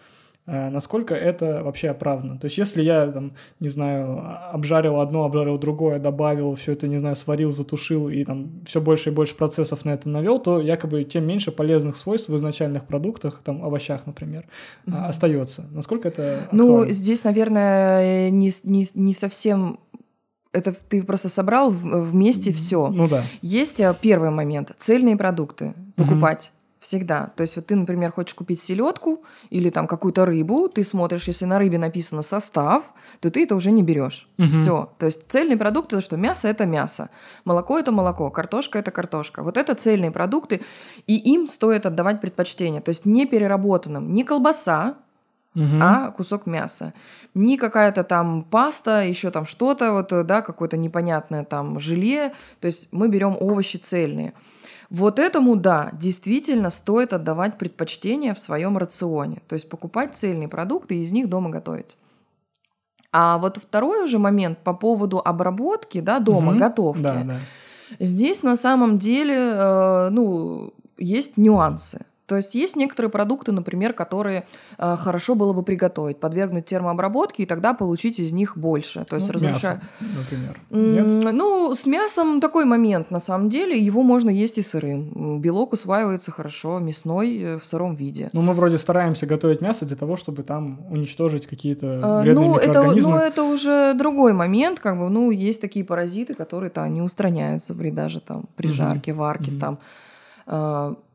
А, 0.50 0.70
насколько 0.70 1.14
это 1.14 1.62
вообще 1.62 1.90
оправдано? 1.90 2.38
То 2.38 2.46
есть, 2.46 2.56
если 2.56 2.82
я, 2.82 3.06
там, 3.12 3.32
не 3.60 3.68
знаю, 3.68 4.18
а- 4.20 4.50
обжарил 4.54 4.98
одно, 4.98 5.24
обжарил 5.24 5.58
другое, 5.58 5.98
добавил, 5.98 6.54
все 6.54 6.72
это, 6.72 6.88
не 6.88 6.96
знаю, 6.96 7.16
сварил, 7.16 7.50
затушил 7.50 8.08
и 8.08 8.24
там 8.24 8.62
все 8.64 8.80
больше 8.80 9.10
и 9.10 9.12
больше 9.12 9.34
процессов 9.34 9.84
на 9.84 9.90
это 9.90 10.08
навел, 10.08 10.38
то 10.40 10.58
якобы 10.58 11.04
тем 11.04 11.26
меньше 11.26 11.52
полезных 11.52 11.98
свойств 11.98 12.30
в 12.30 12.36
изначальных 12.36 12.86
продуктах, 12.86 13.42
там, 13.44 13.62
овощах, 13.62 14.06
например, 14.06 14.46
а, 14.86 14.90
Мгм. 14.90 15.04
остается. 15.04 15.66
Насколько 15.70 16.08
это 16.08 16.48
Ну, 16.50 16.64
актуально? 16.72 16.92
здесь, 16.94 17.24
наверное, 17.24 18.30
не, 18.30 18.50
с- 18.50 18.64
не, 18.64 18.86
не 18.94 19.12
совсем... 19.12 19.78
Это 20.54 20.72
ты 20.72 21.02
просто 21.02 21.28
собрал 21.28 21.68
в- 21.70 22.10
вместе 22.10 22.52
все. 22.52 22.88
Ну 22.88 23.06
да. 23.06 23.22
Есть 23.42 23.80
э, 23.80 23.94
первый 24.00 24.30
момент. 24.30 24.72
Цельные 24.78 25.14
продукты 25.16 25.74
покупать. 25.94 26.52
Всегда. 26.80 27.32
То 27.34 27.40
есть 27.40 27.56
вот 27.56 27.66
ты, 27.66 27.74
например, 27.74 28.12
хочешь 28.12 28.34
купить 28.34 28.60
селедку 28.60 29.24
или 29.50 29.68
там 29.68 29.88
какую-то 29.88 30.24
рыбу, 30.24 30.68
ты 30.68 30.84
смотришь, 30.84 31.26
если 31.26 31.44
на 31.44 31.58
рыбе 31.58 31.76
написано 31.76 32.22
состав, 32.22 32.84
то 33.20 33.30
ты 33.32 33.42
это 33.42 33.56
уже 33.56 33.72
не 33.72 33.82
берешь. 33.82 34.28
Мгм. 34.36 34.52
Все. 34.52 34.88
То 34.98 35.06
есть 35.06 35.28
цельные 35.28 35.56
продукты 35.56 35.96
это 35.96 36.04
что? 36.04 36.16
Мясо 36.16 36.46
это 36.46 36.66
мясо, 36.66 37.10
молоко 37.44 37.78
это 37.78 37.90
молоко, 37.90 38.30
картошка 38.30 38.78
это 38.78 38.92
картошка. 38.92 39.42
Вот 39.42 39.56
это 39.56 39.74
цельные 39.74 40.12
продукты, 40.12 40.60
и 41.08 41.16
им 41.16 41.48
стоит 41.48 41.84
отдавать 41.84 42.20
предпочтение. 42.20 42.80
То 42.80 42.90
есть 42.90 43.06
не 43.06 43.26
переработанным 43.26 44.12
ни 44.12 44.22
колбаса, 44.22 44.94
Мгм. 45.54 45.80
а 45.82 46.10
кусок 46.12 46.46
мяса. 46.46 46.92
Не 47.34 47.56
какая-то 47.58 48.04
там 48.04 48.44
паста, 48.44 49.02
еще 49.02 49.32
там 49.32 49.44
что-то, 49.46 49.92
вот, 49.92 50.26
да, 50.26 50.42
какое-то 50.42 50.76
непонятное 50.76 51.44
там 51.44 51.80
желе. 51.80 52.32
То 52.60 52.66
есть 52.66 52.88
мы 52.92 53.08
берем 53.08 53.36
овощи 53.40 53.78
цельные. 53.78 54.32
Вот 54.90 55.18
этому, 55.18 55.56
да, 55.56 55.90
действительно 55.92 56.70
стоит 56.70 57.12
отдавать 57.12 57.58
предпочтение 57.58 58.32
в 58.32 58.38
своем 58.38 58.78
рационе. 58.78 59.42
То 59.46 59.54
есть 59.54 59.68
покупать 59.68 60.16
цельные 60.16 60.48
продукты 60.48 60.96
и 60.96 61.00
из 61.02 61.12
них 61.12 61.28
дома 61.28 61.50
готовить. 61.50 61.96
А 63.12 63.38
вот 63.38 63.58
второй 63.58 64.04
уже 64.04 64.18
момент 64.18 64.58
по 64.58 64.74
поводу 64.74 65.20
обработки, 65.22 66.00
да, 66.00 66.18
дома, 66.20 66.52
Мгм. 66.52 66.58
готовки. 66.60 67.02
Да, 67.02 67.22
да. 67.24 67.38
Здесь 67.98 68.42
на 68.42 68.56
самом 68.56 68.98
деле, 68.98 69.34
э, 69.34 70.08
ну, 70.10 70.72
есть 70.98 71.36
нюансы. 71.36 72.04
То 72.28 72.36
есть 72.36 72.54
есть 72.54 72.76
некоторые 72.76 73.10
продукты, 73.10 73.52
например, 73.52 73.94
которые 73.94 74.44
э, 74.76 74.96
хорошо 74.96 75.34
было 75.34 75.52
бы 75.54 75.62
приготовить, 75.62 76.20
подвергнуть 76.20 76.66
термообработке 76.66 77.42
и 77.42 77.46
тогда 77.46 77.72
получить 77.72 78.18
из 78.20 78.32
них 78.32 78.56
больше. 78.58 79.04
То 79.04 79.16
есть 79.16 79.26
Ну, 79.28 79.32
разрушая. 79.32 79.80
мясо, 80.00 80.14
например. 80.18 80.60
Нет? 80.70 81.32
Ну, 81.34 81.72
с 81.74 81.86
мясом 81.86 82.40
такой 82.40 82.66
момент, 82.66 83.10
на 83.10 83.18
самом 83.18 83.48
деле, 83.48 83.78
его 83.78 84.02
можно 84.02 84.28
есть 84.28 84.58
и 84.58 84.62
сырым. 84.62 85.40
Белок 85.40 85.72
усваивается 85.72 86.30
хорошо, 86.30 86.78
мясной 86.80 87.38
э, 87.38 87.58
в 87.58 87.64
сыром 87.64 87.94
виде. 87.94 88.28
Ну, 88.34 88.42
мы 88.42 88.52
вроде 88.52 88.76
стараемся 88.78 89.24
готовить 89.26 89.62
мясо 89.62 89.86
для 89.86 89.96
того, 89.96 90.16
чтобы 90.16 90.42
там 90.42 90.80
уничтожить 90.90 91.46
какие-то 91.46 91.86
Э, 91.86 92.20
вредные 92.22 92.34
Ну 92.48 92.56
это, 92.56 92.68
микроорганизмы. 92.68 93.10
ну, 93.12 93.16
это 93.18 93.42
уже 93.44 93.94
другой 93.94 94.34
момент, 94.34 94.80
как 94.80 94.98
бы, 94.98 95.08
ну, 95.08 95.30
есть 95.30 95.62
такие 95.62 95.82
паразиты, 95.84 96.34
которые 96.34 96.68
там 96.70 96.92
не 96.92 97.00
устраняются 97.00 97.74
при 97.74 97.90
даже 97.90 98.20
там 98.20 98.44
при 98.54 98.66
Мгм. 98.66 98.74
жарке, 98.76 99.12
варке, 99.14 99.50
Мгм. 99.52 99.60
там. 99.60 99.78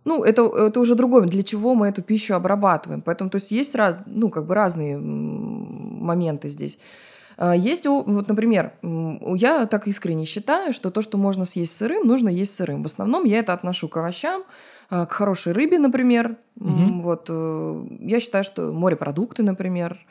Ну, 0.06 0.24
это, 0.24 0.44
это 0.44 0.80
уже 0.80 0.96
другое, 0.96 1.26
для 1.28 1.44
чего 1.44 1.76
мы 1.76 1.88
эту 1.88 2.02
пищу 2.02 2.36
обрабатываем. 2.36 3.02
Поэтому, 3.02 3.30
то 3.30 3.38
есть, 3.38 3.52
есть 3.52 3.76
раз, 3.76 3.98
ну, 4.06 4.30
как 4.30 4.46
бы 4.46 4.56
разные 4.56 4.98
моменты 4.98 6.50
здесь. 6.50 6.78
А, 7.38 7.56
Есть, 7.56 7.86
вот, 7.86 8.28
например, 8.28 8.74
я 8.82 9.66
так 9.66 9.88
искренне 9.88 10.26
считаю, 10.26 10.74
что 10.74 10.92
то, 10.92 11.02
что 11.02 11.18
можно 11.18 11.46
съесть 11.46 11.76
сырым, 11.76 12.06
нужно 12.08 12.30
есть 12.30 12.56
сырым. 12.56 12.84
В 12.84 12.86
основном 12.86 13.24
я 13.24 13.40
это 13.40 13.54
отношу 13.54 13.88
к 13.88 13.98
овощам, 13.98 14.44
а, 14.90 15.06
к 15.06 15.14
хорошей 15.14 15.54
рыбе, 15.54 15.80
например. 15.80 16.38
Мгм. 16.56 17.02
Вот, 17.02 17.28
э, 17.30 17.86
я 18.02 18.20
считаю, 18.20 18.44
что 18.44 18.72
морепродукты, 18.72 19.42
например, 19.44 20.06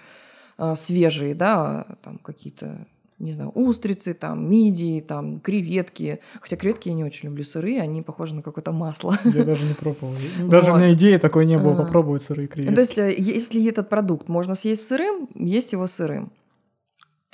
а, 0.58 0.74
свежие, 0.74 1.34
да, 1.34 1.86
там 2.02 2.18
какие-то, 2.18 2.86
не 3.22 3.32
знаю, 3.32 3.50
устрицы, 3.50 4.14
там, 4.14 4.50
мидии, 4.50 5.00
там, 5.00 5.40
креветки. 5.40 6.18
Хотя 6.40 6.56
креветки 6.56 6.88
я 6.88 6.94
не 6.94 7.04
очень 7.04 7.28
люблю 7.28 7.44
сырые, 7.44 7.80
они 7.80 8.02
похожи 8.02 8.34
на 8.34 8.42
какое-то 8.42 8.72
масло. 8.72 9.16
Я 9.24 9.44
даже 9.44 9.64
не 9.64 9.74
пробовал. 9.74 10.12
Даже 10.48 10.70
у 10.70 10.72
Вот. 10.74 10.80
меня 10.80 10.92
идеи 10.92 11.16
такой 11.16 11.46
не 11.46 11.56
было 11.56 11.72
А. 11.72 11.76
попробовать 11.76 12.22
сырые 12.22 12.48
креветки. 12.48 12.74
То 12.74 12.80
есть, 12.80 12.98
э, 12.98 13.14
если 13.16 13.66
этот 13.68 13.88
продукт 13.88 14.28
можно 14.28 14.54
съесть 14.54 14.86
сырым, 14.86 15.28
есть 15.34 15.72
его 15.72 15.86
сырым. 15.86 16.32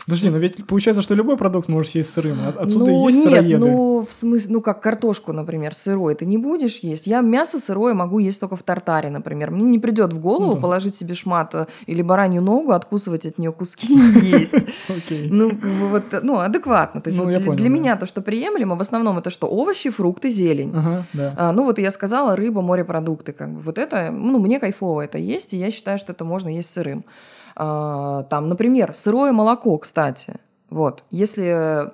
Подожди, 0.09 0.31
но 0.31 0.39
ведь 0.39 0.67
получается, 0.67 1.03
что 1.03 1.15
любой 1.15 1.37
продукт 1.37 1.69
можешь 1.69 1.91
съесть 1.93 2.15
сырым. 2.15 2.39
а 2.41 2.63
Отсюда 2.63 2.87
и 2.87 2.89
ну, 2.95 3.09
есть 3.09 3.19
нет, 3.19 3.29
сыроеды. 3.29 3.59
ну, 3.59 4.07
в 4.09 4.11
смысле, 4.11 4.53
ну, 4.55 4.61
как 4.63 4.81
картошку, 4.81 5.35
например, 5.35 5.75
сырой 5.75 6.15
ты 6.15 6.25
не 6.25 6.39
будешь 6.39 6.79
есть. 6.79 7.07
Я 7.07 7.21
мясо 7.21 7.59
сырое 7.59 7.93
могу 7.93 8.19
есть 8.19 8.41
только 8.41 8.57
в 8.57 8.63
тартаре, 8.63 9.11
например. 9.11 9.51
Мне 9.51 9.65
не 9.65 9.79
придет 9.79 10.15
в 10.15 10.19
голову 10.19 10.47
Ну 10.47 10.55
да. 10.55 10.61
положить 10.63 10.97
себе 10.97 11.13
шмат 11.15 11.55
э, 11.55 11.67
или 11.85 12.01
баранью 12.01 12.41
ногу, 12.41 12.73
откусывать 12.73 13.27
от 13.27 13.37
нее 13.37 13.53
куски 13.53 13.87
и 13.95 14.25
есть. 14.39 14.55
Окей. 14.89 15.29
Ну, 15.31 15.53
вот, 15.91 16.05
ну, 16.23 16.39
адекватно. 16.39 17.03
То 17.03 17.11
есть 17.11 17.21
Ну, 17.23 17.53
для 17.55 17.69
меня 17.69 17.97
то, 17.97 18.07
что 18.07 18.23
приемлемо, 18.23 18.77
в 18.77 18.81
основном 18.81 19.19
это 19.19 19.29
что? 19.29 19.47
Овощи, 19.47 19.91
фрукты, 19.91 20.31
зелень. 20.31 20.73
А, 21.37 21.53
ну 21.53 21.65
вот 21.65 21.79
я 21.79 21.91
сказала, 21.91 22.35
рыба, 22.35 22.63
морепродукты, 22.63 23.33
как 23.33 23.51
бы 23.51 23.61
вот 23.61 23.77
это, 23.77 24.11
ну 24.11 24.39
мне 24.39 24.59
кайфово 24.59 25.03
это 25.03 25.19
есть, 25.19 25.53
и 25.53 25.59
я 25.59 25.71
считаю, 25.71 25.99
что 25.99 26.13
это 26.13 26.25
можно 26.25 26.49
есть 26.49 26.71
сырым. 26.71 27.05
А, 27.61 28.23
там, 28.31 28.49
например, 28.49 28.95
сырое 28.95 29.33
молоко, 29.33 29.77
кстати, 29.79 30.35
вот, 30.71 31.03
если 31.11 31.91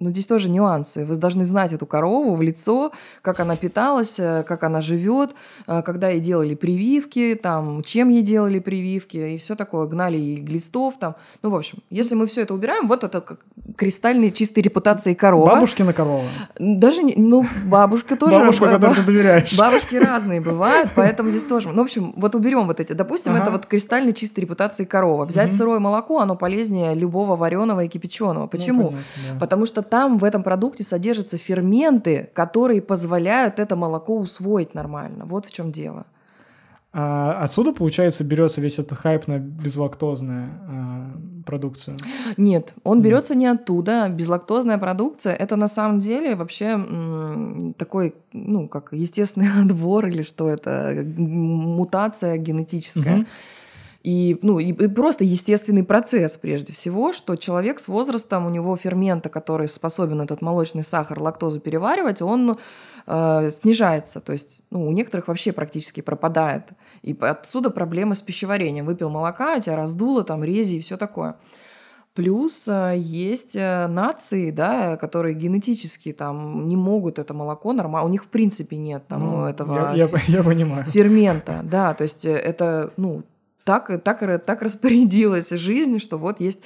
ну, 0.00 0.10
здесь 0.10 0.26
тоже 0.26 0.48
нюансы. 0.48 1.04
Вы 1.04 1.16
должны 1.16 1.44
знать 1.44 1.72
эту 1.72 1.86
корову 1.86 2.34
в 2.34 2.42
лицо, 2.42 2.90
как 3.22 3.38
она 3.40 3.54
питалась, 3.54 4.18
э, 4.18 4.42
как 4.42 4.64
она 4.64 4.80
живет, 4.80 5.34
э, 5.66 5.82
когда 5.82 6.08
ей 6.08 6.20
делали 6.20 6.54
прививки, 6.54 7.38
там, 7.40 7.82
чем 7.82 8.08
ей 8.08 8.22
делали 8.22 8.58
прививки 8.58 9.18
и 9.18 9.38
все 9.38 9.54
такое, 9.54 9.86
гнали 9.86 10.16
ей 10.16 10.40
глистов 10.40 10.94
там. 10.98 11.16
Ну, 11.42 11.50
в 11.50 11.54
общем, 11.54 11.78
если 11.90 12.14
мы 12.14 12.26
все 12.26 12.42
это 12.42 12.54
убираем, 12.54 12.88
вот 12.88 13.04
это 13.04 13.20
как 13.20 13.40
кристальной 13.76 14.30
чистой 14.30 14.60
репутации 14.60 15.14
корова. 15.14 15.50
Бабушкина 15.50 15.92
корова. 15.92 16.24
Даже, 16.58 17.02
ну, 17.02 17.46
бабушка 17.66 18.16
тоже... 18.16 18.38
Бабушка, 18.38 18.64
ба- 18.64 18.70
которой 18.72 18.94
ты 18.94 19.02
доверяешь. 19.02 19.58
Бабушки 19.58 19.96
разные 19.96 20.40
бывают, 20.40 20.90
поэтому 20.96 21.30
здесь 21.30 21.44
тоже. 21.44 21.68
Ну, 21.68 21.82
в 21.82 21.84
общем, 21.84 22.14
вот 22.16 22.34
уберем 22.34 22.66
вот 22.66 22.80
эти. 22.80 22.94
Допустим, 22.94 23.34
это 23.36 23.50
вот 23.50 23.66
кристально 23.66 24.12
чистой 24.12 24.40
репутации 24.40 24.84
корова. 24.84 25.26
Взять 25.26 25.52
сырое 25.52 25.78
молоко, 25.78 26.20
оно 26.20 26.36
полезнее 26.36 26.94
любого 26.94 27.36
вареного 27.36 27.84
и 27.84 27.88
кипяченого. 27.88 28.46
Почему? 28.46 28.90
Ну, 28.90 28.96
да. 29.32 29.38
Потому 29.38 29.66
что 29.66 29.82
там 29.90 30.18
в 30.18 30.24
этом 30.24 30.42
продукте 30.42 30.84
содержатся 30.84 31.36
ферменты, 31.36 32.30
которые 32.32 32.80
позволяют 32.80 33.58
это 33.58 33.76
молоко 33.76 34.16
усвоить 34.18 34.74
нормально. 34.74 35.24
Вот 35.26 35.46
в 35.46 35.52
чем 35.52 35.72
дело. 35.72 36.06
А 36.92 37.44
отсюда, 37.44 37.72
получается, 37.72 38.24
берется 38.24 38.60
весь 38.60 38.80
этот 38.80 38.98
хайп 38.98 39.28
на 39.28 39.38
безлактозную 39.38 40.48
а, 40.68 41.10
продукцию. 41.46 41.96
Нет, 42.36 42.74
он 42.82 43.00
берется 43.00 43.36
не 43.36 43.46
оттуда. 43.46 44.08
Безлактозная 44.08 44.76
продукция 44.76 45.34
это 45.34 45.54
на 45.54 45.68
самом 45.68 46.00
деле 46.00 46.34
вообще 46.34 47.74
такой, 47.78 48.14
ну, 48.32 48.66
как 48.66 48.88
естественный 48.92 49.48
отбор 49.62 50.08
или 50.08 50.22
что 50.22 50.48
это, 50.48 51.04
мутация 51.16 52.38
генетическая. 52.38 53.18
Мгм. 53.18 53.26
И, 54.02 54.38
ну, 54.40 54.58
и, 54.58 54.68
и 54.72 54.88
просто 54.88 55.24
естественный 55.24 55.84
процесс 55.84 56.38
прежде 56.38 56.72
всего, 56.72 57.12
что 57.12 57.36
человек 57.36 57.80
с 57.80 57.86
возрастом, 57.88 58.46
у 58.46 58.50
него 58.50 58.74
фермента, 58.76 59.28
который 59.28 59.68
способен 59.68 60.22
этот 60.22 60.40
молочный 60.40 60.82
сахар, 60.82 61.20
лактозу 61.20 61.60
переваривать, 61.60 62.22
он 62.22 62.56
э, 63.06 63.50
снижается. 63.52 64.20
То 64.20 64.32
есть 64.32 64.62
ну, 64.70 64.88
у 64.88 64.92
некоторых 64.92 65.28
вообще 65.28 65.52
практически 65.52 66.00
пропадает. 66.00 66.62
И 67.02 67.14
отсюда 67.20 67.68
проблемы 67.68 68.14
с 68.14 68.22
пищеварением. 68.22 68.86
Выпил 68.86 69.10
молока, 69.10 69.60
тебя 69.60 69.76
раздуло, 69.76 70.24
там 70.24 70.42
рези 70.44 70.76
и 70.76 70.80
все 70.80 70.96
такое. 70.96 71.36
Плюс 72.14 72.66
э, 72.68 72.94
есть 72.96 73.54
э, 73.54 73.86
нации, 73.86 74.50
да, 74.50 74.96
которые 74.96 75.34
генетически 75.34 76.12
там 76.12 76.66
не 76.66 76.74
могут 76.76 77.18
это 77.18 77.34
молоко 77.34 77.72
нормально, 77.74 78.08
у 78.08 78.10
них 78.10 78.24
в 78.24 78.28
принципе 78.28 78.78
нет 78.78 79.06
там 79.08 79.20
Ну, 79.30 79.44
этого 79.44 79.94
Я, 79.94 80.06
я- 80.06 80.20
я 80.26 80.42
понимаю. 80.42 80.84
фермента, 80.86 81.60
да, 81.62 81.94
то 81.94 82.02
есть 82.02 82.24
э, 82.24 82.32
это, 82.32 82.92
ну, 82.96 83.22
так, 83.64 84.02
так, 84.02 84.44
так 84.44 84.62
распорядилась 84.62 85.50
жизнь, 85.50 85.98
что 85.98 86.18
вот 86.18 86.40
есть, 86.40 86.62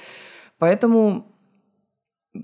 поэтому, 0.59 1.25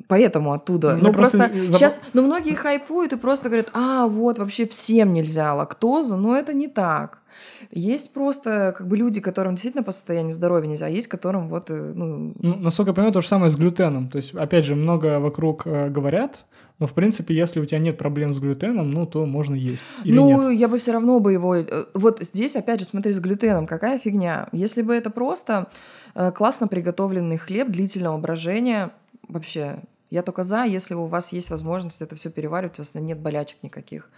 поэтому 0.08 0.54
оттуда, 0.54 0.96
Мне 0.96 1.04
ну 1.04 1.14
просто, 1.14 1.38
просто 1.38 1.56
забав- 1.58 1.78
сейчас, 1.78 2.00
ну 2.14 2.22
многие 2.22 2.56
хайпуют 2.56 3.14
и 3.14 3.18
просто 3.18 3.50
говорят, 3.50 3.70
а 3.74 4.08
вот 4.08 4.40
вообще 4.40 4.66
всем 4.68 5.14
нельзя 5.14 5.54
лактозу, 5.54 6.18
но 6.18 6.36
это 6.36 6.54
не 6.54 6.68
так. 6.68 7.22
Есть 7.72 8.14
просто 8.14 8.74
как 8.78 8.88
бы 8.88 8.98
люди, 8.98 9.22
которым 9.22 9.54
действительно 9.54 9.84
по 9.84 9.92
состоянию 9.92 10.34
здоровья 10.34 10.68
нельзя, 10.68 10.88
а 10.88 10.90
есть 10.90 11.08
которым 11.08 11.48
вот, 11.48 11.72
э, 11.72 11.94
ну, 11.96 12.34
Ну, 12.38 12.56
насколько 12.58 12.90
я 12.90 12.94
понимаю, 12.94 13.14
то 13.14 13.22
же 13.22 13.28
самое 13.28 13.50
с 13.50 13.56
глютеном. 13.56 14.10
То 14.10 14.18
есть, 14.18 14.34
опять 14.36 14.66
же, 14.66 14.76
много 14.76 15.20
вокруг 15.20 15.66
э, 15.66 15.88
говорят, 15.90 16.46
но, 16.82 16.88
в 16.88 16.94
принципе, 16.94 17.36
если 17.36 17.60
у 17.60 17.66
тебя 17.66 17.78
нет 17.78 18.00
проблем 18.00 18.34
с 18.34 18.40
глютеном, 18.40 18.90
ну, 18.90 19.06
то 19.06 19.28
можно 19.28 19.54
есть. 19.54 19.84
Или 20.04 20.16
ну, 20.16 20.50
нет? 20.50 20.60
я 20.60 20.68
бы 20.68 20.80
все 20.80 20.94
равно 20.94 21.20
бы 21.20 21.32
его... 21.32 21.56
э, 21.56 21.86
Вот 21.94 22.24
здесь, 22.24 22.56
опять 22.56 22.80
же, 22.80 22.88
смотри, 22.88 23.14
с 23.14 23.20
глютеном, 23.20 23.68
какая 23.68 24.00
фигня. 24.00 24.50
Если 24.52 24.82
бы 24.82 24.96
это 24.96 25.12
просто 25.12 25.68
э, 26.16 26.32
классно 26.32 26.68
приготовленный 26.68 27.38
хлеб 27.38 27.70
длительного 27.70 28.18
брожения, 28.18 28.90
вообще, 29.28 29.84
я 30.10 30.24
только 30.24 30.42
за, 30.42 30.64
если 30.64 30.96
у 30.96 31.06
вас 31.06 31.32
есть 31.34 31.52
возможность 31.52 32.02
это 32.02 32.16
все 32.16 32.32
переваривать, 32.32 32.80
у 32.80 32.82
вас 32.82 32.96
нет 32.96 33.20
болячек 33.20 33.58
никаких. 33.62 34.10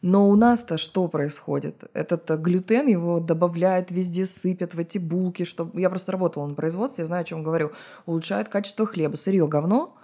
Но 0.00 0.30
у 0.30 0.36
нас-то 0.36 0.78
что 0.78 1.08
происходит? 1.08 1.84
Этот 1.92 2.30
э, 2.30 2.38
глютен, 2.38 2.86
его 2.86 3.20
добавляют 3.20 3.90
везде, 3.90 4.24
сыпят 4.24 4.72
в 4.72 4.78
эти 4.78 4.96
булки, 4.96 5.44
чтобы... 5.44 5.78
Я 5.78 5.90
просто 5.90 6.12
работала 6.12 6.46
на 6.46 6.54
производстве, 6.54 7.02
я 7.02 7.06
знаю, 7.06 7.20
о 7.20 7.24
чем 7.24 7.42
говорю. 7.42 7.72
Улучшают 8.06 8.48
качество 8.48 8.86
хлеба. 8.86 9.16
Сырье 9.16 9.46
говно, 9.46 9.94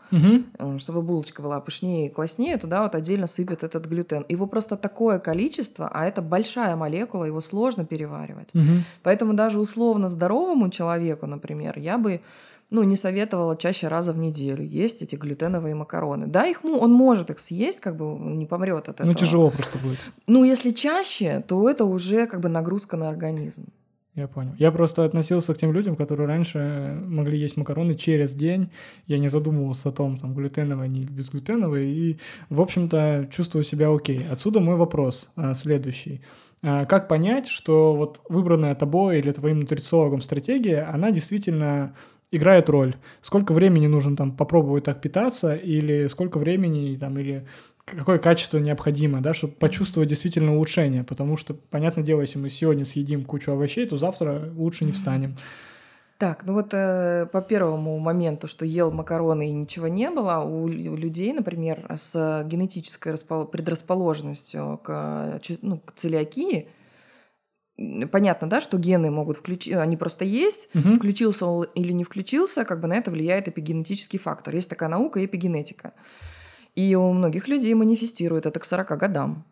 Э, 0.58 0.78
чтобы 0.78 1.02
булочка 1.02 1.42
была 1.42 1.60
пышнее 1.60 2.06
и 2.06 2.10
класснее, 2.10 2.58
туда 2.58 2.82
вот 2.82 2.94
отдельно 2.94 3.26
сыпят 3.26 3.62
этот 3.62 3.86
глютен. 3.86 4.24
Его 4.28 4.46
просто 4.46 4.76
такое 4.76 5.18
количество, 5.18 5.88
а 5.92 6.06
это 6.06 6.22
большая 6.22 6.76
молекула, 6.76 7.24
его 7.24 7.40
сложно 7.40 7.84
переваривать. 7.84 8.48
Мгм. 8.52 8.84
Поэтому 9.02 9.34
даже 9.34 9.58
условно 9.58 10.08
здоровому 10.08 10.70
человеку, 10.70 11.26
например, 11.26 11.78
я 11.78 11.98
бы 11.98 12.20
ну, 12.70 12.82
не 12.84 12.96
советовала 12.96 13.54
чаще 13.54 13.88
раза 13.88 14.14
в 14.14 14.18
неделю 14.18 14.64
есть 14.64 15.02
эти 15.02 15.14
глютеновые 15.14 15.74
макароны. 15.74 16.26
Да, 16.26 16.46
их, 16.46 16.64
он 16.64 16.90
может 16.90 17.28
их 17.28 17.38
съесть, 17.38 17.80
как 17.80 17.96
бы 17.96 18.04
не 18.18 18.46
помрет 18.46 18.88
от 18.88 18.94
этого. 18.94 19.06
Ну, 19.06 19.14
тяжело 19.14 19.50
просто 19.50 19.76
будет. 19.76 19.98
Ну, 20.26 20.42
если 20.42 20.70
чаще, 20.70 21.44
то 21.46 21.68
это 21.68 21.84
уже 21.84 22.26
как 22.26 22.40
бы 22.40 22.48
нагрузка 22.48 22.96
на 22.96 23.10
организм. 23.10 23.66
Я 24.14 24.28
понял. 24.28 24.52
Я 24.58 24.70
просто 24.72 25.04
относился 25.04 25.54
к 25.54 25.58
тем 25.58 25.72
людям, 25.72 25.96
которые 25.96 26.26
раньше 26.26 27.00
могли 27.06 27.38
есть 27.38 27.56
макароны 27.56 27.94
через 27.94 28.34
день. 28.34 28.70
Я 29.06 29.18
не 29.18 29.28
задумывался 29.28 29.88
о 29.88 29.92
том, 29.92 30.18
там, 30.18 30.34
глютеновые 30.34 30.84
они 30.84 31.00
или 31.00 31.10
безглютеновые. 31.10 31.90
И, 31.90 32.18
в 32.50 32.60
общем-то, 32.60 33.28
чувствую 33.30 33.64
себя 33.64 33.90
окей. 33.90 34.26
Отсюда 34.28 34.60
мой 34.60 34.76
вопрос 34.76 35.30
а, 35.34 35.54
следующий. 35.54 36.20
А, 36.62 36.84
Как 36.84 37.08
понять, 37.08 37.48
что 37.48 37.94
вот 37.94 38.20
выбранная 38.28 38.74
тобой 38.74 39.18
или 39.18 39.32
твоим 39.32 39.60
нутрициологом 39.60 40.20
стратегия, 40.20 40.82
она 40.82 41.10
действительно 41.10 41.96
играет 42.30 42.68
роль? 42.68 42.96
Сколько 43.22 43.54
времени 43.54 43.86
нужно 43.86 44.14
там 44.14 44.36
попробовать 44.36 44.84
так 44.84 45.00
питаться, 45.00 45.54
или 45.54 46.06
сколько 46.08 46.38
времени 46.38 46.96
там, 46.96 47.18
или 47.18 47.46
какое 47.84 48.18
качество 48.18 48.58
необходимо, 48.58 49.20
да, 49.20 49.34
чтобы 49.34 49.54
почувствовать 49.54 50.08
действительно 50.08 50.54
улучшение, 50.54 51.04
потому 51.04 51.36
что, 51.36 51.54
понятное 51.54 52.04
дело, 52.04 52.20
если 52.20 52.38
мы 52.38 52.50
сегодня 52.50 52.84
съедим 52.84 53.24
кучу 53.24 53.52
овощей, 53.52 53.86
то 53.86 53.96
завтра 53.96 54.52
лучше 54.54 54.84
не 54.84 54.92
встанем. 54.92 55.36
Так, 56.18 56.44
ну 56.46 56.52
вот 56.52 56.68
э, 56.72 57.26
по 57.32 57.42
первому 57.42 57.98
моменту, 57.98 58.46
что 58.46 58.64
ел 58.64 58.92
макароны 58.92 59.48
и 59.48 59.52
ничего 59.52 59.88
не 59.88 60.08
было, 60.08 60.44
у, 60.44 60.66
у 60.66 60.68
людей, 60.68 61.32
например, 61.32 61.84
с 61.96 62.44
генетической 62.46 63.14
распол- 63.14 63.48
предрасположенностью 63.48 64.78
к, 64.84 65.40
э, 65.48 65.56
ну, 65.62 65.78
к 65.78 65.92
целиакии, 65.94 66.68
понятно, 68.12 68.48
да, 68.48 68.60
что 68.60 68.78
гены 68.78 69.10
могут 69.10 69.38
включить, 69.38 69.74
они 69.74 69.96
просто 69.96 70.24
есть, 70.24 70.68
Мгм. 70.74 70.92
включился 70.92 71.46
он 71.46 71.66
или 71.74 71.90
не 71.90 72.04
включился, 72.04 72.64
как 72.64 72.80
бы 72.80 72.86
на 72.86 72.94
это 72.94 73.10
влияет 73.10 73.48
эпигенетический 73.48 74.20
фактор. 74.20 74.54
Есть 74.54 74.70
такая 74.70 74.88
наука 74.88 75.24
эпигенетика. 75.24 75.92
И 76.74 76.94
у 76.94 77.12
многих 77.12 77.48
людей 77.48 77.74
манифестирует 77.74 78.46
это 78.46 78.58
к 78.60 78.64
40 78.64 78.96
годам. 78.96 79.44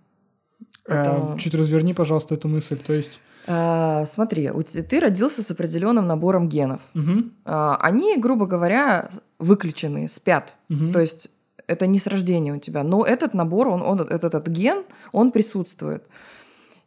А, 0.88 1.04
Поэтому- 1.04 1.38
Чуть 1.38 1.54
разверни, 1.54 1.94
пожалуйста, 1.94 2.35
эту 2.35 2.48
мысль. 2.48 2.76
То 2.78 2.92
есть, 2.94 3.20
А, 3.46 4.04
смотри, 4.06 4.50
ты 4.88 5.00
родился 5.00 5.42
с 5.42 5.50
определенным 5.50 6.06
набором 6.06 6.48
генов. 6.48 6.80
мгм, 6.94 7.33
А, 7.44 7.76
они, 7.80 8.16
грубо 8.18 8.46
говоря, 8.46 9.11
выключены, 9.38 10.09
спят. 10.09 10.56
мгм. 10.68 10.92
То 10.92 11.00
есть 11.00 11.28
это 11.66 11.87
не 11.87 11.98
с 11.98 12.06
рождения 12.06 12.52
у 12.54 12.59
тебя. 12.59 12.83
Но 12.83 13.04
этот 13.04 13.35
набор, 13.35 13.68
он, 13.68 13.83
он, 13.83 14.00
этот, 14.00 14.24
этот 14.24 14.48
ген, 14.48 14.85
он 15.12 15.30
присутствует. 15.30 16.06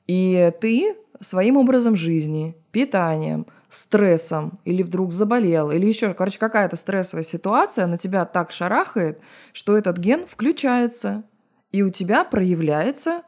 И 0.07 0.51
ты 0.59 0.95
своим 1.21 1.57
образом 1.57 1.95
жизни, 1.95 2.55
питанием, 2.71 3.45
стрессом, 3.75 4.59
или 4.65 4.83
вдруг 4.83 5.13
заболел, 5.13 5.71
или 5.71 5.85
еще, 5.85 6.13
короче, 6.13 6.39
какая-то 6.39 6.75
стрессовая 6.75 7.23
ситуация 7.23 7.87
на 7.87 7.97
тебя 7.97 8.25
так 8.25 8.51
шарахает, 8.51 9.19
что 9.51 9.75
этот 9.77 9.97
ген 9.97 10.25
включается, 10.27 11.23
и 11.71 11.81
у 11.81 11.89
тебя 11.89 12.23
проявляется 12.23 13.23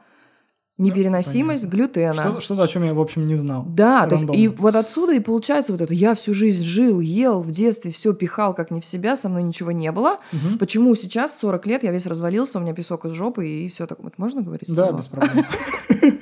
непереносимость 0.77 1.63
Понятно. 1.63 1.77
глютена. 1.77 2.13
Что- 2.31 2.41
Что-то, 2.41 2.63
о 2.63 2.67
чем 2.67 2.83
я, 2.83 2.93
в 2.93 2.99
общем, 2.99 3.25
не 3.27 3.35
знал. 3.35 3.63
Да, 3.65 4.05
то 4.07 4.15
есть 4.15 4.25
и 4.33 4.49
вот 4.49 4.75
отсюда 4.75 5.13
и 5.13 5.21
получается 5.21 5.71
вот 5.71 5.79
это. 5.81 5.93
Я 5.93 6.13
всю 6.15 6.33
жизнь 6.33 6.65
жил, 6.65 6.99
ел, 6.99 7.39
в 7.39 7.49
детстве 7.51 7.91
все 7.91 8.13
пихал 8.13 8.53
как 8.53 8.71
не 8.71 8.81
в 8.81 8.85
себя, 8.85 9.15
со 9.15 9.29
мной 9.29 9.43
ничего 9.43 9.71
не 9.71 9.89
было. 9.93 10.19
Мгм. 10.33 10.57
Почему 10.57 10.93
сейчас, 10.95 11.39
40 11.39 11.65
лет, 11.65 11.83
я 11.83 11.91
весь 11.91 12.05
развалился, 12.05 12.59
у 12.59 12.61
меня 12.61 12.73
песок 12.73 13.05
из 13.05 13.13
жопы 13.13 13.47
и 13.47 13.69
все 13.69 13.87
так. 13.87 13.99
Вот 14.03 14.17
можно 14.17 14.41
говорить? 14.41 14.67
Да, 14.67 14.87
слово? 14.89 14.97
без 14.97 15.05
проблем. 15.07 15.45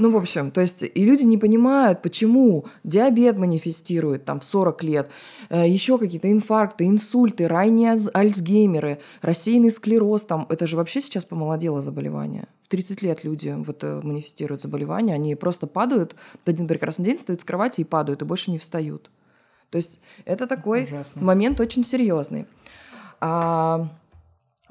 Ну, 0.00 0.10
в 0.10 0.16
общем, 0.16 0.50
то 0.50 0.62
есть 0.62 0.82
и 0.82 1.04
люди 1.04 1.24
не 1.24 1.36
понимают, 1.36 2.00
почему 2.00 2.64
диабет 2.84 3.36
манифестирует 3.36 4.24
там 4.24 4.40
в 4.40 4.44
40 4.44 4.82
лет, 4.82 5.10
еще 5.50 5.98
какие-то 5.98 6.32
инфаркты, 6.32 6.86
инсульты, 6.86 7.46
ранние 7.46 7.96
альц- 7.96 8.10
альцгеймеры, 8.14 9.00
рассеянный 9.20 9.70
склероз, 9.70 10.24
там, 10.24 10.46
это 10.48 10.66
же 10.66 10.78
вообще 10.78 11.02
сейчас 11.02 11.26
помолодело 11.26 11.82
заболевание. 11.82 12.48
В 12.62 12.68
30 12.68 13.02
лет 13.02 13.24
люди 13.24 13.54
вот 13.58 13.84
э, 13.84 14.00
манифестируют 14.02 14.62
заболевания, 14.62 15.12
они 15.12 15.34
просто 15.34 15.66
падают, 15.66 16.16
в 16.46 16.48
один 16.48 16.66
прекрасный 16.66 17.04
день 17.04 17.18
встают 17.18 17.42
с 17.42 17.44
кровати 17.44 17.82
и 17.82 17.84
падают, 17.84 18.22
и 18.22 18.24
больше 18.24 18.50
не 18.50 18.58
встают. 18.58 19.10
То 19.68 19.76
есть 19.76 20.00
это 20.24 20.46
такой 20.46 20.84
Ужасно. 20.84 21.22
момент 21.22 21.60
очень 21.60 21.84
серьезный. 21.84 22.46
А, 23.20 23.88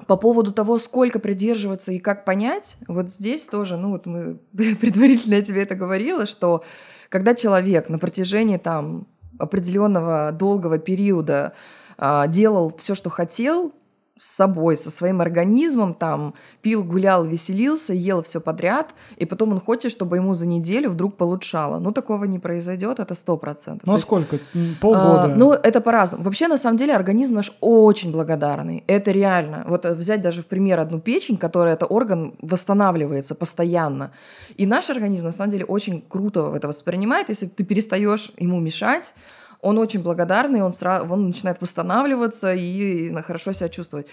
по 0.06 0.16
поводу 0.16 0.52
того, 0.52 0.78
сколько 0.78 1.18
придерживаться 1.18 1.92
и 1.92 1.98
как 1.98 2.24
понять, 2.24 2.76
вот 2.88 3.10
здесь 3.10 3.46
тоже, 3.46 3.76
ну 3.76 3.90
вот 3.90 4.06
мы 4.06 4.38
предварительно 4.52 5.34
я 5.34 5.42
тебе 5.42 5.62
это 5.62 5.74
говорила, 5.74 6.26
что 6.26 6.64
когда 7.08 7.34
человек 7.34 7.88
на 7.88 7.98
протяжении 7.98 8.56
там 8.56 9.06
определенного 9.38 10.32
долгого 10.32 10.78
периода 10.78 11.54
а, 11.98 12.26
делал 12.26 12.72
все, 12.76 12.94
что 12.94 13.10
хотел 13.10 13.74
с 14.20 14.36
собой, 14.36 14.76
со 14.76 14.90
своим 14.90 15.22
организмом, 15.22 15.94
там, 15.94 16.34
пил, 16.60 16.84
гулял, 16.84 17.24
веселился, 17.24 17.94
ел 17.94 18.20
все 18.22 18.38
подряд, 18.38 18.94
и 19.16 19.24
потом 19.24 19.52
он 19.52 19.60
хочет, 19.60 19.90
чтобы 19.90 20.16
ему 20.16 20.34
за 20.34 20.46
неделю 20.46 20.90
вдруг 20.90 21.16
получало. 21.16 21.78
Ну, 21.78 21.90
такого 21.90 22.24
не 22.26 22.38
произойдет, 22.38 23.00
это 23.00 23.14
сто 23.14 23.38
процентов. 23.38 23.86
Ну, 23.86 23.94
а 23.94 23.98
сколько? 23.98 24.36
М, 24.54 24.76
а, 24.76 24.80
Полгода? 24.80 25.34
ну, 25.34 25.52
это 25.52 25.80
по-разному. 25.80 26.24
Вообще, 26.24 26.48
на 26.48 26.58
самом 26.58 26.76
деле, 26.76 26.94
организм 26.94 27.34
наш 27.34 27.56
очень 27.62 28.12
благодарный. 28.12 28.84
Это 28.86 29.10
реально. 29.10 29.64
Вот 29.66 29.86
э, 29.86 29.94
взять 29.94 30.20
даже 30.20 30.42
в 30.42 30.46
пример 30.46 30.80
одну 30.80 31.00
печень, 31.00 31.38
которая 31.38 31.72
это 31.72 31.86
орган 31.86 32.34
восстанавливается 32.42 33.34
постоянно. 33.34 34.10
И 34.58 34.66
наш 34.66 34.90
организм, 34.90 35.24
на 35.24 35.32
самом 35.32 35.52
деле, 35.52 35.64
очень 35.64 36.04
круто 36.06 36.52
это 36.54 36.68
воспринимает. 36.68 37.30
Если 37.30 37.46
ты 37.46 37.64
перестаешь 37.64 38.32
ему 38.36 38.60
мешать, 38.60 39.14
он 39.62 39.78
очень 39.78 40.02
благодарный, 40.02 40.62
он, 40.62 40.72
сразу, 40.72 41.12
он 41.12 41.26
начинает 41.26 41.60
восстанавливаться 41.60 42.52
и 42.54 43.12
хорошо 43.22 43.52
себя 43.52 43.68
чувствовать. 43.68 44.06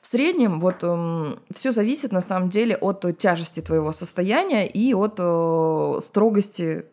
В 0.00 0.06
среднем 0.06 0.60
вот 0.60 0.84
все 1.54 1.70
зависит 1.70 2.12
на 2.12 2.20
самом 2.20 2.50
деле 2.50 2.76
от 2.76 3.04
тяжести 3.18 3.60
твоего 3.60 3.90
состояния 3.92 4.66
и 4.66 4.92
от 4.94 5.14
э, 5.18 5.98
строгости 6.02 6.84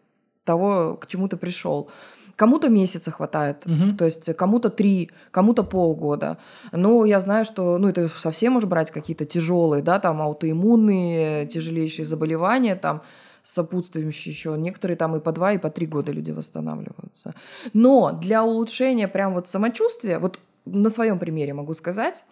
того, 0.45 0.95
к 0.95 1.07
чему 1.07 1.27
ты 1.27 1.35
пришел. 1.37 1.89
Кому-то 2.37 2.69
месяца 2.69 3.11
хватает, 3.11 3.65
Мгм. 3.65 3.97
то 3.97 4.05
есть 4.05 4.33
кому-то 4.35 4.69
три, 4.69 5.11
кому-то 5.31 5.63
полгода. 5.63 6.37
Но 6.71 7.05
я 7.05 7.19
знаю, 7.19 7.45
что, 7.45 7.77
ну, 7.77 7.89
это 7.89 8.07
совсем 8.07 8.55
уж 8.55 8.63
брать 8.65 8.91
какие-то 8.91 9.25
тяжелые, 9.25 9.83
да, 9.83 9.99
там 9.99 10.21
аутоиммунные, 10.21 11.45
тяжелейшие 11.47 12.05
заболевания, 12.05 12.75
там 12.75 13.01
сопутствующие 13.43 14.33
еще. 14.33 14.55
Некоторые 14.57 14.97
там 14.97 15.15
и 15.15 15.19
по 15.19 15.31
два, 15.31 15.53
и 15.53 15.57
по 15.57 15.69
три 15.69 15.87
года 15.87 16.11
люди 16.11 16.31
восстанавливаются. 16.31 17.33
Но 17.73 18.11
для 18.11 18.43
улучшения 18.43 19.07
прям 19.07 19.33
вот 19.33 19.47
самочувствия, 19.47 20.19
вот 20.19 20.39
на 20.65 20.89
своем 20.89 21.19
примере 21.19 21.53
могу 21.53 21.73
сказать, 21.73 22.23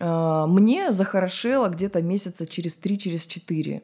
а, 0.00 0.46
мне 0.46 0.92
захорошело 0.92 1.68
где-то 1.68 2.02
месяца 2.02 2.46
через 2.46 2.76
три, 2.76 2.98
через 2.98 3.26
четыре, 3.26 3.82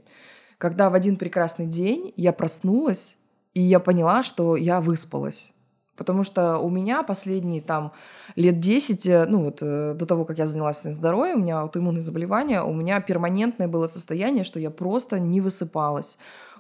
когда 0.58 0.90
в 0.90 0.94
один 0.94 1.16
прекрасный 1.16 1.66
день 1.66 2.12
я 2.16 2.32
проснулась, 2.32 3.16
и 3.54 3.60
я 3.60 3.80
поняла, 3.80 4.22
что 4.22 4.56
я 4.56 4.80
выспалась. 4.80 5.52
Потому 5.96 6.22
что 6.22 6.58
у 6.58 6.70
меня 6.70 7.02
последние 7.02 7.60
там 7.60 7.92
лет 8.36 8.60
10, 8.60 9.06
э, 9.08 9.26
ну 9.26 9.44
вот 9.46 9.58
э, 9.62 9.94
до 9.94 10.06
того, 10.06 10.24
как 10.24 10.38
я 10.38 10.46
занялась 10.46 10.78
своим 10.78 10.94
здоровьем, 10.94 11.38
у 11.38 11.40
меня 11.40 11.60
аутоиммунные 11.60 12.02
заболевания, 12.02 12.62
у 12.62 12.72
меня 12.72 13.00
перманентное 13.00 13.66
было 13.66 13.88
состояние, 13.88 14.44
что 14.44 14.60
я 14.60 14.70
просто 14.70 15.18
не 15.18 15.40
высыпалась. 15.40 16.16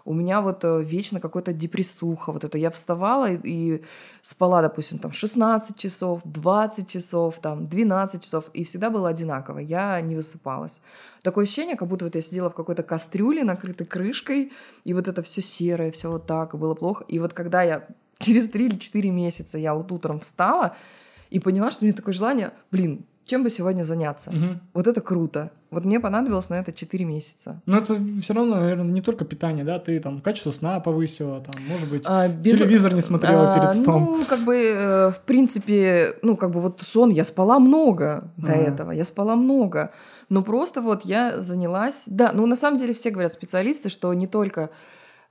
У 0.08 0.14
меня 0.14 0.40
вот 0.40 0.64
э, 0.64 0.82
вечно 0.82 1.20
какой-то 1.20 1.52
депрессуха, 1.52 2.32
вот 2.32 2.42
это. 2.42 2.56
Я 2.56 2.70
вставала 2.70 3.30
и, 3.30 3.38
и 3.44 3.84
спала, 4.22 4.62
допустим, 4.62 4.98
там 4.98 5.12
16 5.12 5.76
часов, 5.76 6.22
20 6.24 6.88
часов, 6.88 7.38
там 7.42 7.68
12 7.68 8.22
часов, 8.22 8.46
и 8.54 8.64
всегда 8.64 8.88
было 8.88 9.10
одинаково. 9.10 9.58
Я 9.58 10.00
не 10.00 10.16
высыпалась. 10.16 10.80
Такое 11.22 11.44
ощущение, 11.44 11.76
как 11.76 11.88
будто 11.88 12.06
вот 12.06 12.14
я 12.14 12.22
сидела 12.22 12.48
в 12.48 12.54
какой-то 12.54 12.82
кастрюле, 12.82 13.44
накрытой 13.44 13.86
крышкой, 13.86 14.50
и 14.84 14.94
вот 14.94 15.08
это 15.08 15.20
все 15.20 15.42
серое, 15.42 15.90
все 15.90 16.10
вот 16.10 16.26
так, 16.26 16.54
было 16.54 16.72
плохо. 16.72 17.04
И 17.06 17.18
вот 17.18 17.34
когда 17.34 17.62
я 17.62 17.86
через 18.18 18.48
3 18.48 18.64
или 18.64 18.76
4 18.78 19.10
месяца 19.10 19.58
я 19.58 19.74
вот 19.74 19.92
утром 19.92 20.20
встала 20.20 20.74
и 21.28 21.38
поняла, 21.38 21.70
что 21.70 21.84
у 21.84 21.86
меня 21.86 21.94
такое 21.94 22.14
желание, 22.14 22.52
блин, 22.70 23.04
чем 23.28 23.42
бы 23.44 23.50
сегодня 23.50 23.84
заняться? 23.84 24.30
Мгм. 24.32 24.60
Вот 24.74 24.88
это 24.88 25.00
круто. 25.00 25.50
Вот 25.70 25.84
мне 25.84 26.00
понадобилось 26.00 26.48
на 26.50 26.54
это 26.54 26.72
4 26.72 27.04
месяца. 27.04 27.60
Но 27.66 27.78
это 27.78 28.00
все 28.22 28.32
равно, 28.34 28.56
наверное, 28.56 28.86
не 28.92 29.02
только 29.02 29.24
питание, 29.24 29.64
да? 29.64 29.78
Ты 29.78 30.00
там 30.00 30.20
качество 30.20 30.50
сна 30.50 30.80
повысила, 30.80 31.40
там, 31.40 31.54
может 31.68 31.88
быть, 31.90 32.02
А, 32.06 32.26
без- 32.26 32.58
телевизор 32.58 32.94
не 32.94 33.02
смотрела 33.02 33.52
А, 33.52 33.58
перед 33.58 33.84
сном. 33.84 34.02
Ну, 34.18 34.24
как 34.24 34.40
бы, 34.40 34.56
э, 34.56 35.10
в 35.10 35.20
принципе, 35.26 36.14
ну, 36.22 36.36
как 36.36 36.50
бы 36.50 36.60
вот 36.60 36.80
сон, 36.80 37.10
я 37.10 37.22
спала 37.24 37.58
много 37.58 38.30
до 38.38 38.52
Ага. 38.52 38.62
этого, 38.62 38.90
я 38.92 39.04
спала 39.04 39.36
много. 39.36 39.90
Но 40.30 40.42
просто 40.42 40.80
вот 40.80 41.04
я 41.04 41.40
занялась... 41.42 42.04
Да, 42.06 42.32
ну, 42.34 42.46
на 42.46 42.56
самом 42.56 42.78
деле 42.78 42.92
все 42.94 43.10
говорят 43.10 43.32
специалисты, 43.32 43.88
что 43.90 44.12
не 44.14 44.26
только... 44.26 44.70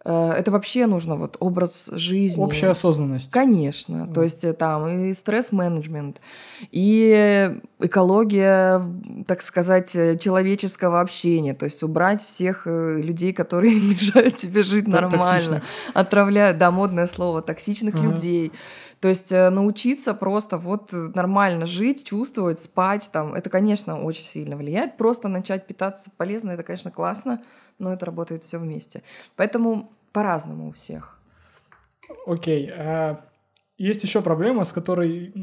э, 0.06 0.32
это 0.32 0.52
вообще 0.52 0.86
нужно 0.86 1.16
вот 1.16 1.38
образ 1.40 1.90
жизни. 1.94 2.44
Общая 2.44 2.70
осознанность. 2.70 3.32
Конечно. 3.32 4.06
Мгм. 4.06 4.14
То 4.14 4.24
есть 4.24 4.44
э, 4.44 4.54
там 4.54 4.88
и 4.88 5.14
стресс-менеджмент, 5.14 6.22
и 6.72 7.56
экология, 7.80 8.82
так 9.28 9.42
сказать, 9.42 9.96
э, 9.96 10.18
человеческого 10.18 11.02
общения. 11.02 11.54
То 11.54 11.66
есть 11.66 11.84
убрать 11.84 12.22
всех 12.22 12.66
людей, 12.66 13.34
которые 13.34 13.76
мешают 13.80 14.36
тебе 14.36 14.64
жить 14.64 14.86
Так, 14.86 15.02
нормально. 15.02 15.62
Отравляют, 15.94 16.58
да, 16.58 16.72
модное 16.72 17.08
слово, 17.08 17.42
токсичных 17.42 17.96
Ага. 17.96 18.06
людей. 18.06 18.52
То 19.00 19.10
есть 19.10 19.30
научиться 19.32 20.16
просто 20.16 20.58
вот 20.58 20.92
нормально 20.92 21.68
жить, 21.68 22.04
чувствовать, 22.04 22.60
спать, 22.60 23.10
там, 23.14 23.36
это, 23.36 23.48
конечно, 23.48 24.02
очень 24.04 24.24
сильно 24.24 24.58
влияет. 24.58 24.98
Просто 24.98 25.28
начать 25.28 25.68
питаться 25.68 26.10
полезно, 26.18 26.50
это, 26.50 26.64
конечно, 26.64 26.90
классно, 26.90 27.44
но 27.80 27.94
это 27.94 28.06
работает 28.06 28.44
все 28.44 28.58
вместе. 28.58 29.04
Поэтому 29.36 29.90
по-разному 30.12 30.70
у 30.70 30.72
всех. 30.72 31.20
Окей. 32.26 32.70
а 32.72 33.22
есть 33.78 34.04
еще 34.04 34.22
проблема, 34.22 34.63
с 34.66 34.72
которой 34.72 35.34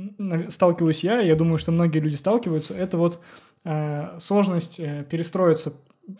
сталкиваюсь 0.50 1.04
я, 1.04 1.22
и 1.22 1.28
я 1.28 1.36
думаю, 1.36 1.58
что 1.58 1.70
многие 1.70 2.00
люди 2.00 2.16
сталкиваются. 2.16 2.74
Это 2.74 2.98
вот 2.98 3.20
э, 3.64 4.18
сложность 4.20 4.80
э, 4.80 5.04
перестроиться 5.08 5.72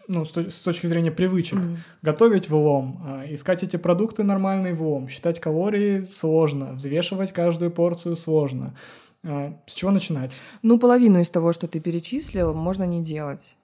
ну, 0.06 0.24
с, 0.24 0.30
то- 0.30 0.50
с 0.50 0.60
точки 0.60 0.86
зрения 0.86 1.10
привычек. 1.10 1.58
Мгм. 1.58 1.78
Готовить 2.02 2.48
влом, 2.48 3.02
э, 3.24 3.34
искать 3.34 3.64
эти 3.64 3.76
продукты 3.76 4.22
нормальный 4.22 4.74
влом, 4.74 5.08
считать 5.08 5.40
калории 5.40 6.08
сложно, 6.12 6.74
взвешивать 6.74 7.32
каждую 7.32 7.72
порцию 7.72 8.16
сложно. 8.16 8.76
Э, 9.24 9.54
С 9.66 9.72
чего 9.72 9.90
начинать? 9.90 10.30
Ну, 10.62 10.78
половину 10.78 11.18
из 11.18 11.30
того, 11.30 11.52
что 11.52 11.66
ты 11.66 11.80
перечислил, 11.80 12.54
можно 12.54 12.84
не 12.84 13.02
делать. 13.02 13.56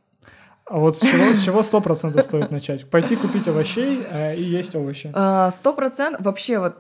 А 0.70 0.78
вот 0.78 0.96
с 0.96 1.00
чего, 1.00 1.34
с 1.34 1.42
чего 1.42 1.60
100% 1.62 2.22
стоит 2.22 2.52
начать? 2.52 2.88
Пойти 2.88 3.16
купить 3.16 3.48
овощей 3.48 4.06
э, 4.08 4.36
и 4.36 4.44
есть 4.44 4.76
овощи. 4.76 5.10
А, 5.14 5.50
Сто 5.50 5.72
процентов. 5.72 6.24
Вообще 6.24 6.60
вот 6.60 6.76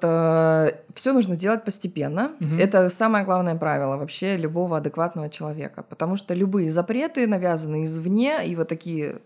все 0.94 1.12
нужно 1.12 1.34
делать 1.34 1.64
постепенно. 1.64 2.30
Мгм. 2.38 2.58
Это 2.58 2.88
самое 2.88 3.24
главное 3.24 3.56
правило 3.56 3.96
вообще 3.96 4.36
любого 4.36 4.76
адекватного 4.76 5.28
человека. 5.28 5.82
Потому 5.82 6.14
что 6.14 6.34
любые 6.34 6.70
запреты 6.70 7.26
навязаны 7.26 7.82
извне, 7.82 8.46
и 8.46 8.54
вот 8.54 8.68
такие, 8.68 9.22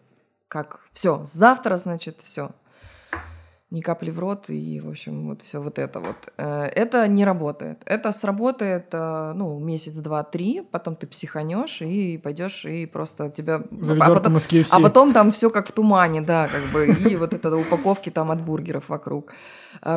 как 0.48 0.80
все, 0.92 1.20
завтра, 1.24 1.76
значит, 1.76 2.20
все. 2.22 2.50
Ни 3.74 3.80
капли 3.80 4.10
в 4.10 4.20
рот, 4.20 4.50
и, 4.50 4.80
в 4.80 4.88
общем, 4.88 5.26
вот 5.28 5.42
все 5.42 5.58
вот 5.60 5.78
это 5.78 5.98
вот. 5.98 6.16
Э, 6.38 6.66
Это 6.66 7.08
не 7.08 7.24
работает. 7.24 7.82
Это 7.86 8.12
сработает, 8.12 8.86
э, 8.92 9.32
ну, 9.34 9.58
месяц, 9.58 9.98
два, 9.98 10.22
три, 10.22 10.62
потом 10.70 10.94
ты 10.94 11.08
психанешь 11.08 11.82
и 11.82 12.16
пойдешь 12.18 12.64
и 12.66 12.86
просто 12.86 13.30
тебя... 13.30 13.62
За 13.80 13.94
а 13.94 13.96
потом- 14.14 14.32
а 14.70 14.80
потом 14.80 15.12
там 15.12 15.30
все 15.30 15.50
как 15.50 15.66
в 15.68 15.72
тумане, 15.72 16.20
да, 16.20 16.48
как 16.48 16.62
бы, 16.72 16.86
и 17.10 17.16
вот 17.16 17.34
это 17.34 17.56
упаковки 17.56 18.10
там 18.10 18.30
от 18.30 18.40
бургеров 18.40 18.88
вокруг. 18.88 19.32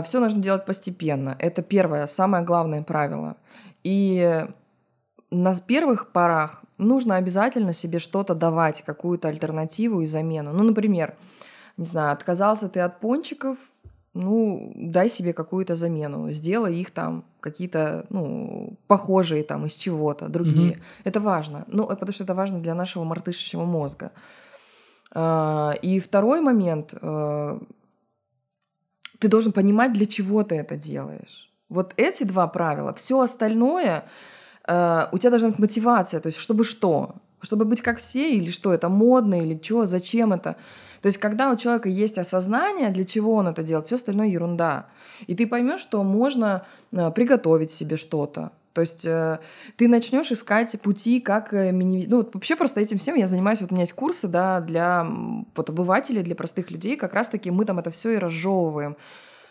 Все 0.04 0.20
нужно 0.20 0.42
делать 0.42 0.66
постепенно. 0.66 1.36
Это 1.38 1.62
первое, 1.62 2.08
самое 2.08 2.44
главное 2.44 2.82
правило. 2.82 3.36
И 3.84 4.46
на 5.32 5.54
первых 5.56 6.12
порах 6.12 6.64
нужно 6.80 7.18
обязательно 7.18 7.74
себе 7.74 8.00
что-то 8.00 8.34
давать, 8.34 8.82
какую-то 8.86 9.28
альтернативу 9.28 10.02
и 10.02 10.08
замену. 10.08 10.52
Ну, 10.54 10.64
например, 10.64 11.14
не 11.78 11.86
знаю, 11.86 12.12
отказался 12.12 12.70
ты 12.70 12.80
от 12.80 13.00
пончиков, 13.00 13.58
ну, 14.14 14.74
дай 14.76 15.10
себе 15.10 15.34
какую-то 15.34 15.76
замену, 15.76 16.32
сделай 16.32 16.76
их 16.76 16.92
там 16.92 17.24
какие-то, 17.40 18.06
ну, 18.10 18.78
похожие 18.88 19.44
там 19.44 19.66
из 19.66 19.76
чего-то, 19.76 20.28
другие. 20.28 20.72
Угу. 20.72 20.80
Это 21.04 21.20
важно. 21.20 21.66
Ну, 21.68 21.84
э, 21.84 21.96
потому 21.96 22.12
что 22.14 22.24
это 22.24 22.34
важно 22.34 22.60
для 22.60 22.74
нашего 22.74 23.04
мартышечьего 23.04 23.66
мозга. 23.66 24.12
А, 25.14 25.76
и 25.82 26.00
второй 26.00 26.42
момент, 26.42 26.96
э, 27.00 27.60
ты 29.20 29.28
должен 29.28 29.52
понимать, 29.52 29.94
для 29.94 30.06
чего 30.06 30.44
ты 30.44 30.56
это 30.56 30.76
делаешь. 30.76 31.52
Вот 31.70 31.94
эти 31.98 32.24
два 32.24 32.48
правила. 32.48 32.94
Все 32.94 33.22
остальное, 33.22 34.04
э, 34.68 35.08
у 35.12 35.18
тебя 35.18 35.30
должна 35.30 35.50
быть 35.50 35.60
мотивация, 35.60 36.20
то 36.20 36.28
есть 36.28 36.40
чтобы 36.40 36.64
что? 36.64 37.16
Чтобы 37.42 37.66
быть 37.66 37.82
как 37.82 38.00
все, 38.00 38.36
или 38.36 38.50
что 38.50 38.74
это 38.74 38.90
модно, 38.90 39.40
или 39.40 39.60
что, 39.62 39.86
зачем 39.86 40.34
это? 40.34 40.56
То 41.02 41.08
есть, 41.08 41.18
когда 41.18 41.52
у 41.52 41.56
человека 41.56 41.90
есть 41.90 42.18
осознание, 42.18 42.90
для 42.90 43.06
чего 43.06 43.34
он 43.34 43.48
это 43.48 43.64
делает, 43.64 43.86
все 43.86 43.96
остальное 43.96 44.28
ерунда. 44.28 44.88
И 45.28 45.36
ты 45.36 45.48
поймешь, 45.48 45.80
что 45.80 46.04
можно 46.04 46.66
э, 46.92 47.12
приготовить 47.12 47.72
себе 47.72 47.96
что-то. 47.98 48.52
То 48.78 48.82
есть 48.82 49.06
э, 49.06 49.40
ты 49.76 49.88
начнешь 49.88 50.32
искать 50.32 50.80
пути, 50.82 51.20
как 51.20 51.52
э, 51.52 51.72
минимизировать. 51.72 52.10
Ну, 52.12 52.18
вот 52.18 52.36
вообще 52.36 52.56
просто 52.56 52.80
этим 52.80 53.00
всем 53.00 53.16
я 53.16 53.26
занимаюсь. 53.26 53.60
Вот 53.60 53.72
у 53.72 53.74
меня 53.74 53.84
есть 53.84 53.94
курсы, 53.94 54.28
да, 54.28 54.62
для 54.62 55.04
вот, 55.56 55.70
обывателей, 55.70 56.22
для 56.22 56.36
простых 56.36 56.70
людей. 56.70 56.96
Как 56.96 57.16
раз-таки 57.16 57.50
мы 57.50 57.66
там 57.66 57.80
это 57.80 57.90
все 57.90 58.12
и 58.12 58.18
разжевываем. 58.18 58.96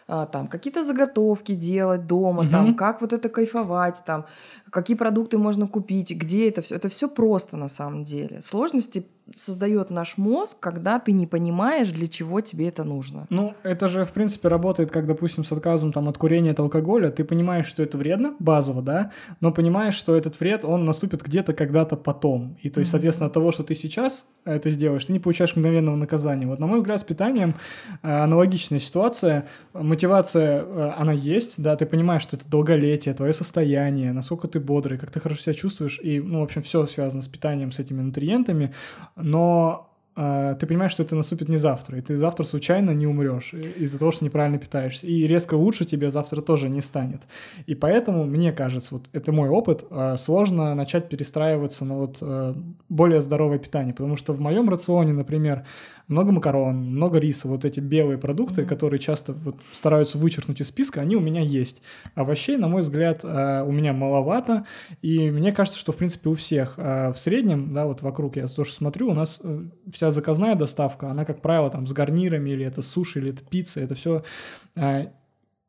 А, 0.09 0.27
там 0.27 0.47
какие-то 0.47 0.85
заготовки 0.85 1.57
делать 1.57 2.07
дома, 2.07 2.45
угу. 2.45 2.53
там 2.53 2.77
как 2.77 3.01
вот 3.01 3.13
это 3.13 3.29
кайфовать, 3.29 4.01
там 4.07 4.27
какие 4.71 4.97
продукты 4.97 5.39
можно 5.39 5.67
купить, 5.67 6.17
где 6.17 6.49
это 6.49 6.63
все. 6.63 6.77
Это 6.77 6.89
все 6.89 7.09
просто 7.09 7.57
на 7.57 7.69
самом 7.69 8.05
деле. 8.05 8.41
Сложности 8.41 9.07
создает 9.35 9.91
наш 9.91 10.19
мозг, 10.19 10.59
когда 10.61 10.99
ты 10.99 11.12
не 11.12 11.27
понимаешь, 11.27 11.91
для 11.91 12.07
чего 12.07 12.41
тебе 12.41 12.69
это 12.69 12.85
нужно. 12.85 13.27
Ну, 13.31 13.55
это 13.62 13.89
же, 13.89 14.05
в 14.05 14.12
принципе, 14.12 14.49
работает, 14.49 14.91
как, 14.91 15.07
допустим, 15.07 15.45
с 15.45 15.53
отказом 15.53 15.93
там, 15.93 16.09
от 16.09 16.19
курения, 16.19 16.53
от 16.53 16.61
алкоголя. 16.61 17.11
Ты 17.11 17.25
понимаешь, 17.25 17.67
что 17.67 17.83
это 17.83 17.99
вредно, 17.99 18.35
базово, 18.39 18.83
да, 18.83 19.12
но 19.41 19.53
понимаешь, 19.53 19.95
что 19.95 20.15
этот 20.15 20.39
вред, 20.39 20.65
он 20.65 20.85
наступит 20.85 21.23
где-то 21.23 21.53
когда-то 21.55 21.97
потом. 21.97 22.57
И 22.62 22.71
то 22.71 22.81
есть, 22.81 22.91
соответственно, 22.93 23.27
от 23.27 23.33
того, 23.33 23.53
что 23.53 23.65
ты 23.65 23.75
сейчас 23.75 24.29
это 24.45 24.71
сделаешь, 24.71 25.05
ты 25.05 25.12
не 25.12 25.19
получаешь 25.19 25.57
мгновенного 25.57 25.97
наказания. 25.97 26.47
Вот, 26.47 26.61
на 26.61 26.67
мой 26.67 26.79
взгляд, 26.79 27.01
с 27.01 27.05
питанием 27.05 27.57
э, 28.03 28.09
аналогичная 28.09 28.79
ситуация. 28.79 29.49
Мотивация, 29.73 30.62
э, 30.62 30.93
она 30.97 31.12
есть, 31.12 31.61
да, 31.61 31.75
ты 31.77 31.85
понимаешь, 31.85 32.23
что 32.23 32.37
это 32.37 32.49
долголетие, 32.49 33.12
твое 33.15 33.35
состояние, 33.35 34.12
насколько 34.12 34.47
ты 34.47 34.61
бодрый, 34.61 34.99
как 34.99 35.11
ты 35.11 35.19
хорошо 35.19 35.43
себя 35.43 35.55
чувствуешь, 35.55 35.99
и, 36.01 36.21
ну, 36.21 36.41
в 36.41 36.45
общем, 36.45 36.62
все 36.62 36.87
связано 36.87 37.23
с 37.23 37.29
питанием, 37.29 37.73
с 37.73 37.81
этими 37.81 38.01
нутриентами, 38.01 38.73
но 39.17 39.91
э, 40.15 40.57
ты 40.61 40.67
понимаешь, 40.67 40.93
что 40.93 41.03
это 41.03 41.17
наступит 41.17 41.49
не 41.49 41.57
завтра, 41.57 41.99
и 41.99 42.01
ты 42.01 42.17
завтра 42.17 42.45
случайно 42.45 42.91
не 42.93 43.07
умрешь 43.07 43.53
из-за 43.55 43.99
того, 43.99 44.13
что 44.13 44.25
неправильно 44.25 44.59
питаешься, 44.59 45.07
и 45.07 45.27
резко 45.27 45.55
лучше 45.55 45.85
тебе 45.85 46.11
завтра 46.11 46.41
тоже 46.41 46.69
не 46.69 46.81
станет. 46.81 47.23
И 47.67 47.75
поэтому, 47.75 48.25
мне 48.25 48.53
кажется, 48.53 48.95
вот 48.95 49.09
это 49.13 49.33
мой 49.33 49.49
опыт, 49.49 49.85
э, 49.91 50.17
сложно 50.19 50.75
начать 50.75 51.09
перестраиваться 51.09 51.85
на 51.85 51.97
вот 51.97 52.19
э, 52.21 52.55
более 52.89 53.21
здоровое 53.21 53.59
питание, 53.59 53.95
потому 53.95 54.17
что 54.17 54.33
в 54.33 54.41
моем 54.41 54.69
рационе, 54.69 55.13
например, 55.13 55.65
много 56.09 56.33
макарон, 56.33 56.77
много 56.77 57.19
риса, 57.19 57.49
вот 57.49 57.64
эти 57.64 57.81
белые 57.81 58.19
продукты, 58.19 58.62
mm-hmm. 58.62 58.66
которые 58.66 59.01
часто 59.01 59.33
вот 59.33 59.57
стараются 59.75 60.19
вычеркнуть 60.19 60.61
из 60.61 60.69
списка, 60.69 61.01
они 61.01 61.16
у 61.16 61.21
меня 61.21 61.40
есть. 61.40 61.83
Овощей, 62.14 62.57
на 62.57 62.69
мой 62.69 62.83
взгляд, 62.83 63.25
э, 63.25 63.62
у 63.62 63.73
меня 63.73 63.92
маловато, 63.92 64.66
и 65.03 65.31
мне 65.31 65.53
кажется, 65.53 65.79
что, 65.79 65.92
в 65.92 65.97
принципе, 65.97 66.31
у 66.31 66.35
всех 66.35 66.75
э, 66.77 67.12
в 67.12 67.19
среднем, 67.19 67.75
да, 67.75 67.87
вот 67.87 68.03
вокруг 68.03 68.37
я 68.37 68.47
тоже 68.47 68.73
смотрю, 68.73 69.11
у 69.11 69.14
нас 69.14 69.40
э, 69.42 69.64
вся 69.92 70.11
заказная 70.11 70.55
доставка, 70.55 71.11
она, 71.11 71.25
как 71.25 71.40
правило, 71.40 71.71
там 71.71 71.87
с 71.87 71.92
гарнирами, 71.92 72.51
или 72.51 72.64
это 72.64 72.83
суши, 72.83 73.19
или 73.19 73.31
это 73.31 73.45
пицца, 73.45 73.81
это 73.81 73.95
все 73.95 74.23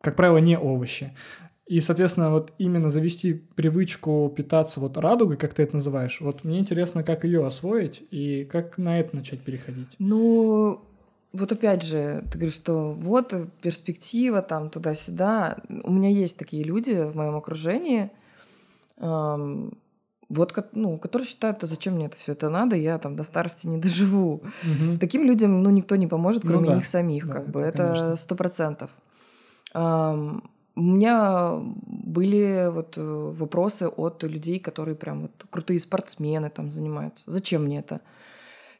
как 0.01 0.15
правило, 0.15 0.37
не 0.37 0.57
овощи. 0.57 1.11
И, 1.67 1.81
соответственно, 1.81 2.31
вот 2.31 2.53
именно 2.57 2.89
завести 2.89 3.33
привычку 3.33 4.33
питаться 4.35 4.79
вот 4.79 4.97
радугой, 4.97 5.35
как 5.35 5.53
ты 5.53 5.63
это 5.63 5.75
называешь, 5.75 6.21
вот 6.21 6.45
мне 6.45 6.59
интересно, 6.59 7.03
как 7.03 7.25
ее 7.25 7.45
освоить 7.45 8.03
и 8.09 8.45
как 8.45 8.77
на 8.77 8.99
это 8.99 9.15
начать 9.17 9.41
переходить. 9.41 9.89
Ну, 9.99 10.81
вот 11.33 11.51
опять 11.51 11.83
же, 11.83 12.23
ты 12.31 12.37
говоришь, 12.37 12.55
что 12.55 12.93
вот 12.93 13.33
перспектива 13.61 14.41
там 14.41 14.69
туда-сюда. 14.69 15.57
У 15.83 15.91
меня 15.91 16.09
есть 16.09 16.37
такие 16.37 16.63
люди 16.63 17.03
в 17.03 17.17
моем 17.17 17.35
окружении, 17.35 18.11
эм, 18.97 19.77
вот, 20.29 20.53
ну, 20.71 20.97
которые 20.97 21.27
считают, 21.27 21.63
а 21.65 21.67
зачем 21.67 21.95
мне 21.95 22.05
это 22.05 22.15
все 22.15 22.31
это 22.31 22.49
надо, 22.49 22.77
я 22.77 22.97
там 22.97 23.17
до 23.17 23.23
старости 23.23 23.67
не 23.67 23.77
доживу. 23.77 24.41
Угу. 24.63 24.99
Таким 24.99 25.25
людям, 25.25 25.63
ну, 25.63 25.69
никто 25.69 25.97
не 25.97 26.07
поможет, 26.07 26.45
ну 26.45 26.49
кроме 26.49 26.65
ну, 26.65 26.71
да. 26.71 26.75
них 26.77 26.85
самих, 26.85 27.27
да, 27.27 27.33
как 27.33 27.49
бы. 27.49 27.59
Это 27.59 28.15
сто 28.15 28.35
процентов. 28.35 28.89
У 30.77 30.81
меня 30.81 31.59
были 31.59 32.69
вот 32.71 32.97
э, 32.97 33.01
вопросы 33.01 33.87
от 33.87 34.21
людей, 34.21 34.59
которые 34.59 34.95
прям 34.95 35.23
вот 35.23 35.31
крутые 35.49 35.79
спортсмены 35.79 36.51
там 36.51 36.69
занимаются. 36.69 37.23
Зачем 37.31 37.63
мне 37.63 37.79
это? 37.79 38.01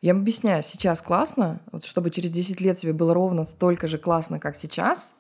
Я 0.02 0.12
им 0.12 0.20
объясняю, 0.20 0.62
сейчас 0.62 1.02
классно, 1.02 1.60
вот 1.72 1.84
чтобы 1.84 2.12
через 2.12 2.30
10 2.30 2.62
лет 2.62 2.78
тебе 2.78 2.94
было 2.94 3.16
ровно 3.16 3.46
столько 3.46 3.88
же 3.88 3.98
классно, 3.98 4.40
как 4.40 4.56
сейчас, 4.56 5.16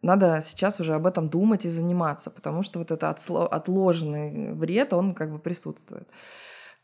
надо 0.00 0.40
сейчас 0.42 0.80
уже 0.80 0.94
об 0.94 1.06
этом 1.06 1.28
думать 1.28 1.66
и 1.66 1.68
заниматься, 1.68 2.30
потому 2.30 2.62
что 2.62 2.78
вот 2.78 2.90
этот 2.90 3.20
отложенный 3.28 4.54
вред, 4.54 4.94
он 4.94 5.14
как 5.14 5.30
бы 5.30 5.38
присутствует 5.38 6.08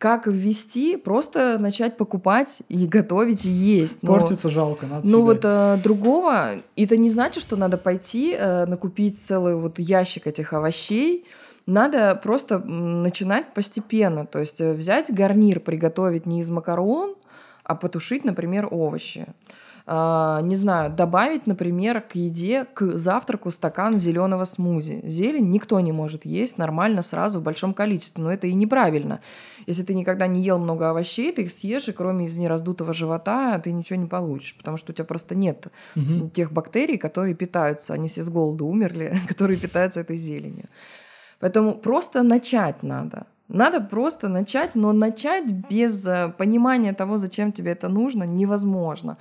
как 0.03 0.27
ввести, 0.27 0.97
просто 0.97 1.59
начать 1.61 1.97
покупать 1.97 2.63
и 2.69 2.89
готовить 2.89 3.47
и 3.47 3.51
есть. 3.51 4.03
Но, 4.03 4.15
Портится 4.19 4.51
жалко, 4.51 4.85
надо 4.85 5.07
Ну 5.07 5.23
вот 5.23 5.43
э, 5.45 5.79
другого, 5.81 6.55
это 6.75 6.97
не 6.97 7.09
значит, 7.09 7.41
что 7.41 7.55
надо 7.55 7.79
пойти 7.79 8.35
э, 8.37 8.67
накупить 8.67 9.25
целый 9.25 9.55
вот 9.55 9.79
ящик 9.79 10.27
этих 10.27 10.55
овощей. 10.55 11.25
Надо 11.67 12.19
просто 12.21 12.59
начинать 12.59 13.55
постепенно, 13.55 14.27
то 14.27 14.41
есть 14.41 14.61
э, 14.61 14.73
взять 14.73 15.07
гарнир, 15.09 15.61
приготовить 15.61 16.27
не 16.27 16.41
из 16.41 16.51
макарон, 16.51 17.15
а 17.63 17.77
потушить, 17.77 18.25
например, 18.25 18.67
овощи. 18.69 19.29
А, 19.85 20.41
не 20.43 20.57
знаю, 20.57 20.93
добавить, 20.93 21.47
например, 21.47 22.01
к 22.01 22.15
еде, 22.15 22.67
к 22.73 22.97
завтраку 22.97 23.51
стакан 23.51 23.99
зеленого 23.99 24.45
смузи. 24.45 25.01
Зелень 25.05 25.51
никто 25.51 25.81
не 25.81 25.93
может 25.93 26.25
есть 26.25 26.59
нормально 26.59 27.03
сразу 27.03 27.41
в 27.41 27.43
большом 27.43 27.75
количестве, 27.75 28.23
но 28.23 28.33
это 28.33 28.47
и 28.47 28.55
неправильно. 28.55 29.21
Если 29.67 29.83
ты 29.83 29.95
никогда 29.95 30.27
не 30.27 30.43
ел 30.43 30.59
много 30.59 30.91
овощей, 30.91 31.33
ты 31.33 31.43
их 31.43 31.53
съешь, 31.53 31.89
и 31.89 31.93
кроме 31.93 32.27
из 32.27 32.37
нераздутого 32.37 32.93
живота 32.93 33.59
ты 33.59 33.73
ничего 33.73 33.99
не 33.99 34.07
получишь, 34.07 34.57
потому 34.57 34.77
что 34.77 34.93
у 34.93 34.95
тебя 34.95 35.05
просто 35.05 35.35
нет 35.35 35.67
угу. 35.97 36.31
тех 36.31 36.53
бактерий, 36.53 36.99
которые 36.99 37.35
питаются, 37.35 37.95
они 37.95 38.09
все 38.09 38.23
с 38.23 38.31
голоду 38.31 38.67
умерли, 38.67 39.19
которые 39.29 39.59
питаются 39.59 40.01
этой 40.01 40.17
зеленью. 40.17 40.67
Поэтому 41.41 41.75
просто 41.75 42.23
начать 42.23 42.83
надо. 42.83 43.27
Надо 43.53 43.81
просто 43.81 44.29
начать, 44.29 44.75
но 44.75 44.93
начать 44.93 45.51
без 45.71 46.07
э, 46.07 46.33
понимания 46.39 46.95
того, 46.95 47.19
зачем 47.19 47.53
тебе 47.53 47.73
это 47.73 47.89
нужно, 47.89 48.25
невозможно. 48.25 49.19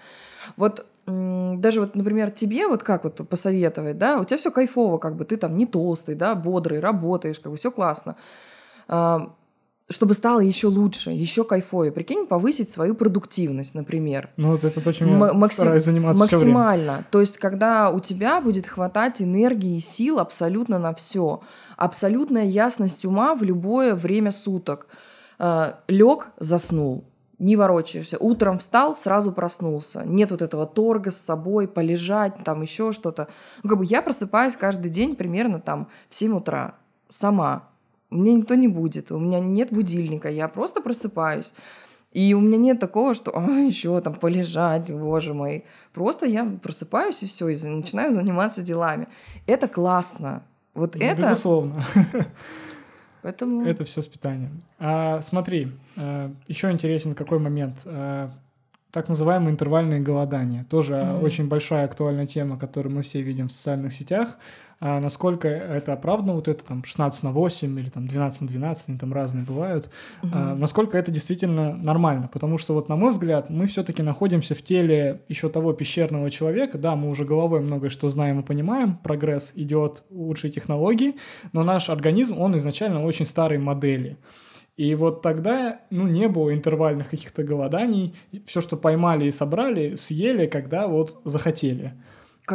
Вот 0.58 0.86
даже 1.06 1.82
вот, 1.82 1.96
например, 1.96 2.32
тебе 2.32 2.68
вот 2.68 2.84
как 2.84 3.04
вот 3.04 3.28
посоветовать, 3.28 3.98
да, 3.98 4.20
у 4.20 4.26
тебя 4.26 4.38
все 4.38 4.52
кайфово, 4.52 4.98
как 5.00 5.16
бы 5.16 5.26
ты 5.26 5.36
там 5.36 5.58
не 5.58 5.66
толстый, 5.66 6.16
да, 6.16 6.36
бодрый, 6.36 6.80
работаешь, 6.80 7.40
как 7.40 7.52
бы 7.52 7.58
все 7.58 7.72
классно. 7.72 8.16
А, 8.88 9.34
чтобы 9.90 10.14
стало 10.14 10.40
еще 10.40 10.68
лучше, 10.68 11.10
еще 11.12 11.44
кайфовее. 11.44 11.92
Прикинь, 11.92 12.26
повысить 12.26 12.70
свою 12.70 12.96
продуктивность, 12.96 13.76
например. 13.76 14.30
Ну, 14.38 14.52
вот 14.52 14.64
это 14.64 14.80
то, 14.80 14.94
чем 14.94 15.10
я 15.10 15.34
максим... 15.34 15.64
стараюсь 15.64 15.84
заниматься 15.84 16.20
Максимально. 16.20 17.06
То 17.12 17.20
есть, 17.20 17.38
когда 17.38 17.90
у 17.90 18.00
тебя 18.00 18.40
будет 18.40 18.68
хватать 18.68 19.22
энергии 19.22 19.78
и 19.78 19.82
сил 19.82 20.20
абсолютно 20.20 20.80
на 20.80 20.94
все. 20.94 21.42
Абсолютная 21.82 22.46
ясность 22.46 23.06
ума 23.06 23.34
в 23.34 23.42
любое 23.42 23.96
время 23.96 24.30
суток. 24.30 24.86
А, 25.40 25.80
Лег, 25.88 26.32
заснул 26.38 27.06
не 27.40 27.56
ворочаешься. 27.56 28.20
Утром 28.20 28.60
встал, 28.60 28.96
сразу 28.96 29.32
проснулся. 29.32 30.04
Нет 30.06 30.30
вот 30.30 30.44
этого 30.44 30.68
торга 30.68 31.10
с 31.10 31.18
собой, 31.18 31.68
полежать, 31.68 32.36
там 32.44 32.62
еще 32.62 32.92
что-то. 32.92 33.28
Ну, 33.64 33.70
как 33.70 33.80
бы 33.80 33.86
я 33.86 34.04
просыпаюсь 34.04 34.56
каждый 34.56 34.90
день 34.90 35.16
примерно 35.16 35.60
там 35.60 35.88
в 36.08 36.14
7 36.14 36.38
утра. 36.38 36.76
Сама. 37.10 37.68
Мне 38.12 38.36
никто 38.36 38.54
не 38.54 38.68
будет. 38.68 39.12
У 39.12 39.18
меня 39.18 39.40
нет 39.40 39.74
будильника. 39.74 40.30
Я 40.30 40.48
просто 40.50 40.82
просыпаюсь. 40.82 41.52
И 42.12 42.36
у 42.36 42.42
меня 42.42 42.58
нет 42.58 42.80
такого, 42.80 43.16
что 43.16 43.32
а, 43.36 43.50
еще 43.50 44.00
там 44.02 44.14
полежать, 44.14 44.92
боже 44.94 45.34
мой. 45.34 45.66
Просто 45.94 46.28
я 46.28 46.46
просыпаюсь 46.62 47.24
и 47.24 47.26
все, 47.26 47.48
и 47.50 47.68
начинаю 47.68 48.12
заниматься 48.12 48.62
делами. 48.62 49.08
Это 49.48 49.68
классно. 49.68 50.44
Вот 50.74 50.96
ну, 50.96 51.02
это... 51.02 51.22
Безусловно. 51.22 51.86
Поэтому... 53.22 53.66
Это 53.66 53.86
все 53.86 54.02
с 54.02 54.08
питанием. 54.08 54.64
А, 54.80 55.22
смотри, 55.22 55.72
а, 55.96 56.34
еще 56.48 56.72
интересен 56.72 57.14
какой 57.14 57.40
момент. 57.40 57.82
А, 57.86 58.32
так 58.92 59.08
называемые 59.10 59.52
интервальные 59.52 60.02
голодания. 60.02 60.66
Тоже 60.70 60.96
Мгм. 60.96 61.24
очень 61.24 61.48
большая 61.48 61.86
актуальная 61.86 62.28
тема, 62.28 62.58
которую 62.58 62.94
мы 62.94 63.04
все 63.04 63.22
видим 63.22 63.48
в 63.48 63.52
социальных 63.52 63.94
сетях. 63.94 64.38
А 64.84 65.00
насколько 65.00 65.48
это 65.48 65.94
оправдано, 65.94 66.34
вот 66.34 66.48
это 66.48 66.66
там 66.66 66.84
16 66.84 67.22
на 67.22 67.32
8 67.32 67.80
или 67.80 67.90
там 67.90 68.08
12 68.08 68.42
на 68.42 68.48
12, 68.48 68.90
они 68.90 68.98
там 68.98 69.14
разные 69.14 69.44
бывают, 69.44 69.92
а, 70.34 70.56
насколько 70.56 70.98
это 70.98 71.12
действительно 71.12 71.78
нормально. 71.78 72.28
Потому 72.34 72.58
что 72.58 72.74
вот 72.74 72.90
на 72.90 72.96
мой 72.96 73.12
взгляд, 73.12 73.52
мы 73.52 73.68
все-таки 73.68 74.02
находимся 74.02 74.56
в 74.56 74.64
теле 74.64 75.22
еще 75.30 75.50
того 75.50 75.74
пещерного 75.74 76.32
человека. 76.32 76.80
Да, 76.80 76.96
мы 76.96 77.12
уже 77.12 77.26
головой 77.26 77.60
многое 77.60 77.92
что 77.92 78.10
знаем 78.10 78.40
и 78.40 78.44
понимаем, 78.44 78.98
прогресс 78.98 79.52
идет, 79.54 80.04
лучшие 80.10 80.50
технологии, 80.50 81.16
но 81.54 81.64
наш 81.64 81.90
организм, 81.90 82.40
он 82.40 82.58
изначально 82.58 83.06
очень 83.06 83.28
старой 83.28 83.60
модели. 83.60 84.18
И 84.78 84.96
вот 84.96 85.22
тогда, 85.22 85.82
ну, 85.92 86.08
не 86.08 86.28
было 86.28 86.52
интервальных 86.52 87.08
каких-то 87.08 87.44
голоданий. 87.44 88.16
Все, 88.48 88.62
что 88.62 88.78
поймали 88.78 89.26
и 89.26 89.32
собрали, 89.32 89.94
съели, 89.94 90.48
когда 90.48 90.88
вот 90.88 91.22
захотели. 91.24 91.94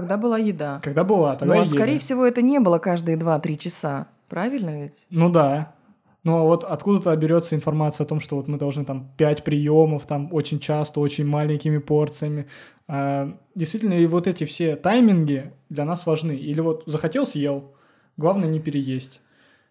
Когда 0.01 0.17
была 0.17 0.39
еда. 0.39 0.81
Когда 0.83 1.05
была, 1.05 1.37
тогда 1.37 1.55
Но, 1.55 1.61
и 1.61 1.65
ели. 1.65 1.75
скорее 1.75 1.99
всего, 1.99 2.25
это 2.25 2.43
не 2.43 2.59
было 2.61 2.79
каждые 2.79 3.17
2-3 3.17 3.57
часа. 3.57 4.07
Правильно 4.29 4.83
ведь? 4.83 5.07
Ну 5.11 5.31
да. 5.31 5.75
Ну 6.25 6.39
а 6.39 6.43
вот 6.43 6.65
откуда-то 6.65 7.15
берется 7.17 7.55
информация 7.55 8.05
о 8.05 8.09
том, 8.09 8.21
что 8.21 8.37
вот 8.37 8.49
мы 8.49 8.59
должны 8.59 8.85
там 8.85 9.09
5 9.17 9.45
приемов, 9.45 10.07
там 10.07 10.29
очень 10.33 10.59
часто, 10.59 11.01
очень 11.01 11.25
маленькими 11.25 11.79
порциями. 11.79 12.47
А, 12.89 13.33
действительно, 13.55 13.95
и 13.95 14.07
вот 14.07 14.27
эти 14.27 14.45
все 14.45 14.77
тайминги 14.77 15.53
для 15.69 15.85
нас 15.85 16.07
важны. 16.07 16.33
Или 16.33 16.61
вот 16.61 16.83
захотел, 16.87 17.27
съел. 17.27 17.73
Главное 18.17 18.49
не 18.49 18.61
переесть. 18.61 19.21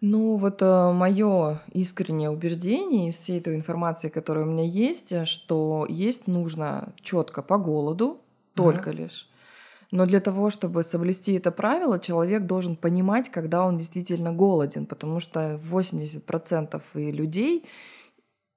Ну, 0.00 0.36
вот 0.36 0.60
мое 0.60 1.58
искреннее 1.72 2.30
убеждение 2.30 3.08
из 3.08 3.14
всей 3.14 3.38
этой 3.40 3.56
информации, 3.56 4.08
которая 4.08 4.44
у 4.44 4.48
меня 4.48 4.64
есть, 4.64 5.10
э, 5.12 5.24
что 5.24 5.86
есть 5.88 6.26
нужно 6.26 6.92
четко 7.00 7.42
по 7.42 7.56
голоду, 7.56 8.18
только 8.54 8.90
лишь. 8.90 9.28
Но 9.92 10.06
для 10.06 10.20
того, 10.20 10.50
чтобы 10.50 10.82
соблюсти 10.82 11.34
это 11.34 11.52
правило, 11.52 11.98
человек 11.98 12.44
должен 12.46 12.76
понимать, 12.76 13.28
когда 13.28 13.64
он 13.64 13.78
действительно 13.78 14.32
голоден, 14.32 14.86
потому 14.86 15.20
что 15.20 15.60
80% 15.62 16.82
и 16.94 17.10
людей, 17.12 17.64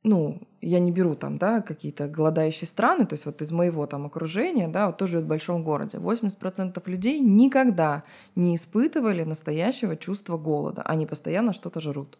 ну, 0.03 0.41
я 0.61 0.79
не 0.79 0.91
беру 0.91 1.15
там, 1.15 1.37
да, 1.37 1.61
какие-то 1.61 2.07
голодающие 2.07 2.67
страны, 2.67 3.05
то 3.05 3.13
есть 3.13 3.25
вот 3.25 3.41
из 3.41 3.51
моего 3.51 3.85
там 3.85 4.05
окружения, 4.05 4.67
да, 4.67 4.87
вот 4.87 4.97
тоже 4.97 5.19
в 5.19 5.27
большом 5.27 5.63
городе, 5.63 5.97
80% 5.97 6.81
людей 6.89 7.19
никогда 7.19 8.03
не 8.35 8.55
испытывали 8.55 9.23
настоящего 9.23 9.95
чувства 9.95 10.37
голода, 10.37 10.81
они 10.83 11.05
постоянно 11.05 11.53
что-то 11.53 11.79
жрут. 11.79 12.17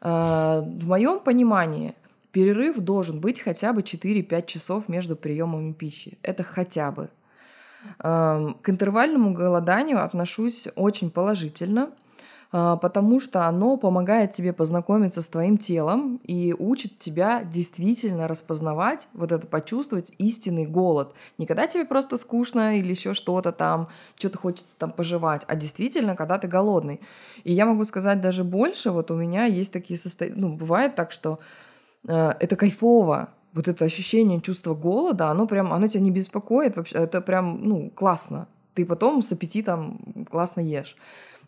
А, 0.00 0.62
В 0.62 0.86
моем 0.86 1.20
понимании 1.20 1.94
перерыв 2.32 2.78
должен 2.78 3.20
быть 3.20 3.40
хотя 3.40 3.72
бы 3.72 3.82
4-5 3.82 4.46
часов 4.46 4.88
между 4.88 5.16
приемами 5.16 5.72
пищи. 5.72 6.18
Это 6.22 6.42
хотя 6.42 6.90
бы. 6.90 7.10
Ам, 7.98 8.54
К 8.62 8.70
интервальному 8.70 9.32
голоданию 9.32 10.04
отношусь 10.04 10.68
очень 10.76 11.10
положительно, 11.10 11.90
а, 12.54 12.76
потому 12.76 13.18
что 13.18 13.46
оно 13.46 13.78
помогает 13.78 14.32
тебе 14.32 14.52
познакомиться 14.52 15.22
с 15.22 15.28
твоим 15.28 15.56
телом 15.56 16.20
и 16.22 16.54
учит 16.58 16.98
тебя 16.98 17.44
действительно 17.44 18.28
распознавать, 18.28 19.08
вот 19.14 19.32
это 19.32 19.46
почувствовать 19.46 20.12
истинный 20.18 20.66
голод. 20.66 21.14
Не 21.38 21.46
когда 21.46 21.66
тебе 21.66 21.86
просто 21.86 22.18
скучно 22.18 22.78
или 22.78 22.90
еще 22.90 23.14
что-то 23.14 23.52
там, 23.52 23.88
что-то 24.16 24.36
хочется 24.36 24.74
там 24.76 24.92
пожевать, 24.92 25.42
а 25.46 25.56
действительно, 25.56 26.14
когда 26.14 26.36
ты 26.38 26.46
голодный. 26.46 27.00
И 27.44 27.54
я 27.54 27.64
могу 27.64 27.86
сказать 27.86 28.20
даже 28.20 28.44
больше, 28.44 28.90
вот 28.90 29.10
у 29.10 29.14
меня 29.14 29.46
есть 29.46 29.72
такие 29.72 29.98
состояния, 29.98 30.36
ну, 30.38 30.52
бывает 30.54 30.94
так, 30.94 31.10
что 31.10 31.38
э, 32.06 32.32
это 32.38 32.56
кайфово, 32.56 33.30
вот 33.52 33.68
это 33.68 33.84
ощущение, 33.84 34.40
чувство 34.40 34.74
голода, 34.74 35.28
оно 35.28 35.46
прям, 35.46 35.72
оно 35.72 35.86
тебя 35.86 36.00
не 36.00 36.10
беспокоит 36.10 36.76
вообще, 36.76 36.98
это 36.98 37.20
прям, 37.20 37.60
ну, 37.62 37.90
классно. 37.90 38.46
Ты 38.74 38.86
потом 38.86 39.22
с 39.22 39.32
аппетитом 39.32 40.26
классно 40.30 40.60
ешь. 40.60 40.96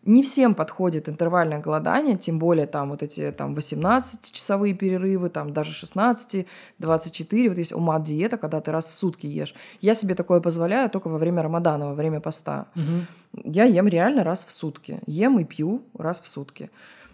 Не 0.03 0.21
всем 0.21 0.53
подходит 0.53 1.09
интервальное 1.09 1.59
голодание, 1.59 2.15
тем 2.15 2.37
более 2.37 2.67
там 2.67 2.89
вот 2.89 3.01
эти 3.01 3.31
там 3.31 3.55
18-часовые 3.55 4.75
перерывы, 4.75 5.29
там 5.29 5.51
даже 5.51 5.73
16, 5.73 6.45
24, 6.77 7.49
вот 7.49 7.57
есть 7.57 7.73
умат 7.73 8.03
диета, 8.03 8.37
когда 8.37 8.61
ты 8.61 8.71
раз 8.71 8.85
в 8.85 8.93
сутки 8.93 9.25
ешь. 9.25 9.55
Я 9.81 9.95
себе 9.95 10.13
такое 10.13 10.41
позволяю 10.41 10.91
только 10.91 11.07
во 11.07 11.17
время 11.17 11.41
Рамадана, 11.41 11.87
во 11.87 11.95
время 11.95 12.19
поста. 12.19 12.67
Я 13.33 13.63
ем 13.63 13.87
реально 13.87 14.23
раз 14.23 14.45
в 14.45 14.51
сутки. 14.51 14.99
Ем 15.07 15.39
и 15.39 15.43
пью 15.43 15.81
раз 15.97 16.21
в 16.21 16.27
сутки. 16.27 16.69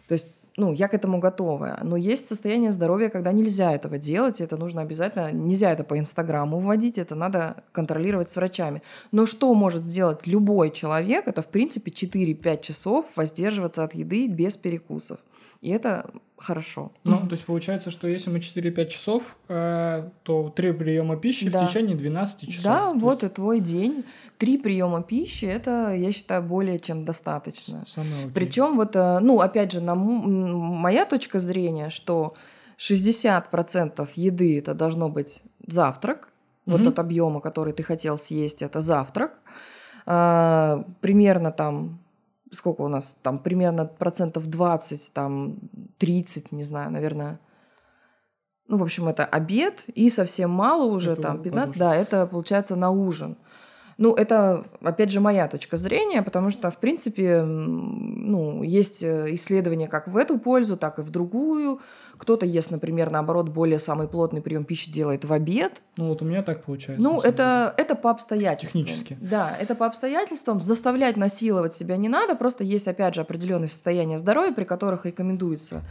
То 0.09 0.13
есть 0.13 0.27
ну, 0.61 0.73
я 0.73 0.87
к 0.87 0.93
этому 0.93 1.17
готова. 1.17 1.79
Но 1.81 1.97
есть 1.97 2.27
состояние 2.27 2.71
здоровья, 2.71 3.09
когда 3.09 3.31
нельзя 3.31 3.73
этого 3.73 3.97
делать, 3.97 4.41
это 4.41 4.57
нужно 4.57 4.83
обязательно, 4.83 5.31
нельзя 5.31 5.71
это 5.71 5.83
по 5.83 5.97
Инстаграму 5.97 6.59
вводить, 6.59 6.99
это 6.99 7.15
надо 7.15 7.63
контролировать 7.71 8.29
с 8.29 8.35
врачами. 8.35 8.83
Но 9.11 9.25
что 9.25 9.51
может 9.55 9.83
сделать 9.83 10.27
любой 10.27 10.69
человек, 10.69 11.27
это, 11.27 11.41
в 11.41 11.47
принципе, 11.47 11.89
4-5 11.89 12.61
часов 12.61 13.05
воздерживаться 13.15 13.83
от 13.83 13.95
еды 13.95 14.27
без 14.27 14.55
перекусов. 14.55 15.17
И 15.61 15.69
это 15.69 16.09
хорошо. 16.37 16.91
Ну, 17.03 17.17
то 17.19 17.31
есть 17.33 17.45
получается, 17.45 17.91
что 17.91 18.07
если 18.07 18.31
мы 18.31 18.39
4-5 18.39 18.87
часов, 18.87 19.37
э, 19.47 20.09
то 20.23 20.49
3 20.49 20.73
приема 20.73 21.15
пищи 21.17 21.49
Да. 21.49 21.65
в 21.65 21.69
течение 21.69 21.95
12 21.95 22.47
часов. 22.49 22.63
Да, 22.63 22.91
То 22.93 22.97
вот 22.97 23.23
и 23.23 23.27
твой 23.29 23.59
день. 23.59 24.03
Три 24.39 24.57
приема 24.57 25.03
пищи, 25.03 25.45
это, 25.45 25.93
я 25.95 26.11
считаю, 26.11 26.41
более 26.41 26.79
чем 26.79 27.05
достаточно. 27.05 27.83
есть. 27.85 28.33
Причем 28.33 28.75
вот, 28.75 28.95
э, 28.95 29.19
ну, 29.19 29.39
опять 29.39 29.71
же, 29.71 29.81
на 29.81 29.93
моя 29.93 31.05
точка 31.05 31.39
зрения, 31.39 31.89
что 31.89 32.33
60% 32.77 34.09
еды 34.15 34.57
это 34.57 34.73
должно 34.73 35.09
быть 35.09 35.43
завтрак, 35.67 36.29
вот 36.65 36.79
Мгм. 36.81 36.89
от 36.89 36.99
объема, 36.99 37.39
который 37.39 37.73
ты 37.73 37.83
хотел 37.83 38.17
съесть, 38.17 38.61
это 38.63 38.81
завтрак. 38.81 39.33
А, 40.07 40.83
примерно 41.01 41.51
там 41.51 41.99
сколько 42.51 42.81
у 42.81 42.87
нас 42.87 43.17
там 43.21 43.39
примерно 43.39 43.85
процентов 43.85 44.47
20, 44.47 45.13
там 45.13 45.57
30, 45.97 46.51
не 46.51 46.63
знаю, 46.63 46.91
наверное. 46.91 47.39
Ну, 48.67 48.77
в 48.77 48.83
общем, 48.83 49.07
это 49.07 49.25
обед, 49.25 49.83
и 49.87 50.09
совсем 50.09 50.49
мало 50.49 50.85
уже, 50.85 51.13
Это 51.13 51.21
там 51.23 51.37
под 51.37 51.43
15, 51.43 51.69
ужин. 51.71 51.79
да, 51.79 51.95
это 51.95 52.27
получается 52.27 52.75
на 52.75 52.89
ужин. 52.89 53.37
Ну, 54.01 54.15
это, 54.15 54.63
опять 54.81 55.11
же, 55.11 55.19
моя 55.19 55.47
точка 55.47 55.77
зрения, 55.77 56.23
потому 56.23 56.49
что, 56.49 56.71
в 56.71 56.77
принципе, 56.77 57.43
ну, 57.43 58.63
есть 58.63 59.03
э, 59.03 59.27
исследования 59.35 59.87
как 59.87 60.07
в 60.07 60.17
эту 60.17 60.39
пользу, 60.39 60.75
так 60.75 60.97
и 60.97 61.03
в 61.03 61.11
другую. 61.11 61.81
Кто-то 62.17 62.47
ест, 62.47 62.71
например, 62.71 63.11
наоборот, 63.11 63.49
более 63.49 63.77
самый 63.77 64.07
плотный 64.07 64.41
прием 64.41 64.63
пищи 64.63 64.91
делает 64.91 65.23
в 65.23 65.31
обед. 65.31 65.83
Ну 65.97 66.07
вот 66.07 66.23
у 66.23 66.25
меня 66.25 66.41
так 66.41 66.63
получается. 66.63 67.03
Ну, 67.03 67.21
это, 67.21 67.75
это 67.77 67.93
по 67.93 68.09
обстоятельствам. 68.09 68.85
Технически. 68.85 69.19
Да, 69.21 69.55
это 69.55 69.75
по 69.75 69.85
обстоятельствам. 69.85 70.59
Заставлять 70.59 71.15
насиловать 71.15 71.75
себя 71.75 71.95
не 71.95 72.09
надо, 72.09 72.33
просто 72.33 72.63
есть, 72.63 72.87
опять 72.87 73.13
же, 73.13 73.21
определенные 73.21 73.67
состояния 73.67 74.17
здоровья, 74.17 74.51
при 74.51 74.63
которых 74.63 75.05
рекомендуется 75.05 75.83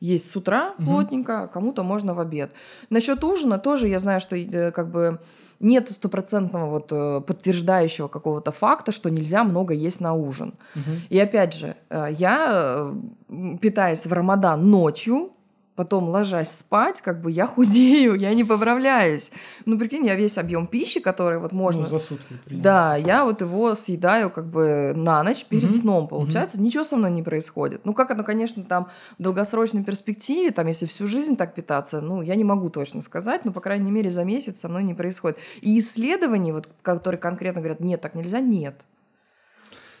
есть 0.00 0.28
с 0.28 0.34
утра 0.34 0.74
плотненько, 0.84 1.44
а 1.44 1.46
кому-то 1.46 1.84
можно 1.84 2.12
в 2.12 2.18
обед. 2.18 2.50
Насчет 2.90 3.22
ужина 3.22 3.60
тоже 3.60 3.86
я 3.86 4.00
знаю, 4.00 4.18
что 4.18 4.34
э, 4.34 4.72
как 4.72 4.90
бы 4.90 5.20
нет 5.62 5.90
стопроцентного 5.90 6.68
вот 6.70 6.92
э, 6.92 7.20
подтверждающего 7.26 8.08
какого-то 8.08 8.52
факта, 8.52 8.92
что 8.92 9.10
нельзя 9.10 9.44
много 9.44 9.72
есть 9.74 10.00
на 10.00 10.14
ужин. 10.14 10.54
Мгм. 10.74 11.00
И 11.08 11.18
опять 11.18 11.54
же, 11.54 11.76
э, 11.90 12.08
я, 12.18 12.92
э, 13.28 13.56
питаясь 13.60 14.06
в 14.06 14.12
Рамадан 14.12 14.68
ночью, 14.68 15.32
потом 15.74 16.08
ложась 16.08 16.50
спать, 16.50 17.00
как 17.00 17.20
бы 17.20 17.30
я 17.30 17.46
худею, 17.54 18.14
я 18.14 18.34
не 18.34 18.44
поправляюсь. 18.44 19.30
Ну, 19.64 19.78
прикинь, 19.78 20.06
я 20.06 20.14
весь 20.14 20.38
объем 20.38 20.66
пищи, 20.66 21.00
который 21.00 21.38
вот 21.38 21.52
можно... 21.52 21.82
Ну, 21.82 21.88
за 21.88 21.98
сутки. 21.98 22.34
примерно. 22.44 22.62
Да, 22.62 22.96
я 22.96 23.24
вот 23.24 23.40
его 23.40 23.74
съедаю 23.74 24.30
как 24.30 24.46
бы 24.46 24.92
на 24.94 25.22
ночь 25.22 25.44
перед 25.44 25.64
Мгм, 25.70 25.72
сном, 25.72 26.08
получается. 26.08 26.60
Ничего 26.60 26.84
со 26.84 26.96
мной 26.96 27.10
не 27.10 27.22
происходит. 27.22 27.82
Ну, 27.84 27.94
как 27.94 28.10
оно, 28.10 28.24
конечно, 28.24 28.62
там 28.64 28.88
в 29.18 29.22
долгосрочной 29.22 29.84
перспективе, 29.84 30.50
там, 30.50 30.66
если 30.66 30.86
всю 30.86 31.06
жизнь 31.06 31.36
так 31.36 31.54
питаться, 31.54 32.00
ну, 32.00 32.22
я 32.22 32.34
не 32.34 32.44
могу 32.44 32.68
точно 32.70 33.02
сказать, 33.02 33.44
но, 33.44 33.52
по 33.52 33.60
крайней 33.60 33.90
мере, 33.90 34.10
за 34.10 34.24
месяц 34.24 34.60
со 34.60 34.68
мной 34.68 34.82
не 34.82 34.94
происходит. 34.94 35.38
И 35.60 35.78
исследований, 35.78 36.52
вот, 36.52 36.68
которые 36.82 37.18
конкретно 37.20 37.60
говорят, 37.60 37.80
нет, 37.80 38.00
так 38.00 38.14
нельзя, 38.14 38.40
нет. 38.40 38.76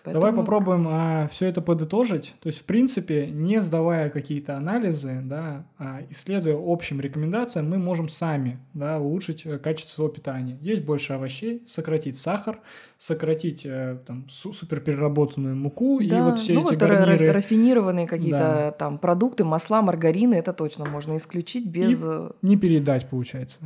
Давай 0.04 0.32
Поэтому- 0.32 0.42
попробуем 0.42 1.28
все 1.28 1.46
это 1.46 1.60
подытожить. 1.60 2.34
То 2.40 2.48
есть, 2.48 2.58
в 2.60 2.64
принципе, 2.64 3.28
не 3.28 3.62
сдавая 3.62 4.10
какие-то 4.10 4.56
анализы, 4.56 5.20
да, 5.22 5.64
а 5.78 6.00
исследуя 6.10 6.56
общим 6.58 7.00
рекомендациям, 7.00 7.70
мы 7.70 7.78
можем 7.78 8.08
сами 8.08 8.58
да, 8.74 8.98
улучшить 8.98 9.46
э, 9.46 9.58
качество 9.58 9.94
своего 9.94 10.12
питания. 10.12 10.58
Есть 10.60 10.82
больше 10.82 11.12
овощей, 11.12 11.62
сократить 11.68 12.18
сахар, 12.18 12.58
сократить 12.98 13.62
э, 13.64 13.98
там, 14.04 14.26
су- 14.28 14.52
суперпереработанную 14.52 15.54
муку 15.54 16.00
и 16.00 16.08
Да, 16.10 16.30
вот 16.30 16.38
все 16.40 16.54
ну 16.54 16.62
эти 16.62 16.70
вот 16.70 16.78
гарниры. 16.78 17.28
ра- 17.28 17.32
рафинированные 17.32 18.08
какие-то 18.08 18.38
Да. 18.38 18.70
там 18.72 18.98
продукты, 18.98 19.44
масла, 19.44 19.82
маргарины, 19.82 20.34
это 20.34 20.52
точно 20.52 20.84
можно 20.86 21.16
исключить 21.16 21.66
без... 21.68 22.02
э, 22.04 22.30
Не 22.42 22.56
переедать, 22.56 23.08
получается. 23.08 23.58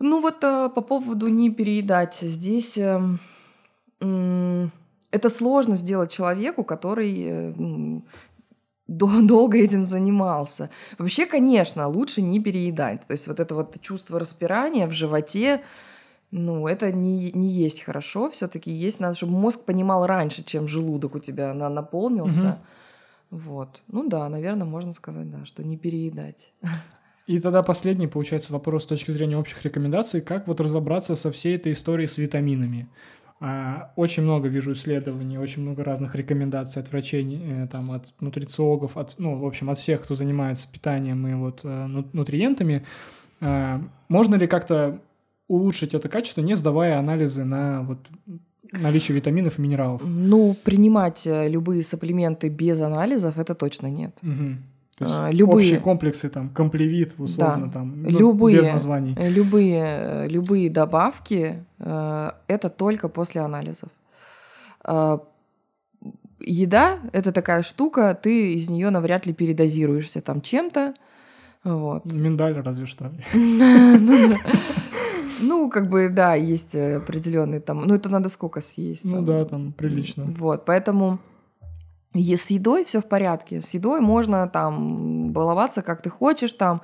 Ну 0.00 0.20
вот 0.20 0.44
э, 0.44 0.68
по 0.74 0.82
поводу 0.82 1.28
не 1.28 1.48
переедать. 1.50 2.18
Здесь 2.20 2.76
эм, 2.76 3.18
м, 4.02 4.70
это 5.16 5.28
сложно 5.28 5.74
сделать 5.74 6.10
человеку, 6.10 6.64
который 6.64 7.22
э, 7.22 7.52
м, 7.52 8.04
долго 8.86 9.58
этим 9.58 9.84
занимался. 9.84 10.70
Вообще, 10.98 11.26
конечно, 11.26 11.88
лучше 11.88 12.22
не 12.22 12.40
переедать. 12.40 13.06
То 13.06 13.12
есть 13.12 13.26
вот 13.26 13.40
это 13.40 13.54
вот 13.54 13.80
чувство 13.80 14.18
распирания 14.18 14.86
в 14.86 14.92
животе, 14.92 15.62
ну, 16.30 16.66
это 16.66 16.92
не, 16.92 17.32
не 17.32 17.48
есть 17.48 17.82
хорошо. 17.82 18.28
Все-таки 18.28 18.70
есть 18.70 19.00
надо, 19.00 19.16
чтобы 19.16 19.32
мозг 19.32 19.64
понимал 19.64 20.06
раньше, 20.06 20.44
чем 20.44 20.68
желудок 20.68 21.14
у 21.14 21.18
тебя 21.18 21.54
на, 21.54 21.68
наполнился. 21.68 22.58
Угу. 23.30 23.38
Вот. 23.38 23.82
Ну 23.88 24.08
да, 24.08 24.28
наверное, 24.28 24.66
можно 24.66 24.92
сказать, 24.92 25.30
да, 25.30 25.44
что 25.44 25.64
не 25.64 25.76
переедать. 25.76 26.52
И 27.26 27.40
тогда 27.40 27.62
последний, 27.62 28.06
получается, 28.06 28.52
вопрос 28.52 28.84
с 28.84 28.86
точки 28.86 29.10
зрения 29.10 29.36
общих 29.36 29.64
рекомендаций. 29.64 30.20
Как 30.20 30.46
вот 30.46 30.60
разобраться 30.60 31.16
со 31.16 31.32
всей 31.32 31.56
этой 31.56 31.72
историей 31.72 32.06
с 32.06 32.18
витаминами? 32.18 32.88
А, 33.38 33.92
очень 33.96 34.22
много 34.22 34.48
вижу 34.48 34.72
исследований, 34.72 35.38
очень 35.38 35.62
много 35.62 35.84
разных 35.84 36.14
рекомендаций 36.14 36.80
от 36.80 36.90
врачей, 36.90 37.38
э, 37.42 37.66
там, 37.70 37.90
от 37.90 38.14
нутрициологов, 38.20 38.96
от, 38.96 39.14
ну, 39.18 39.36
в 39.36 39.44
общем, 39.44 39.68
от 39.68 39.76
всех, 39.76 40.02
кто 40.02 40.14
занимается 40.14 40.66
питанием 40.72 41.26
и 41.26 41.34
вот 41.34 41.60
э, 41.62 41.86
нутриентами. 42.12 42.86
А, 43.42 43.82
можно 44.08 44.36
ли 44.36 44.46
как-то 44.46 45.00
улучшить 45.48 45.92
это 45.92 46.08
качество, 46.08 46.40
не 46.40 46.54
сдавая 46.54 46.98
анализы 46.98 47.44
на 47.44 47.82
вот 47.82 47.98
наличие 48.72 49.14
витаминов 49.14 49.58
и 49.58 49.62
минералов? 49.62 50.02
Ну, 50.04 50.56
принимать 50.64 51.26
э, 51.26 51.48
любые 51.48 51.82
сапплименты 51.82 52.48
без 52.48 52.80
анализов 52.80 53.38
это 53.38 53.54
точно 53.54 53.88
нет. 53.88 54.16
Угу. 54.22 54.56
А, 54.98 55.30
любые. 55.30 55.56
общие 55.56 55.80
комплексы 55.80 56.30
там 56.30 56.48
комплевит 56.48 57.14
условно 57.18 57.66
да. 57.66 57.72
там 57.72 58.02
ну, 58.02 58.18
любые 58.18 58.58
без 58.60 58.68
названий. 58.68 59.14
э, 59.18 59.28
любые 59.28 59.82
э, 59.84 60.28
любые 60.28 60.70
добавки 60.70 61.64
э, 61.78 62.30
это 62.46 62.70
только 62.70 63.10
после 63.10 63.42
анализов. 63.42 63.90
Э, 64.84 65.18
еда 66.40 66.98
это 67.12 67.32
такая 67.32 67.62
штука 67.62 68.18
ты 68.20 68.54
из 68.54 68.70
нее 68.70 68.88
навряд 68.88 69.26
ли 69.26 69.34
передозируешься 69.34 70.22
там 70.22 70.40
чем-то 70.40 70.94
вот. 71.64 72.06
Миндаль 72.06 72.54
разве 72.54 72.86
что. 72.86 73.12
Ну 75.38 75.68
как 75.68 75.90
бы 75.90 76.08
да 76.08 76.34
есть 76.34 76.74
определенный 76.74 77.60
там 77.60 77.84
ну 77.84 77.94
это 77.94 78.08
надо 78.08 78.30
сколько 78.30 78.62
съесть? 78.62 79.04
Ну 79.04 79.20
да 79.20 79.44
там 79.44 79.72
прилично. 79.72 80.24
Вот 80.38 80.64
поэтому 80.64 81.18
с 82.20 82.50
едой 82.50 82.84
все 82.84 83.00
в 83.00 83.04
порядке. 83.04 83.60
С 83.60 83.74
едой 83.74 84.00
можно 84.00 84.48
там 84.48 85.32
баловаться 85.32 85.82
как 85.82 86.02
ты 86.02 86.10
хочешь, 86.10 86.52
там 86.52 86.80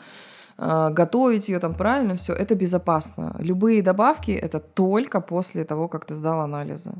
э, 0.59 0.91
готовить 0.91 1.49
ее 1.49 1.59
там 1.59 1.74
правильно, 1.74 2.16
все 2.16 2.33
это 2.33 2.55
безопасно. 2.55 3.37
Любые 3.39 3.83
добавки 3.83 4.30
это 4.30 4.59
только 4.61 5.20
после 5.20 5.64
того, 5.64 5.89
как 5.89 6.05
ты 6.05 6.14
сдал 6.14 6.41
анализы. 6.41 6.93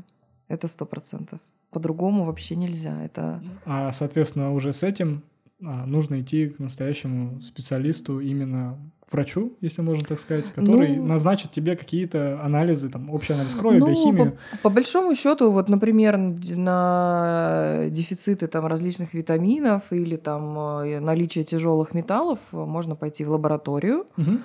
Это 0.47 0.67
сто 0.67 0.85
процентов. 0.85 1.39
По-другому 1.71 2.25
вообще 2.25 2.55
нельзя. 2.55 3.03
Это... 3.03 3.41
А, 3.65 3.91
соответственно, 3.91 4.53
уже 4.53 4.73
с 4.73 4.83
этим 4.83 5.23
а, 5.65 5.85
нужно 5.85 6.21
идти 6.21 6.49
к 6.49 6.59
настоящему 6.59 7.41
специалисту 7.41 8.19
именно 8.19 8.77
врачу, 9.13 9.53
если 9.61 9.81
можно 9.81 10.03
так 10.03 10.19
сказать, 10.19 10.45
который 10.53 10.97
ну, 10.97 11.05
назначит 11.05 11.51
тебе 11.51 11.75
какие-то 11.75 12.41
анализы, 12.43 12.89
там, 12.89 13.09
общий 13.09 13.33
анализ 13.33 13.53
крови, 13.53 13.77
ну, 13.77 13.87
биохимию. 13.87 14.37
По, 14.51 14.69
по 14.69 14.69
большому 14.69 15.15
счету, 15.15 15.51
вот, 15.51 15.69
например, 15.69 16.17
на 16.17 17.85
дефициты 17.89 18.47
там 18.47 18.65
различных 18.65 19.13
витаминов 19.13 19.83
или 19.91 20.17
там 20.17 20.57
э, 20.83 20.99
наличие 20.99 21.43
тяжелых 21.43 21.93
металлов 21.93 22.39
можно 22.51 22.95
пойти 22.95 23.23
в 23.23 23.29
лабораторию. 23.29 24.05
Угу. 24.17 24.37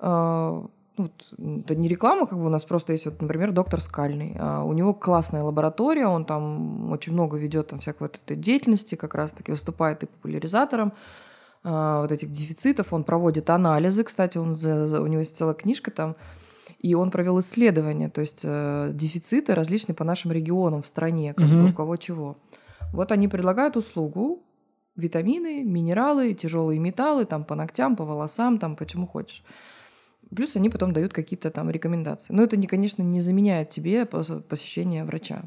А, 0.00 0.66
вот, 0.96 1.12
это 1.38 1.74
не 1.74 1.88
реклама, 1.88 2.26
как 2.26 2.38
бы 2.38 2.46
у 2.46 2.48
нас 2.48 2.64
просто 2.64 2.92
есть, 2.92 3.04
вот, 3.04 3.20
например, 3.20 3.52
доктор 3.52 3.80
Скальный. 3.80 4.34
А 4.38 4.64
у 4.64 4.72
него 4.72 4.94
классная 4.94 5.42
лаборатория, 5.42 6.06
он 6.06 6.24
там 6.24 6.90
очень 6.90 7.12
много 7.12 7.36
ведет 7.36 7.68
там 7.68 7.80
всякой 7.80 8.04
вот 8.04 8.16
этой 8.16 8.36
деятельности, 8.36 8.94
как 8.94 9.14
раз-таки 9.14 9.50
выступает 9.50 10.02
и 10.02 10.06
популяризатором. 10.06 10.92
А, 11.68 12.02
вот 12.02 12.12
этих 12.12 12.30
дефицитов, 12.30 12.92
он 12.92 13.02
проводит 13.02 13.50
анализы, 13.50 14.04
кстати, 14.04 14.38
он 14.38 14.54
за, 14.54 15.02
у 15.02 15.06
него 15.08 15.18
есть 15.18 15.36
целая 15.36 15.56
книжка 15.56 15.90
там, 15.90 16.14
и 16.78 16.94
он 16.94 17.10
провел 17.10 17.40
исследования, 17.40 18.08
то 18.08 18.20
есть 18.20 18.42
э, 18.44 18.90
дефициты 18.92 19.52
различные 19.52 19.96
по 19.96 20.04
нашим 20.04 20.30
регионам 20.30 20.82
в 20.82 20.86
стране, 20.86 21.34
как 21.34 21.46
угу. 21.46 21.54
бы 21.56 21.70
у 21.70 21.72
кого 21.72 21.96
чего. 21.96 22.36
Вот 22.92 23.10
они 23.10 23.26
предлагают 23.26 23.76
услугу, 23.76 24.44
витамины, 24.94 25.64
минералы, 25.64 26.34
тяжелые 26.34 26.78
металлы, 26.78 27.24
там 27.24 27.42
по 27.42 27.56
ногтям, 27.56 27.96
по 27.96 28.04
волосам, 28.04 28.58
там 28.58 28.76
почему 28.76 29.08
хочешь. 29.08 29.42
Плюс 30.34 30.56
они 30.56 30.70
потом 30.70 30.92
дают 30.92 31.12
какие-то 31.12 31.50
там 31.50 31.70
рекомендации. 31.70 32.32
Но 32.32 32.42
это, 32.42 32.56
не, 32.56 32.66
конечно, 32.66 33.02
не 33.02 33.20
заменяет 33.20 33.70
тебе 33.70 34.04
посещение 34.06 35.04
врача. 35.04 35.42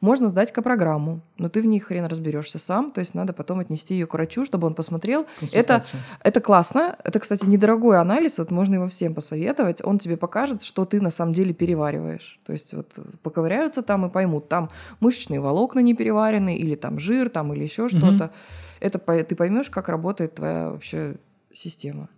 Можно 0.00 0.28
сдать 0.28 0.52
программу, 0.52 1.20
но 1.38 1.48
ты 1.48 1.62
в 1.62 1.66
ней 1.66 1.78
хрен 1.78 2.06
разберешься 2.06 2.58
сам, 2.58 2.90
то 2.90 3.00
есть 3.00 3.14
надо 3.14 3.32
потом 3.32 3.60
отнести 3.60 3.94
ее 3.94 4.06
к 4.06 4.14
врачу, 4.14 4.44
чтобы 4.44 4.66
он 4.66 4.74
посмотрел. 4.74 5.26
Это, 5.52 5.84
это 6.20 6.40
классно. 6.40 6.96
Это, 7.04 7.20
кстати, 7.20 7.46
недорогой 7.46 7.98
анализ, 8.00 8.38
вот 8.38 8.50
можно 8.50 8.74
его 8.74 8.88
всем 8.88 9.14
посоветовать. 9.14 9.84
Он 9.84 9.98
тебе 9.98 10.16
покажет, 10.16 10.62
что 10.62 10.84
ты 10.84 11.00
на 11.00 11.10
самом 11.10 11.32
деле 11.32 11.54
перевариваешь. 11.54 12.40
То 12.44 12.52
есть 12.52 12.74
вот 12.74 12.98
поковыряются 13.22 13.82
там 13.82 14.06
и 14.06 14.10
поймут, 14.10 14.48
там 14.48 14.70
мышечные 15.00 15.40
волокна 15.40 15.80
не 15.80 15.94
переварены, 15.94 16.56
или 16.56 16.74
там 16.74 16.98
жир, 16.98 17.28
там, 17.28 17.52
или 17.52 17.62
еще 17.62 17.88
что-то. 17.88 18.32
Это 18.80 18.98
ты 18.98 19.36
поймешь, 19.36 19.70
как 19.70 19.88
работает 19.88 20.34
твоя 20.34 20.70
вообще 20.70 21.16
система. 21.52 22.08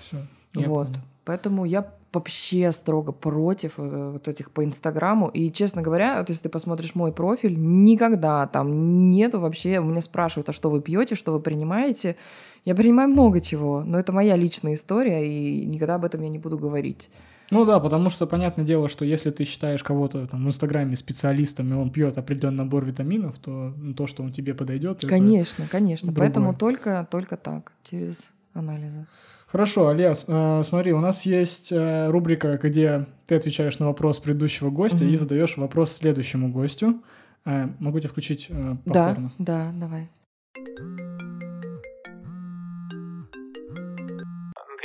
Все. 0.00 0.26
Вот. 0.54 0.88
Понял. 0.88 1.00
Поэтому 1.28 1.66
я 1.66 1.86
вообще 2.14 2.72
строго 2.72 3.12
против 3.12 3.74
э, 3.76 4.10
вот 4.14 4.28
этих 4.28 4.50
по 4.50 4.64
Инстаграму. 4.64 5.28
И, 5.28 5.52
честно 5.52 5.82
говоря, 5.82 6.20
вот 6.20 6.30
если 6.30 6.44
ты 6.44 6.48
посмотришь 6.48 6.94
мой 6.94 7.12
профиль, 7.12 7.54
никогда 7.58 8.46
там 8.46 9.10
нету 9.10 9.38
вообще... 9.38 9.78
Меня 9.78 10.00
спрашивают, 10.00 10.48
а 10.48 10.54
что 10.54 10.70
вы 10.70 10.80
пьете, 10.80 11.16
что 11.16 11.32
вы 11.32 11.40
принимаете? 11.40 12.16
Я 12.64 12.74
принимаю 12.74 13.10
много 13.10 13.42
чего, 13.42 13.84
но 13.84 13.98
это 13.98 14.10
моя 14.10 14.36
личная 14.36 14.72
история, 14.72 15.20
и 15.22 15.66
никогда 15.66 15.96
об 15.96 16.06
этом 16.06 16.22
я 16.22 16.30
не 16.30 16.38
буду 16.38 16.56
говорить. 16.56 17.10
Ну 17.50 17.66
да, 17.66 17.78
потому 17.78 18.08
что 18.08 18.26
понятное 18.26 18.64
дело, 18.64 18.88
что 18.88 19.04
если 19.04 19.30
ты 19.30 19.44
считаешь 19.44 19.82
кого-то 19.82 20.26
там 20.28 20.46
в 20.46 20.48
Инстаграме 20.48 20.96
специалистом, 20.96 21.70
и 21.74 21.76
он 21.76 21.90
пьет 21.90 22.16
определенный 22.16 22.64
набор 22.64 22.86
витаминов, 22.86 23.38
то 23.38 23.74
то, 23.94 24.06
что 24.06 24.22
он 24.22 24.32
тебе 24.32 24.54
подойдет. 24.54 25.04
Конечно, 25.06 25.66
конечно. 25.70 26.06
Другое. 26.10 26.26
Поэтому 26.26 26.54
только, 26.54 27.06
только 27.10 27.36
так, 27.36 27.72
через 27.84 28.30
анализы. 28.54 29.06
Хорошо, 29.50 29.88
Алия, 29.88 30.12
э, 30.12 30.62
смотри, 30.62 30.92
у 30.92 31.00
нас 31.00 31.24
есть 31.24 31.72
э, 31.72 32.10
рубрика, 32.10 32.58
где 32.58 33.06
ты 33.26 33.34
отвечаешь 33.34 33.78
на 33.78 33.86
вопрос 33.86 34.20
предыдущего 34.20 34.68
гостя 34.68 35.04
mm-hmm. 35.04 35.12
и 35.12 35.16
задаешь 35.16 35.56
вопрос 35.56 35.96
следующему 35.96 36.52
гостю. 36.52 37.00
Э, 37.46 37.64
могу 37.80 37.98
тебя 37.98 38.10
включить 38.10 38.48
повторно? 38.84 39.32
Да, 39.38 39.72
да, 39.72 39.86
давай. 39.88 40.08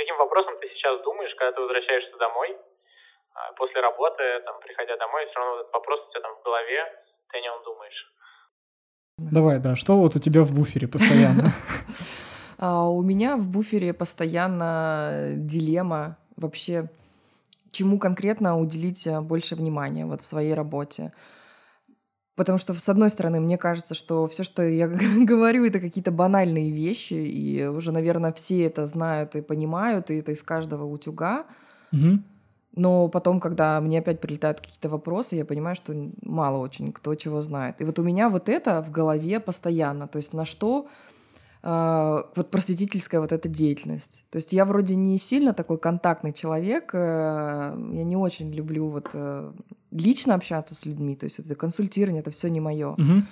Каким 0.00 0.16
вопросом 0.16 0.54
ты 0.62 0.68
сейчас 0.72 0.96
думаешь, 1.04 1.34
когда 1.36 1.52
ты 1.52 1.60
возвращаешься 1.60 2.16
домой? 2.16 2.56
А, 3.34 3.52
после 3.60 3.82
работы, 3.82 4.22
там, 4.46 4.56
приходя 4.64 4.96
домой, 4.96 5.26
все 5.28 5.40
равно 5.40 5.60
этот 5.60 5.72
вопрос 5.74 6.00
у 6.08 6.10
тебя 6.10 6.22
там 6.22 6.32
в 6.40 6.42
голове, 6.42 6.80
ты 7.28 7.36
о 7.36 7.40
нем 7.42 7.62
думаешь. 7.64 8.00
Давай, 9.18 9.58
да, 9.58 9.76
что 9.76 10.00
вот 10.00 10.16
у 10.16 10.20
тебя 10.20 10.40
в 10.42 10.54
буфере 10.56 10.88
постоянно? 10.88 11.52
А 12.58 12.88
у 12.88 13.02
меня 13.02 13.36
в 13.36 13.48
буфере 13.48 13.92
постоянно 13.92 15.32
дилемма 15.36 16.16
вообще, 16.36 16.90
чему 17.70 17.98
конкретно 17.98 18.58
уделить 18.58 19.06
э, 19.06 19.20
больше 19.20 19.56
внимания 19.56 20.06
вот 20.06 20.20
в 20.20 20.26
своей 20.26 20.54
работе. 20.54 21.12
Потому 22.36 22.58
что, 22.58 22.74
с 22.74 22.88
одной 22.88 23.10
стороны, 23.10 23.40
мне 23.40 23.56
кажется, 23.56 23.94
что 23.94 24.26
все, 24.26 24.42
что 24.42 24.62
я 24.62 24.88
говорю, 25.18 25.64
это 25.64 25.80
какие-то 25.80 26.10
банальные 26.10 26.70
вещи, 26.70 27.14
и 27.14 27.64
уже, 27.66 27.92
наверное, 27.92 28.32
все 28.32 28.64
это 28.64 28.86
знают 28.86 29.36
и 29.36 29.42
понимают, 29.42 30.10
и 30.10 30.16
это 30.16 30.32
из 30.32 30.42
каждого 30.42 30.84
утюга. 30.84 31.46
Угу. 31.92 32.20
Но 32.76 33.08
потом, 33.08 33.38
когда 33.38 33.80
мне 33.80 34.00
опять 34.00 34.20
прилетают 34.20 34.60
какие-то 34.60 34.88
вопросы, 34.88 35.36
я 35.36 35.44
понимаю, 35.44 35.76
что 35.76 35.94
мало 36.22 36.58
очень 36.58 36.92
кто 36.92 37.14
чего 37.14 37.40
знает. 37.40 37.80
И 37.80 37.84
вот 37.84 38.00
у 38.00 38.02
меня 38.02 38.28
вот 38.28 38.48
это 38.48 38.82
в 38.82 38.90
голове 38.90 39.38
постоянно. 39.38 40.08
То 40.08 40.16
есть 40.16 40.32
на 40.32 40.44
что 40.44 40.88
вот 41.64 42.50
просветительская 42.50 43.20
вот 43.22 43.32
эта 43.32 43.48
деятельность. 43.48 44.26
То 44.30 44.36
есть 44.36 44.52
я 44.52 44.66
вроде 44.66 44.96
не 44.96 45.16
сильно 45.16 45.54
такой 45.54 45.78
контактный 45.78 46.34
человек, 46.34 46.90
э, 46.94 46.98
я 46.98 48.04
не 48.04 48.16
очень 48.16 48.52
люблю 48.52 48.88
вот 48.88 49.08
э, 49.14 49.52
лично 49.90 50.34
общаться 50.34 50.74
с 50.74 50.84
людьми, 50.84 51.16
то 51.16 51.24
есть 51.24 51.38
это 51.38 51.54
консультирование, 51.54 52.20
это 52.20 52.30
все 52.30 52.48
не 52.48 52.60
мое. 52.60 52.90
Угу. 52.90 53.22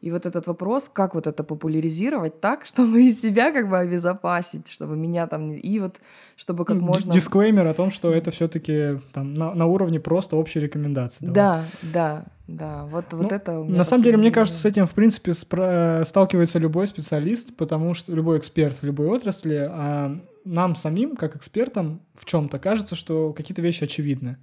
И 0.00 0.10
вот 0.10 0.26
этот 0.26 0.46
вопрос, 0.46 0.88
как 0.88 1.14
вот 1.14 1.26
это 1.26 1.42
популяризировать 1.42 2.40
так, 2.40 2.66
чтобы 2.66 3.02
и 3.02 3.12
себя 3.12 3.52
как 3.52 3.68
бы 3.68 3.78
обезопасить, 3.78 4.68
чтобы 4.68 4.96
меня 4.96 5.26
там 5.26 5.50
и 5.50 5.78
вот 5.80 5.96
чтобы 6.36 6.64
как 6.64 6.76
можно. 6.76 7.14
Дисклеймер 7.14 7.66
о 7.66 7.74
том, 7.74 7.90
что 7.90 8.12
это 8.12 8.30
все-таки 8.30 9.00
там 9.12 9.34
на, 9.34 9.54
на 9.54 9.66
уровне 9.66 9.98
просто 9.98 10.36
общей 10.36 10.60
рекомендации. 10.60 11.26
Да, 11.26 11.64
да. 11.82 12.24
Да, 12.48 12.84
вот, 12.84 13.06
Ну, 13.10 13.22
вот 13.22 13.32
это 13.32 13.58
у 13.58 13.64
меня 13.64 13.78
На 13.78 13.84
самом 13.84 14.04
деле, 14.04 14.16
мне 14.18 14.30
кажется, 14.30 14.60
с 14.60 14.64
этим, 14.64 14.86
в 14.86 14.92
принципе, 14.92 15.32
спра- 15.32 16.04
сталкивается 16.04 16.60
любой 16.60 16.86
специалист, 16.86 17.56
потому 17.56 17.92
что 17.94 18.12
любой 18.12 18.38
эксперт 18.38 18.80
в 18.80 18.84
любой 18.84 19.08
отрасли, 19.08 19.68
а 19.68 20.16
нам 20.44 20.76
самим, 20.76 21.16
как 21.16 21.34
экспертам, 21.34 22.02
в 22.14 22.24
чем-то 22.24 22.60
кажется, 22.60 22.94
что 22.94 23.32
какие-то 23.32 23.62
вещи 23.62 23.82
очевидны. 23.82 24.36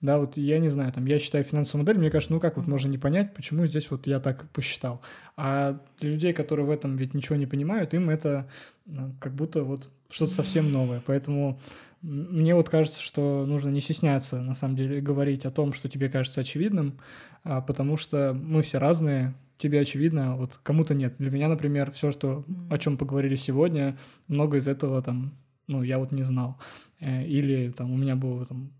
Да, 0.00 0.18
вот 0.18 0.38
я 0.38 0.58
не 0.58 0.70
знаю, 0.70 0.92
там, 0.92 1.04
я 1.04 1.18
считаю 1.18 1.44
финансовую 1.44 1.84
модель, 1.84 2.00
мне 2.00 2.10
кажется, 2.10 2.32
ну 2.32 2.40
как 2.40 2.56
вот 2.56 2.66
можно 2.66 2.88
не 2.88 2.96
понять, 2.96 3.34
почему 3.34 3.66
здесь 3.66 3.90
вот 3.90 4.06
я 4.06 4.18
так 4.18 4.48
посчитал. 4.50 5.02
А 5.36 5.78
для 6.00 6.10
людей, 6.10 6.32
которые 6.32 6.64
в 6.64 6.70
этом 6.70 6.96
ведь 6.96 7.12
ничего 7.12 7.36
не 7.36 7.46
понимают, 7.46 7.92
им 7.92 8.08
это 8.08 8.48
ну, 8.86 9.14
как 9.20 9.34
будто 9.34 9.62
вот 9.62 9.90
что-то 10.08 10.32
совсем 10.32 10.72
новое. 10.72 11.02
Поэтому 11.06 11.60
мне 12.00 12.54
вот 12.54 12.70
кажется, 12.70 13.00
что 13.02 13.44
нужно 13.46 13.68
не 13.68 13.82
стесняться, 13.82 14.40
на 14.40 14.54
самом 14.54 14.76
деле, 14.76 15.02
говорить 15.02 15.44
о 15.44 15.50
том, 15.50 15.74
что 15.74 15.88
тебе 15.88 16.08
кажется 16.08 16.40
очевидным, 16.40 16.98
а, 17.44 17.60
потому 17.60 17.98
что 17.98 18.32
мы 18.32 18.62
все 18.62 18.78
разные, 18.78 19.34
тебе 19.58 19.80
очевидно, 19.80 20.32
а 20.32 20.36
вот 20.36 20.58
кому-то 20.62 20.94
нет. 20.94 21.14
Для 21.18 21.30
меня, 21.30 21.48
например, 21.48 21.90
все, 21.92 22.10
что, 22.10 22.44
о 22.70 22.78
чем 22.78 22.96
поговорили 22.96 23.36
сегодня, 23.36 23.98
много 24.28 24.56
из 24.56 24.66
этого 24.66 25.02
там, 25.02 25.32
ну, 25.66 25.82
я 25.82 25.98
вот 25.98 26.10
не 26.10 26.22
знал. 26.22 26.56
Э, 27.00 27.24
Или 27.26 27.70
там 27.70 27.92
у 27.92 27.96
меня 27.98 28.16
была 28.16 28.46
там 28.46 28.72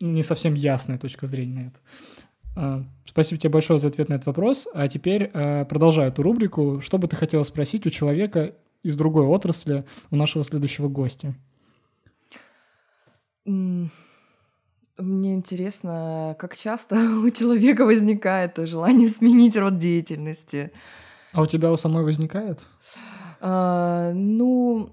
не 0.00 0.22
совсем 0.22 0.54
ясная 0.54 0.98
точка 0.98 1.26
зрения 1.26 1.54
на 1.54 1.66
это. 1.68 1.78
А, 2.56 2.84
Спасибо 3.04 3.40
тебе 3.40 3.50
большое 3.50 3.78
за 3.78 3.88
ответ 3.88 4.08
на 4.08 4.14
этот 4.14 4.26
вопрос. 4.26 4.68
А 4.74 4.88
теперь 4.88 5.30
э, 5.32 5.64
продолжаю 5.64 6.10
эту 6.10 6.22
рубрику. 6.22 6.80
Что 6.82 6.98
бы 6.98 7.08
ты 7.08 7.16
хотела 7.16 7.42
спросить 7.42 7.86
у 7.86 7.90
человека 7.90 8.54
из 8.82 8.96
другой 8.96 9.26
отрасли, 9.26 9.84
у 10.10 10.16
нашего 10.16 10.44
следующего 10.44 10.88
гостя? 10.88 11.34
Мне 13.44 13.90
интересно, 14.98 16.36
как 16.38 16.56
часто 16.56 16.96
у 17.24 17.30
человека 17.30 17.84
возникает 17.84 18.58
желание 18.58 19.08
сменить 19.08 19.56
род 19.56 19.76
деятельности. 19.76 20.72
А 21.32 21.42
у 21.42 21.46
тебя 21.46 21.72
у 21.72 21.76
самой 21.76 22.04
возникает? 22.04 22.66
А, 23.40 24.12
ну, 24.14 24.90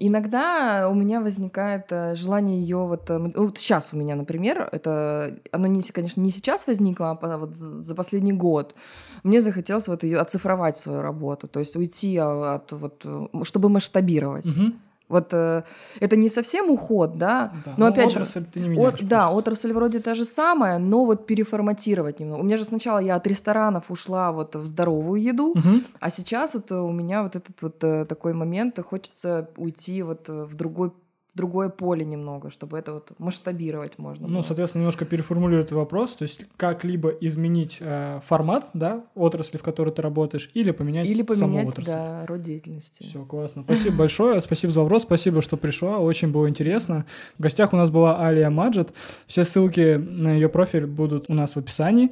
иногда 0.00 0.88
у 0.90 0.94
меня 0.94 1.20
возникает 1.20 1.86
э, 1.90 2.14
желание 2.14 2.60
ее 2.60 2.78
вот, 2.78 3.10
э, 3.10 3.18
вот 3.18 3.58
сейчас 3.58 3.92
у 3.92 3.96
меня, 3.96 4.16
например, 4.16 4.68
это 4.72 5.38
оно 5.52 5.66
не, 5.66 5.82
конечно, 5.82 6.20
не 6.20 6.30
сейчас 6.30 6.66
возникло, 6.66 7.18
а 7.20 7.38
вот 7.38 7.54
за 7.54 7.94
последний 7.94 8.32
год. 8.32 8.74
Мне 9.22 9.40
захотелось 9.40 9.86
вот 9.88 10.02
ее 10.02 10.18
оцифровать 10.18 10.76
свою 10.76 11.02
работу, 11.02 11.46
то 11.46 11.60
есть 11.60 11.76
уйти 11.76 12.16
а, 12.16 12.54
от 12.54 12.72
вот, 12.72 13.02
э, 13.04 13.26
чтобы 13.44 13.68
масштабировать. 13.68 14.46
Мгм. 14.46 14.80
Вот 15.10 15.34
э, 15.34 15.62
это 16.00 16.16
не 16.16 16.28
совсем 16.28 16.70
уход, 16.70 17.14
да, 17.18 17.50
Да. 17.64 17.74
но 17.76 17.86
Ну, 17.86 17.92
опять 17.92 18.10
же, 18.12 18.20
отрасль 18.20 18.44
ты 18.54 18.60
не 18.60 18.66
от- 18.66 18.70
меняешь, 18.70 18.90
да, 18.92 18.98
получается. 19.26 19.28
отрасль 19.38 19.72
вроде 19.72 19.98
та 20.00 20.14
же 20.14 20.24
самая, 20.24 20.78
но 20.78 21.04
вот 21.04 21.26
переформатировать 21.26 22.20
немного. 22.20 22.40
У 22.40 22.44
меня 22.44 22.56
же 22.56 22.64
сначала 22.64 23.00
я 23.00 23.16
от 23.16 23.26
ресторанов 23.26 23.90
ушла 23.90 24.30
вот 24.32 24.56
в 24.56 24.64
здоровую 24.66 25.20
еду, 25.20 25.52
Мгм. 25.56 25.84
а 26.00 26.10
сейчас 26.10 26.54
вот 26.54 26.70
э, 26.72 26.74
у 26.76 26.92
меня 26.92 27.22
вот 27.22 27.36
этот 27.36 27.60
вот 27.62 27.84
э, 27.84 28.04
такой 28.06 28.32
момент, 28.32 28.78
э, 28.78 28.82
хочется 28.82 29.48
уйти 29.56 30.02
вот 30.02 30.28
в 30.28 30.54
другой 30.54 30.92
другое 31.40 31.68
поле 31.70 32.04
немного, 32.04 32.50
чтобы 32.50 32.78
это 32.78 32.92
вот 32.92 33.12
масштабировать 33.18 33.98
можно. 33.98 34.28
Ну, 34.28 34.34
было. 34.34 34.42
соответственно, 34.42 34.82
немножко 34.82 35.04
переформулирую 35.06 35.62
этот 35.64 35.72
вопрос. 35.72 36.14
То 36.16 36.24
есть, 36.24 36.40
как 36.56 36.84
либо 36.84 37.08
изменить 37.08 37.78
э, 37.80 38.20
формат, 38.24 38.68
да, 38.74 39.04
отрасли, 39.14 39.56
в 39.58 39.62
которой 39.62 39.90
ты 39.90 40.02
работаешь, 40.02 40.50
или 40.54 40.70
поменять 40.70 41.06
Или 41.06 41.22
саму 41.32 41.52
поменять, 41.52 41.68
отрасль. 41.68 41.90
да, 41.90 42.26
род 42.26 42.42
деятельности. 42.42 43.02
Все, 43.04 43.24
классно. 43.24 43.62
Спасибо 43.62 43.96
большое, 43.96 44.40
спасибо 44.40 44.72
за 44.72 44.80
вопрос, 44.82 45.02
спасибо, 45.02 45.40
что 45.42 45.56
пришла, 45.56 45.98
очень 45.98 46.30
было 46.30 46.48
интересно. 46.48 47.06
В 47.38 47.42
гостях 47.42 47.72
у 47.72 47.76
нас 47.76 47.90
была 47.90 48.26
Алия 48.26 48.50
Маджет. 48.50 48.90
Все 49.26 49.44
ссылки 49.44 49.96
на 49.96 50.32
ее 50.34 50.48
профиль 50.48 50.86
будут 50.86 51.24
у 51.28 51.34
нас 51.34 51.54
в 51.54 51.58
описании. 51.58 52.10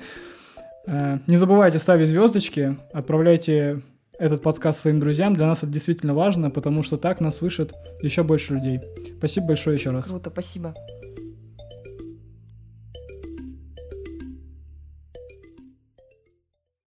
Э, 0.86 1.18
Не 1.26 1.36
забывайте 1.36 1.78
ставить 1.78 2.08
звездочки, 2.08 2.76
отправляйте 2.92 3.82
этот 4.18 4.42
подкаст 4.42 4.80
своим 4.80 5.00
друзьям. 5.00 5.34
Для 5.34 5.46
нас 5.46 5.58
это 5.58 5.68
действительно 5.68 6.14
важно, 6.14 6.50
потому 6.50 6.82
что 6.82 6.96
так 6.96 7.20
нас 7.20 7.36
слышит 7.36 7.72
еще 8.02 8.22
больше 8.22 8.54
людей. 8.54 8.80
Спасибо 9.18 9.48
большое 9.48 9.76
еще 9.76 9.90
раз. 9.90 10.06
Круто, 10.06 10.30
спасибо. 10.30 10.74